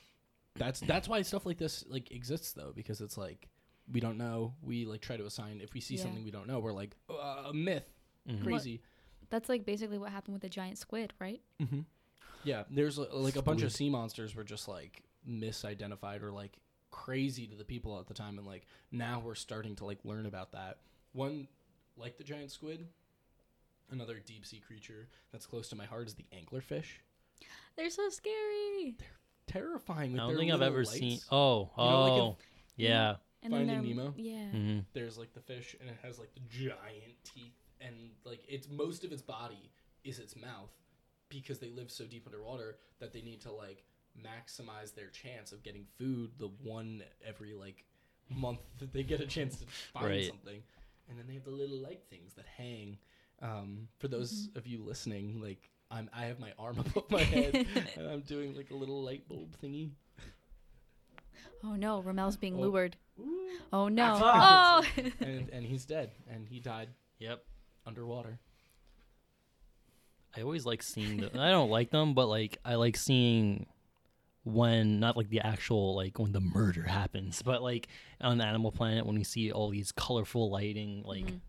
that's 0.56 0.80
that's 0.80 1.08
why 1.08 1.22
stuff 1.22 1.44
like 1.46 1.58
this 1.58 1.84
like 1.88 2.10
exists 2.10 2.52
though 2.52 2.72
because 2.74 3.00
it's 3.00 3.16
like 3.18 3.48
we 3.92 4.00
don't 4.00 4.18
know. 4.18 4.54
We 4.62 4.84
like 4.86 5.00
try 5.00 5.16
to 5.16 5.26
assign 5.26 5.60
if 5.62 5.74
we 5.74 5.80
see 5.80 5.96
Yeah. 5.96 6.02
something 6.04 6.24
we 6.24 6.30
don't 6.30 6.46
know, 6.48 6.58
we're 6.60 6.72
like 6.72 6.96
uh, 7.10 7.44
a 7.48 7.52
myth, 7.54 7.84
Mhm. 8.28 8.42
crazy. 8.42 8.80
That's 9.30 9.48
like 9.48 9.64
basically 9.64 9.98
what 9.98 10.10
happened 10.12 10.34
with 10.34 10.42
the 10.42 10.48
giant 10.48 10.78
squid, 10.78 11.12
right? 11.20 11.40
Mm-hmm. 11.60 11.80
Yeah, 12.44 12.62
there's 12.70 12.98
uh, 12.98 13.06
like 13.12 13.36
a 13.36 13.42
bunch 13.42 13.62
of 13.62 13.72
sea 13.72 13.90
monsters 13.90 14.34
were 14.34 14.44
just 14.44 14.68
like 14.68 15.02
misidentified 15.28 16.22
or 16.22 16.30
like 16.32 16.58
crazy 16.90 17.46
to 17.48 17.56
the 17.56 17.64
people 17.64 17.98
at 18.00 18.06
the 18.06 18.14
time, 18.14 18.38
and 18.38 18.46
like 18.46 18.66
now 18.92 19.20
we're 19.24 19.34
starting 19.34 19.74
to 19.76 19.84
like 19.84 19.98
learn 20.04 20.26
about 20.26 20.52
that. 20.52 20.78
One 21.12 21.48
like 21.96 22.16
the 22.18 22.24
giant 22.24 22.50
squid. 22.50 22.86
Another 23.90 24.18
deep 24.24 24.44
sea 24.46 24.60
creature 24.66 25.08
that's 25.32 25.46
close 25.46 25.68
to 25.68 25.76
my 25.76 25.84
heart 25.86 26.08
is 26.08 26.14
the 26.14 26.26
anglerfish. 26.34 26.98
They're 27.76 27.90
so 27.90 28.08
scary. 28.08 28.96
They're 28.98 29.06
terrifying. 29.46 30.12
with 30.12 30.20
I 30.20 30.24
don't 30.24 30.30
their 30.32 30.38
think 30.38 30.52
I've 30.52 30.62
ever 30.62 30.78
lights. 30.78 30.90
seen. 30.92 31.20
Oh, 31.30 31.70
You 31.78 31.84
know, 31.84 32.00
like 32.02 32.12
in- 32.14 32.18
oh, 32.20 32.36
yeah. 32.76 33.14
And 33.42 33.52
Finding 33.52 33.82
Nemo? 33.96 34.12
Yeah. 34.16 34.50
hmm 34.50 34.78
there's 34.92 35.16
like 35.16 35.32
the 35.34 35.40
fish 35.40 35.76
and 35.80 35.88
it 35.88 35.96
has 36.02 36.18
like 36.18 36.34
the 36.34 36.40
giant 36.48 37.14
teeth 37.22 37.54
and 37.80 37.94
like 38.24 38.40
it's 38.48 38.68
most 38.68 39.04
of 39.04 39.12
its 39.12 39.22
body 39.22 39.70
is 40.02 40.18
its 40.18 40.34
mouth 40.34 40.72
because 41.28 41.60
they 41.60 41.68
live 41.68 41.90
so 41.92 42.04
deep 42.06 42.24
underwater 42.26 42.78
that 42.98 43.12
they 43.12 43.20
need 43.20 43.40
to 43.42 43.52
like 43.52 43.84
maximize 44.20 44.94
their 44.94 45.08
chance 45.08 45.52
of 45.52 45.62
getting 45.62 45.84
food 45.98 46.30
the 46.38 46.48
one 46.64 47.02
every 47.24 47.54
like 47.54 47.84
month 48.28 48.58
that 48.80 48.92
they 48.92 49.02
get 49.04 49.20
a 49.20 49.26
chance 49.26 49.58
to 49.58 49.66
find 49.92 50.06
Right. 50.06 50.26
something 50.26 50.62
and 51.08 51.16
then 51.18 51.26
they 51.28 51.34
have 51.34 51.44
the 51.44 51.50
little 51.50 51.78
light 51.78 52.02
things 52.10 52.32
that 52.34 52.46
hang 52.56 52.98
um, 53.42 53.88
for 53.98 54.08
those 54.08 54.48
of 54.56 54.66
you 54.66 54.82
listening 54.84 55.40
like 55.40 55.70
I'm, 55.90 56.08
I 56.12 56.24
have 56.26 56.40
my 56.40 56.52
arm 56.58 56.78
above 56.86 57.10
my 57.10 57.22
head 57.22 57.66
and 57.96 58.08
I'm 58.08 58.20
doing 58.22 58.54
like 58.56 58.70
a 58.70 58.74
little 58.74 59.02
light 59.02 59.28
bulb 59.28 59.54
thingy 59.62 59.90
Oh 61.64 61.74
no, 61.74 62.00
Romel's 62.02 62.36
being 62.36 62.54
Oh. 62.56 62.60
lured. 62.60 62.96
Ooh. 63.18 63.48
Oh 63.72 63.88
no. 63.88 64.18
Oh. 64.22 64.82
and, 65.20 65.48
and 65.50 65.64
he's 65.66 65.84
dead 65.84 66.10
and 66.28 66.46
he 66.48 66.60
died 66.60 66.88
Yep. 67.18 67.42
underwater 67.86 68.38
I 70.36 70.42
always 70.42 70.66
like 70.66 70.82
seeing 70.82 71.16
the. 71.20 71.30
I 71.40 71.50
don't 71.50 71.70
like 71.70 71.90
them, 71.90 72.12
but 72.12 72.26
like 72.26 72.58
I 72.62 72.74
like 72.74 72.96
seeing 72.96 73.64
when 74.44 75.00
not 75.00 75.16
like 75.16 75.30
the 75.30 75.40
actual 75.40 75.96
like 75.96 76.18
when 76.18 76.32
the 76.32 76.40
murder 76.42 76.82
happens, 76.82 77.40
but 77.42 77.62
like 77.62 77.88
on 78.20 78.40
Animal 78.42 78.70
Planet 78.70 79.06
when 79.06 79.16
you 79.16 79.24
see 79.24 79.50
all 79.50 79.70
these 79.70 79.92
colorful 79.92 80.50
lighting 80.50 81.02
like 81.06 81.24
Mhm. 81.26 81.40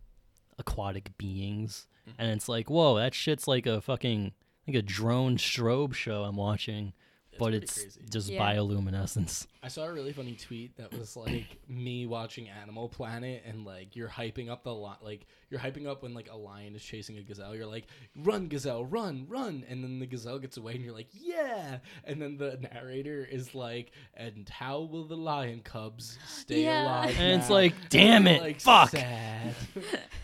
Aquatic 0.59 1.17
beings, 1.17 1.87
Mhm. 2.07 2.13
and 2.19 2.31
it's 2.31 2.49
like 2.49 2.69
whoa, 2.69 2.95
that 2.97 3.13
shit's 3.13 3.47
like 3.47 3.65
a 3.65 3.81
fucking 3.81 4.33
like 4.67 4.75
a 4.75 4.81
drone 4.81 5.37
strobe 5.37 5.93
show 5.93 6.23
I'm 6.23 6.35
watching. 6.35 6.93
It's 7.37 7.43
but 7.43 7.53
it's 7.53 7.73
crazy. 7.81 8.01
just 8.09 8.29
Yeah. 8.29 8.41
bioluminescence. 8.41 9.47
I 9.63 9.67
saw 9.69 9.83
a 9.85 9.93
really 9.93 10.13
funny 10.13 10.35
tweet 10.35 10.77
that 10.77 10.93
was 10.97 11.15
like 11.17 11.45
me 11.67 12.05
watching 12.05 12.47
Animal 12.49 12.87
Planet 12.89 13.43
and 13.45 13.65
like 13.65 13.95
you're 13.95 14.07
hyping 14.07 14.49
up 14.49 14.63
the 14.63 14.73
li- 14.73 14.95
like 15.01 15.25
you're 15.49 15.59
hyping 15.59 15.87
up 15.87 16.03
when 16.03 16.13
like 16.13 16.29
a 16.31 16.35
lion 16.37 16.75
is 16.75 16.83
chasing 16.83 17.17
a 17.17 17.21
gazelle. 17.23 17.55
You're 17.55 17.65
like, 17.65 17.87
"Run, 18.15 18.47
gazelle, 18.47 18.85
run, 18.85 19.25
run!" 19.27 19.63
And 19.69 19.83
then 19.83 19.99
the 19.99 20.05
gazelle 20.05 20.39
gets 20.39 20.57
away, 20.57 20.75
and 20.75 20.83
you're 20.83 20.93
like, 20.93 21.09
"Yeah!" 21.13 21.79
And 22.03 22.21
then 22.21 22.37
the 22.37 22.57
narrator 22.73 23.25
is 23.29 23.53
like, 23.55 23.91
"And 24.13 24.47
how 24.49 24.81
will 24.81 25.05
the 25.05 25.17
lion 25.17 25.61
cubs 25.61 26.17
stay 26.27 26.63
Yeah. 26.63 26.83
alive?" 26.83 27.15
And 27.19 27.41
it's 27.41 27.49
like, 27.49 27.73
damn 27.89 28.27
it, 28.27 28.41
like, 28.41 28.61
fuck. 28.61 28.89
sad. 28.91 29.53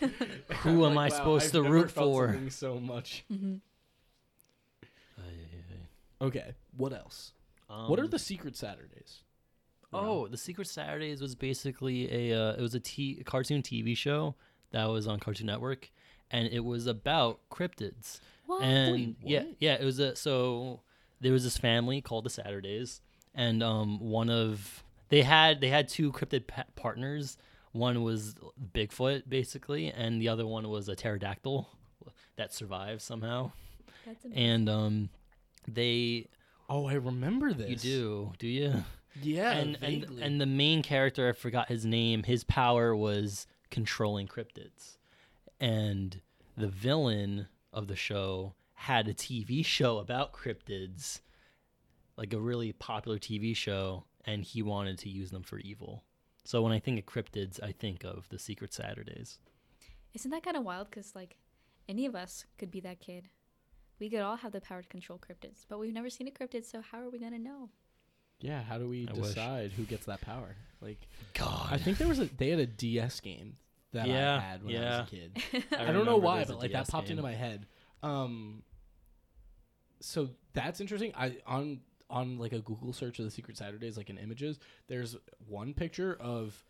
Who 0.62 0.84
I'm 0.84 0.92
am 0.92 0.98
I 0.98 1.08
wow, 1.08 1.14
supposed 1.16 1.46
I've 1.46 1.52
to 1.52 1.62
never 1.62 1.74
root 1.74 1.90
felt 1.90 2.12
for? 2.12 2.26
something 2.32 2.50
So 2.50 2.78
much. 2.80 3.24
Mhm. 3.32 3.60
Okay, 6.20 6.54
what 6.76 6.92
else? 6.92 7.32
what 7.68 7.98
are 7.98 8.04
Um, 8.04 8.10
the 8.10 8.18
secret 8.18 8.56
Saturdays? 8.56 9.22
Oh, 9.92 10.26
the 10.26 10.36
Secret 10.36 10.66
Saturdays 10.66 11.20
was 11.20 11.36
basically 11.36 12.12
a 12.30 12.36
uh, 12.36 12.52
it 12.54 12.60
was 12.60 12.74
a 12.74 12.80
t- 12.80 13.18
a 13.20 13.24
cartoon 13.24 13.62
TV 13.62 13.96
show 13.96 14.34
that 14.72 14.86
was 14.86 15.06
on 15.06 15.20
Cartoon 15.20 15.46
Network, 15.46 15.88
and 16.32 16.48
it 16.48 16.64
was 16.64 16.88
about 16.88 17.38
cryptids. 17.48 18.18
What? 18.46 18.62
And 18.62 18.92
Wait, 18.92 19.16
yeah, 19.22 19.44
yeah, 19.60 19.74
it 19.74 19.84
was 19.84 20.00
a 20.00 20.16
so 20.16 20.80
there 21.20 21.32
was 21.32 21.44
this 21.44 21.56
family 21.56 22.00
called 22.00 22.24
the 22.24 22.30
Saturdays, 22.30 23.00
and 23.36 23.62
um 23.62 24.00
one 24.00 24.30
of 24.30 24.82
they 25.10 25.22
had 25.22 25.60
they 25.60 25.68
had 25.68 25.88
two 25.88 26.10
cryptid 26.10 26.48
pa- 26.48 26.64
partners. 26.74 27.36
One 27.70 28.02
was 28.02 28.34
Bigfoot 28.74 29.28
basically, 29.28 29.92
and 29.92 30.20
the 30.20 30.28
other 30.28 30.46
one 30.46 30.68
was 30.68 30.88
a 30.88 30.96
pterodactyl 30.96 31.68
that 32.36 32.52
survived 32.52 33.00
somehow. 33.00 33.52
That's 34.04 34.24
amazing. 34.24 34.44
And 34.44 34.68
um 34.68 35.08
they 35.68 36.28
Oh, 36.68 36.86
I 36.86 36.94
remember 36.94 37.52
this. 37.52 37.70
you 37.70 37.76
do 37.76 38.32
do 38.38 38.46
you? 38.46 38.84
Yeah, 39.22 39.52
and, 39.52 39.78
and 39.80 40.04
and 40.20 40.40
the 40.40 40.46
main 40.46 40.82
character 40.82 41.28
I 41.28 41.32
forgot 41.32 41.68
his 41.68 41.84
name. 41.84 42.24
His 42.24 42.42
power 42.44 42.96
was 42.96 43.46
controlling 43.70 44.26
cryptids, 44.26 44.96
and 45.60 46.20
the 46.56 46.68
villain 46.68 47.46
of 47.72 47.86
the 47.86 47.96
show 47.96 48.54
had 48.74 49.06
a 49.08 49.14
TV 49.14 49.64
show 49.64 49.98
about 49.98 50.32
cryptids, 50.32 51.20
like 52.16 52.32
a 52.32 52.40
really 52.40 52.72
popular 52.72 53.18
TV 53.18 53.54
show, 53.54 54.04
and 54.24 54.42
he 54.42 54.62
wanted 54.62 54.98
to 54.98 55.08
use 55.08 55.30
them 55.30 55.42
for 55.42 55.58
evil. 55.58 56.02
So 56.44 56.60
when 56.62 56.72
I 56.72 56.78
think 56.78 56.98
of 56.98 57.06
cryptids, 57.06 57.62
I 57.62 57.72
think 57.72 58.04
of 58.04 58.28
the 58.28 58.38
Secret 58.38 58.74
Saturdays. 58.74 59.38
Isn't 60.12 60.30
that 60.30 60.42
kind 60.42 60.56
of 60.56 60.64
wild? 60.64 60.90
Because, 60.90 61.14
like, 61.14 61.36
any 61.88 62.04
of 62.04 62.14
us 62.14 62.44
could 62.58 62.70
be 62.70 62.80
that 62.80 63.00
kid. 63.00 63.28
We 64.00 64.10
could 64.10 64.20
all 64.20 64.36
have 64.36 64.52
the 64.52 64.60
power 64.60 64.82
to 64.82 64.88
control 64.88 65.18
cryptids, 65.18 65.64
but 65.68 65.78
we've 65.78 65.92
never 65.94 66.10
seen 66.10 66.26
a 66.28 66.30
cryptid, 66.30 66.64
so 66.64 66.80
how 66.80 67.00
are 67.00 67.10
we 67.10 67.18
going 67.18 67.32
to 67.32 67.38
know? 67.38 67.70
yeah, 68.40 68.62
how 68.62 68.76
do 68.78 68.88
we 68.88 69.08
I 69.08 69.12
wish. 69.12 69.28
decide 69.28 69.72
who 69.72 69.84
gets 69.84 70.06
that 70.06 70.20
power? 70.20 70.54
Like, 70.80 71.06
God, 71.32 71.68
I 71.70 71.78
think 71.78 71.98
there 71.98 72.08
was 72.08 72.18
a 72.18 72.26
they 72.26 72.50
had 72.50 72.58
a 72.58 72.66
DS 72.66 73.20
game 73.20 73.56
that 73.92 74.06
Yeah, 74.06 74.36
I 74.36 74.40
had 74.40 74.64
when 74.64 74.76
I 74.76 74.80
was 74.80 75.08
a 75.08 75.10
kid. 75.10 75.64
I, 75.78 75.92
don't 75.92 76.04
know 76.04 76.18
why, 76.18 76.44
but 76.44 76.58
like 76.58 76.72
that 76.72 76.80
DS 76.86 76.90
popped 76.90 77.10
into 77.10 77.22
my 77.22 77.32
head. 77.32 77.66
Um, 78.02 78.62
so 80.00 80.28
that's 80.52 80.80
interesting. 80.80 81.12
I 81.16 81.38
on 81.46 81.80
on 82.10 82.38
like 82.38 82.52
a 82.52 82.60
Google 82.60 82.92
search 82.92 83.18
of 83.18 83.24
the 83.24 83.30
Secret 83.30 83.56
Saturdays, 83.56 83.96
like 83.96 84.10
in 84.10 84.18
images, 84.18 84.58
there's 84.88 85.16
one 85.48 85.72
picture 85.72 86.14
of 86.20 86.62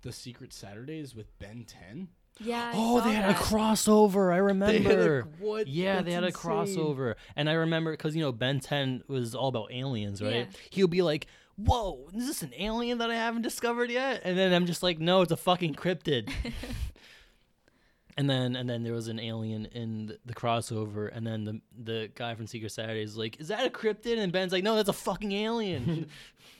the 0.00 0.12
Secret 0.12 0.52
Saturdays 0.52 1.14
with 1.14 1.38
Ben 1.38 1.64
Ten. 1.64 2.08
Yeah. 2.40 2.70
I 2.72 2.72
Oh, 2.74 3.00
they 3.02 3.12
had 3.12 3.30
a 3.30 3.34
crossover. 3.34 4.32
I 4.32 4.38
They 4.66 4.78
had 4.78 4.92
a- 4.92 4.96
remember. 4.98 5.28
what? 5.38 5.66
Yeah, 5.68 6.02
they 6.02 6.12
had 6.12 6.24
a 6.24 6.28
insane. 6.28 6.50
crossover, 6.50 7.14
and 7.36 7.48
I 7.48 7.52
remember 7.52 7.92
because 7.92 8.16
you 8.16 8.22
know 8.22 8.32
Ben 8.32 8.58
Ten 8.60 9.02
was 9.08 9.34
all 9.34 9.48
about 9.48 9.72
aliens, 9.72 10.22
right? 10.22 10.34
Yeah. 10.34 10.44
He'll 10.70 10.88
be 10.88 11.02
like, 11.02 11.26
"Whoa, 11.56 12.08
is 12.14 12.26
this 12.26 12.42
an 12.42 12.52
alien 12.58 12.98
that 12.98 13.10
I 13.10 13.14
haven't 13.14 13.42
discovered 13.42 13.90
yet?" 13.90 14.22
And 14.24 14.36
then 14.36 14.52
I'm 14.52 14.66
just 14.66 14.82
like, 14.82 14.98
"No, 14.98 15.22
it's 15.22 15.32
a 15.32 15.36
fucking 15.36 15.74
cryptid." 15.74 16.30
and 18.16 18.28
then 18.28 18.56
and 18.56 18.68
then 18.68 18.82
there 18.82 18.92
was 18.92 19.08
an 19.08 19.18
alien 19.20 19.66
in 19.66 20.06
the, 20.06 20.18
the 20.26 20.34
crossover, 20.34 21.10
and 21.14 21.26
then 21.26 21.44
the 21.44 21.60
the 21.82 22.10
guy 22.14 22.34
from 22.34 22.46
Secret 22.46 22.70
Saturday 22.72 23.02
is 23.02 23.16
like, 23.16 23.40
"Is 23.40 23.48
that 23.48 23.66
a 23.66 23.70
cryptid?" 23.70 24.18
And 24.18 24.32
Ben's 24.32 24.52
like, 24.52 24.64
"No, 24.64 24.76
that's 24.76 24.88
a 24.88 24.92
fucking 24.94 25.32
alien." 25.32 26.06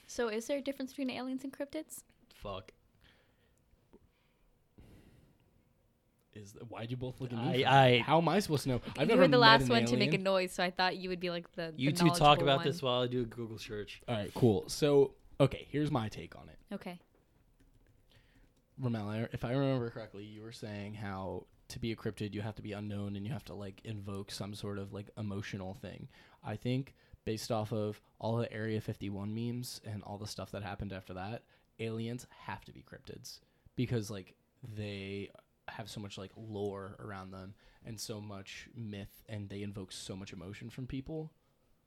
So, 0.08 0.28
is 0.28 0.46
there 0.46 0.58
a 0.58 0.60
difference 0.60 0.92
between 0.92 1.08
aliens 1.08 1.42
and 1.42 1.50
cryptids? 1.50 2.02
Fuck. 2.34 2.72
Is 6.34 6.52
that, 6.52 6.70
why 6.70 6.84
do 6.86 6.90
you 6.90 6.96
both 6.96 7.20
look 7.20 7.32
at 7.32 7.38
me? 7.38 7.64
I- 7.64 7.86
I- 7.86 7.98
How 7.98 8.18
am 8.18 8.28
I 8.28 8.38
supposed 8.40 8.62
to 8.64 8.70
know? 8.70 8.80
I've 8.96 9.02
you 9.02 9.06
never 9.06 9.22
were 9.22 9.28
the 9.28 9.38
last 9.38 9.64
an 9.64 9.68
one 9.70 9.84
to 9.84 9.96
make 9.96 10.14
a 10.14 10.18
noise, 10.18 10.52
so 10.52 10.62
I 10.62 10.70
thought 10.70 10.96
you 10.96 11.08
would 11.10 11.20
be 11.20 11.30
like 11.30 11.50
the. 11.52 11.74
You 11.76 11.90
the 11.92 11.98
two 11.98 12.10
talk 12.10 12.40
about 12.40 12.58
one. 12.58 12.66
this 12.66 12.82
while 12.82 13.02
I 13.02 13.06
do 13.06 13.20
a 13.22 13.24
Google 13.24 13.58
search. 13.58 14.00
All 14.08 14.14
right, 14.16 14.32
cool. 14.34 14.64
So 14.68 15.14
okay, 15.40 15.66
here's 15.70 15.90
my 15.90 16.08
take 16.08 16.34
on 16.36 16.48
it. 16.48 16.58
Okay. 16.74 16.98
Ramel, 18.80 19.28
if 19.32 19.44
I 19.44 19.52
remember 19.52 19.90
correctly, 19.90 20.24
you 20.24 20.42
were 20.42 20.52
saying 20.52 20.94
how 20.94 21.46
to 21.68 21.78
be 21.78 21.92
a 21.92 21.96
cryptid, 21.96 22.34
you 22.34 22.40
have 22.42 22.54
to 22.56 22.62
be 22.62 22.72
unknown 22.72 23.16
and 23.16 23.26
you 23.26 23.32
have 23.32 23.44
to 23.44 23.54
like 23.54 23.80
invoke 23.84 24.30
some 24.30 24.54
sort 24.54 24.78
of 24.78 24.92
like 24.92 25.10
emotional 25.16 25.74
thing. 25.74 26.08
I 26.44 26.56
think 26.56 26.94
based 27.24 27.52
off 27.52 27.72
of 27.72 28.00
all 28.18 28.36
the 28.36 28.52
Area 28.52 28.80
51 28.80 29.34
memes 29.34 29.80
and 29.84 30.02
all 30.02 30.18
the 30.18 30.26
stuff 30.26 30.50
that 30.52 30.62
happened 30.62 30.92
after 30.92 31.14
that, 31.14 31.42
aliens 31.78 32.26
have 32.46 32.64
to 32.64 32.72
be 32.72 32.82
cryptids 32.82 33.40
because 33.76 34.10
like 34.10 34.34
they 34.76 35.30
have 35.76 35.90
so 35.90 36.00
much 36.00 36.18
like 36.18 36.30
lore 36.36 36.96
around 37.00 37.30
them 37.30 37.54
and 37.84 37.98
so 37.98 38.20
much 38.20 38.68
myth 38.76 39.22
and 39.28 39.48
they 39.48 39.62
invoke 39.62 39.92
so 39.92 40.14
much 40.16 40.32
emotion 40.32 40.70
from 40.70 40.86
people. 40.86 41.32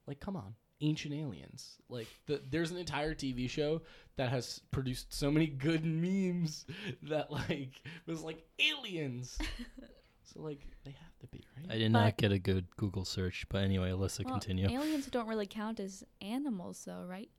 Like 0.08 0.20
come 0.20 0.36
on, 0.36 0.56
ancient 0.82 1.14
aliens. 1.14 1.78
Like 1.90 2.08
the, 2.28 2.42
there's 2.50 2.72
an 2.72 2.78
entire 2.78 3.16
TV 3.16 3.50
show 3.50 3.82
that 4.18 4.30
has 4.30 4.62
produced 4.72 5.14
so 5.14 5.32
many 5.32 5.48
good 5.48 5.84
memes 5.86 6.66
that 7.04 7.32
like 7.32 7.82
was 8.06 8.22
like 8.22 8.46
aliens. 8.60 9.38
so 10.34 10.42
like 10.42 10.60
they 10.84 10.92
have 10.92 11.18
to 11.22 11.28
be 11.28 11.44
right. 11.58 11.72
I 11.74 11.78
did 11.78 11.92
But- 11.94 12.00
not 12.04 12.18
get 12.18 12.32
a 12.32 12.40
good 12.40 12.68
Google 12.78 13.06
search, 13.06 13.46
but 13.50 13.64
anyway, 13.64 13.90
Alyssa, 13.92 14.24
Well, 14.26 14.34
continue. 14.34 14.70
aliens 14.70 15.08
don't 15.08 15.28
really 15.28 15.48
count 15.48 15.80
as 15.80 16.04
animals, 16.22 16.84
though, 16.86 17.04
right? 17.08 17.30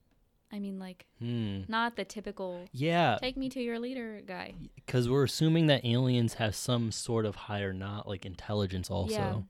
I 0.52 0.58
mean, 0.60 0.78
like, 0.78 1.06
Hmm. 1.18 1.62
not 1.68 1.96
the 1.96 2.04
typical 2.04 2.68
Yeah, 2.72 3.18
take 3.20 3.36
me 3.36 3.48
to 3.50 3.60
your 3.60 3.78
leader 3.80 4.22
guy. 4.24 4.54
because 4.76 5.08
we're 5.08 5.24
assuming 5.24 5.66
that 5.66 5.84
aliens 5.84 6.34
have 6.34 6.54
some 6.54 6.92
sort 6.92 7.26
of 7.26 7.34
higher, 7.34 7.72
not 7.72 8.06
like 8.08 8.24
intelligence. 8.24 8.88
Also, 8.90 9.12
Yeah. 9.14 9.40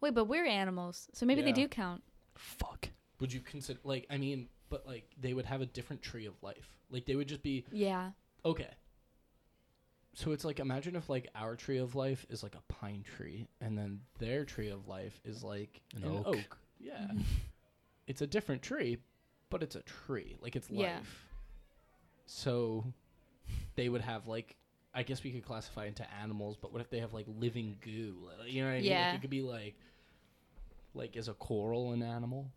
Wait, 0.00 0.14
but 0.14 0.24
we're 0.24 0.46
animals, 0.46 1.08
so 1.12 1.24
maybe 1.26 1.42
they 1.42 1.52
do 1.52 1.68
count. 1.68 2.02
fuck. 2.34 2.88
Would 3.20 3.32
you 3.32 3.40
consider 3.40 3.80
like 3.84 4.06
I 4.10 4.16
mean, 4.16 4.48
but 4.70 4.86
like 4.86 5.10
they 5.20 5.34
would 5.34 5.46
have 5.46 5.60
a 5.60 5.66
different 5.66 6.02
tree 6.02 6.26
of 6.26 6.40
life. 6.42 6.76
Like 6.90 7.04
they 7.04 7.16
would 7.16 7.28
just 7.28 7.42
be 7.42 7.64
Yeah. 7.72 8.12
okay. 8.44 8.70
So 10.14 10.32
it's 10.32 10.44
like 10.44 10.58
imagine 10.60 10.96
if 10.96 11.08
like 11.08 11.28
our 11.34 11.54
tree 11.56 11.78
of 11.78 11.94
life 11.94 12.26
is 12.28 12.42
like 12.42 12.54
a 12.54 12.72
pine 12.72 13.02
tree, 13.04 13.46
and 13.60 13.76
then 13.78 14.00
their 14.18 14.44
tree 14.44 14.68
of 14.70 14.88
life 14.88 15.20
is 15.24 15.42
like 15.44 15.80
An 15.96 16.04
an, 16.04 16.16
oak. 16.16 16.26
oak. 16.26 16.58
Yeah, 16.80 17.06
it's 18.06 18.20
a 18.22 18.26
different 18.26 18.62
tree, 18.62 18.98
but 19.50 19.62
it's 19.62 19.76
a 19.76 19.82
tree. 19.82 20.36
Like 20.40 20.56
it's 20.56 20.70
life. 20.70 20.80
Yeah. 20.80 20.96
life. 20.96 21.24
So 22.26 22.84
they 23.76 23.88
would 23.88 24.02
have 24.02 24.26
like 24.26 24.56
I 24.94 25.02
guess 25.02 25.22
we 25.22 25.30
could 25.30 25.44
classify 25.44 25.86
into 25.86 26.04
animals, 26.22 26.56
but 26.60 26.72
what 26.72 26.80
if 26.80 26.90
they 26.90 26.98
have 27.00 27.12
like 27.12 27.26
living 27.38 27.76
goo? 27.80 28.16
Like, 28.38 28.52
You 28.52 28.62
know 28.62 28.68
what 28.68 28.74
I 28.74 28.78
mean? 28.80 28.84
Yeah. 28.90 29.06
Like 29.08 29.14
it 29.16 29.20
could 29.20 29.30
be 29.30 29.42
like 29.42 29.74
like 30.94 31.16
is 31.16 31.28
a 31.28 31.34
coral 31.34 31.92
an 31.92 32.02
animal? 32.02 32.50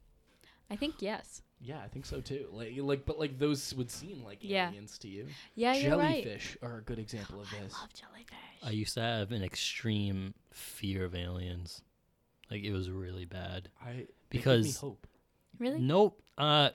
I 0.70 0.76
think 0.76 0.96
yes. 1.02 1.42
Yeah, 1.64 1.80
I 1.84 1.88
think 1.90 2.06
so 2.06 2.22
too. 2.22 2.48
Like 2.52 2.74
like 2.78 3.06
but 3.06 3.20
like 3.20 3.38
those 3.38 3.74
would 3.76 3.92
seem 3.92 4.24
like 4.24 4.40
Yeah. 4.42 4.70
aliens 4.70 4.98
to 5.00 5.08
you. 5.08 5.28
Yeah, 5.56 5.74
you're 5.76 5.98
right. 5.98 6.24
Jellyfish 6.24 6.58
are 6.62 6.78
a 6.78 6.82
good 6.82 6.98
example 7.00 7.42
of 7.42 7.50
this. 7.52 7.60
I 7.60 7.64
this. 7.64 7.74
love 7.74 7.94
jellyfish. 7.94 8.36
I 8.64 8.70
used 8.72 8.94
to 8.96 9.02
have 9.02 9.32
an 9.32 9.44
extreme 9.44 10.34
fear 10.52 11.06
of 11.06 11.14
aliens. 11.16 11.82
Like 12.50 12.64
it 12.64 12.72
was 12.74 12.90
really 12.90 13.26
bad. 13.26 13.70
I 13.82 13.92
they 13.92 13.98
give 13.98 14.08
me 14.08 14.08
Because- 14.30 14.78
hope. 14.78 15.08
really? 15.60 15.80
Nope. 15.80 16.22
Uh, 16.42 16.70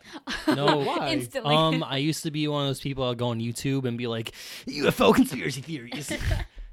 no. 0.54 0.78
Why? 0.78 1.08
Instantly. 1.10 1.54
um, 1.54 1.82
I 1.82 1.96
used 1.98 2.22
to 2.22 2.30
be 2.30 2.46
one 2.48 2.62
of 2.62 2.68
those 2.68 2.80
people 2.80 3.04
that 3.04 3.08
would 3.10 3.18
go 3.18 3.28
on 3.28 3.40
YouTube 3.40 3.84
and 3.84 3.98
be 3.98 4.06
like, 4.06 4.32
UFO 4.66 5.14
conspiracy 5.14 5.60
theories. 5.60 6.12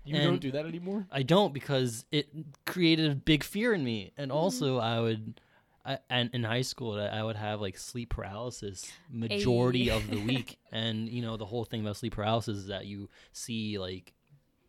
You 0.05 0.15
and- 0.17 0.25
don't 0.25 0.41
do 0.41 0.51
that 0.51 0.65
anymore? 0.65 1.07
I 1.13 1.23
don't 1.23 1.53
because 1.53 2.03
it 2.11 2.27
created 2.65 3.09
a 3.09 3.15
big 3.15 3.41
fear 3.41 3.73
in 3.73 3.85
me, 3.85 4.11
and 4.17 4.31
Mm-hmm. 4.31 4.37
also 4.37 4.77
I 4.77 4.99
would, 4.99 5.39
I, 5.85 5.97
and 6.09 6.29
in 6.33 6.43
high 6.43 6.63
school 6.63 6.99
I 6.99 7.05
I 7.05 7.23
would 7.23 7.37
have 7.37 7.61
like 7.61 7.77
sleep 7.77 8.09
paralysis 8.09 8.91
majority 9.09 9.85
Ayy. 9.87 9.95
of 9.95 10.09
the 10.11 10.19
week, 10.31 10.57
and 10.73 11.07
you 11.07 11.21
know 11.21 11.37
the 11.37 11.45
whole 11.45 11.63
thing 11.63 11.79
about 11.79 11.95
sleep 11.95 12.15
paralysis 12.15 12.57
is 12.57 12.67
that 12.67 12.85
you 12.85 13.07
see 13.31 13.77
like 13.79 14.11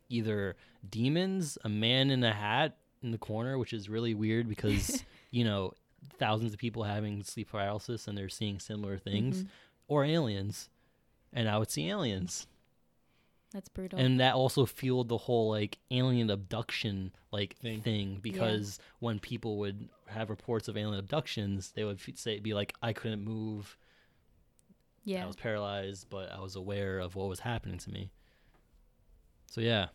either 0.09 0.55
demons, 0.89 1.59
a 1.65 1.69
man 1.69 2.11
in 2.11 2.23
a 2.23 2.33
hat 2.33 2.77
in 3.03 3.11
the 3.11 3.19
corner, 3.19 3.59
which 3.59 3.73
is 3.73 3.89
really 3.89 4.15
weird 4.15 4.49
because 4.49 5.03
you 5.33 5.43
know 5.43 5.73
thousands 6.19 6.53
of 6.53 6.59
people 6.59 6.85
having 6.85 7.23
sleep 7.23 7.51
paralysis 7.51 8.07
and 8.09 8.17
they're 8.17 8.29
seeing 8.29 8.59
similar 8.59 8.99
things, 8.99 9.45
Mhm. 9.45 9.49
or 9.89 10.05
aliens, 10.05 10.69
and 11.33 11.49
I 11.49 11.59
would 11.59 11.71
see 11.71 11.89
aliens. 11.89 12.47
That's 13.53 13.69
brutal. 13.69 14.01
and 14.01 14.19
that 14.19 14.35
also 14.35 14.67
fueled 14.67 15.09
the 15.09 15.17
whole 15.17 15.49
like 15.49 15.79
alien 15.93 16.29
abduction 16.29 17.13
like 17.31 17.57
Thing. 17.59 17.83
thing, 17.83 18.19
because 18.21 18.81
when 18.99 19.21
people 19.21 19.59
would 19.59 19.89
have 20.09 20.29
reports 20.29 20.67
of 20.67 20.77
alien 20.77 20.99
abductions 20.99 21.71
they 21.71 21.85
would 21.85 22.01
f- 22.01 22.17
say 22.17 22.41
be 22.41 22.53
like 22.53 22.75
i 22.83 22.93
couldn't 22.93 23.23
move 23.23 23.79
Yeah. 25.05 25.23
i 25.23 25.27
was 25.27 25.37
paralyzed 25.37 26.09
but 26.11 26.33
i 26.33 26.41
was 26.41 26.57
aware 26.57 26.99
of 26.99 27.15
what 27.15 27.29
was 27.29 27.41
happening 27.41 27.79
to 27.79 27.91
me 27.93 28.11
so 29.47 29.61
yeah 29.61 29.89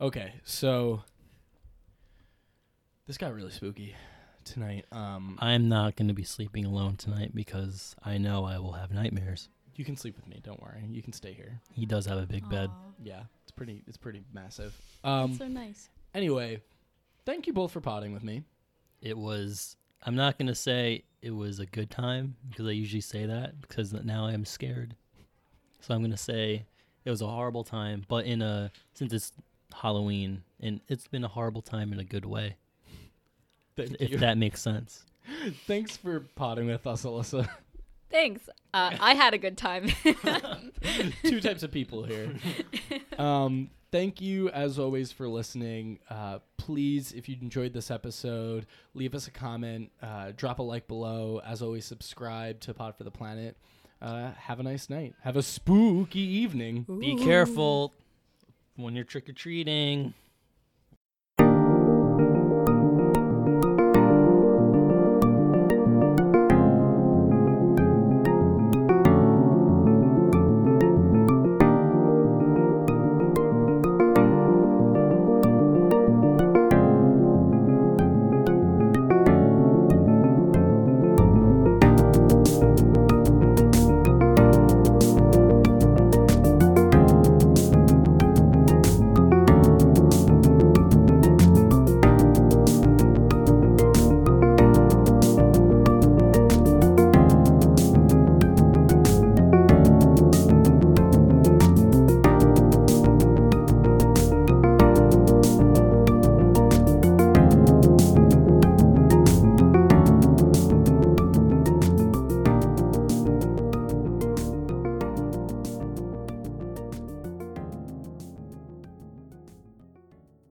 Okay, 0.00 0.32
so 0.44 1.04
this 3.10 3.18
got 3.18 3.34
really 3.34 3.50
spooky 3.50 3.96
tonight. 4.44 4.84
Um, 4.92 5.36
i'm 5.40 5.68
not 5.68 5.96
going 5.96 6.06
to 6.06 6.14
be 6.14 6.22
sleeping 6.22 6.64
alone 6.64 6.94
tonight 6.94 7.34
because 7.34 7.96
i 8.04 8.18
know 8.18 8.44
i 8.44 8.56
will 8.60 8.70
have 8.70 8.92
nightmares 8.92 9.48
you 9.74 9.84
can 9.84 9.96
sleep 9.96 10.14
with 10.14 10.28
me. 10.28 10.38
Don't 10.44 10.60
worry. 10.62 10.84
You 10.90 11.02
can 11.02 11.12
stay 11.14 11.32
here. 11.32 11.58
he 11.72 11.86
does 11.86 12.04
have 12.06 12.18
a 12.18 12.26
big 12.26 12.46
bed 12.50 12.70
Yeah, 13.02 13.22
it's 13.42 13.50
pretty. 13.50 13.82
It's 13.86 13.96
pretty 13.96 14.22
massive. 14.32 14.78
Um. 15.02 15.34
so 15.34 15.48
nice. 15.48 15.88
Anyway, 16.14 16.60
thank 17.24 17.46
you 17.46 17.52
both 17.52 17.72
for 17.72 17.80
potting 17.80 18.12
with 18.12 18.22
me. 18.22 18.44
it 19.00 19.16
was 19.18 19.76
i'm 20.04 20.14
not 20.14 20.38
going 20.38 20.46
to 20.46 20.54
say 20.54 21.02
it 21.22 21.30
was 21.30 21.58
a 21.58 21.66
good 21.66 21.90
time 21.90 22.36
because 22.48 22.66
i 22.66 22.70
usually 22.70 23.00
say 23.00 23.26
that 23.26 23.60
because 23.60 23.92
now 23.92 24.26
i'm 24.26 24.44
scared 24.44 24.94
so 25.80 25.94
i'm 25.94 26.00
going 26.00 26.10
to 26.12 26.16
say 26.16 26.64
it 27.04 27.10
was 27.10 27.22
a 27.22 27.26
horrible 27.26 27.64
time 27.64 28.04
but 28.06 28.24
in 28.24 28.40
a 28.40 28.70
since 28.94 29.12
it's 29.12 29.32
halloween 29.74 30.42
and 30.60 30.80
it's 30.88 31.08
been 31.08 31.24
a 31.24 31.28
horrible 31.28 31.62
time 31.62 31.92
in 31.92 31.98
a 31.98 32.04
good 32.04 32.24
way 32.24 32.46
Thank 32.48 32.56
if 33.76 34.10
you. 34.10 34.18
that 34.18 34.36
makes 34.38 34.60
sense 34.60 35.04
Thanks 35.66 35.96
for 35.96 36.20
potting 36.34 36.66
with 36.66 36.86
us, 36.86 37.04
Alyssa. 37.04 37.48
Thanks. 38.10 38.48
Uh, 38.74 38.96
I 39.00 39.14
had 39.14 39.34
a 39.34 39.38
good 39.38 39.56
time. 39.56 39.88
Two 41.22 41.40
types 41.40 41.62
of 41.62 41.70
people 41.70 42.04
here. 42.04 42.34
Um, 43.18 43.68
thank 43.92 44.22
you, 44.22 44.48
as 44.48 44.78
always, 44.78 45.12
for 45.12 45.28
listening. 45.28 45.98
Uh, 46.08 46.38
please, 46.56 47.12
if 47.12 47.28
you 47.28 47.36
enjoyed 47.42 47.74
this 47.74 47.90
episode, 47.90 48.64
leave 48.94 49.14
us 49.14 49.26
a 49.26 49.30
comment, 49.30 49.92
uh, 50.02 50.32
drop 50.34 50.58
a 50.58 50.62
like 50.62 50.88
below. 50.88 51.42
As 51.44 51.60
always, 51.60 51.84
subscribe 51.84 52.60
to 52.60 52.72
Pod 52.72 52.96
for 52.96 53.04
the 53.04 53.10
Planet. 53.10 53.58
Uh, 54.00 54.30
have 54.32 54.58
a 54.58 54.62
nice 54.62 54.88
night. 54.88 55.14
Have 55.22 55.36
a 55.36 55.42
spooky 55.42 56.20
evening. 56.20 56.86
be 56.98 57.14
careful 57.16 57.92
when 58.76 58.94
you're 58.94 59.04
trick-or-treating 59.04 60.14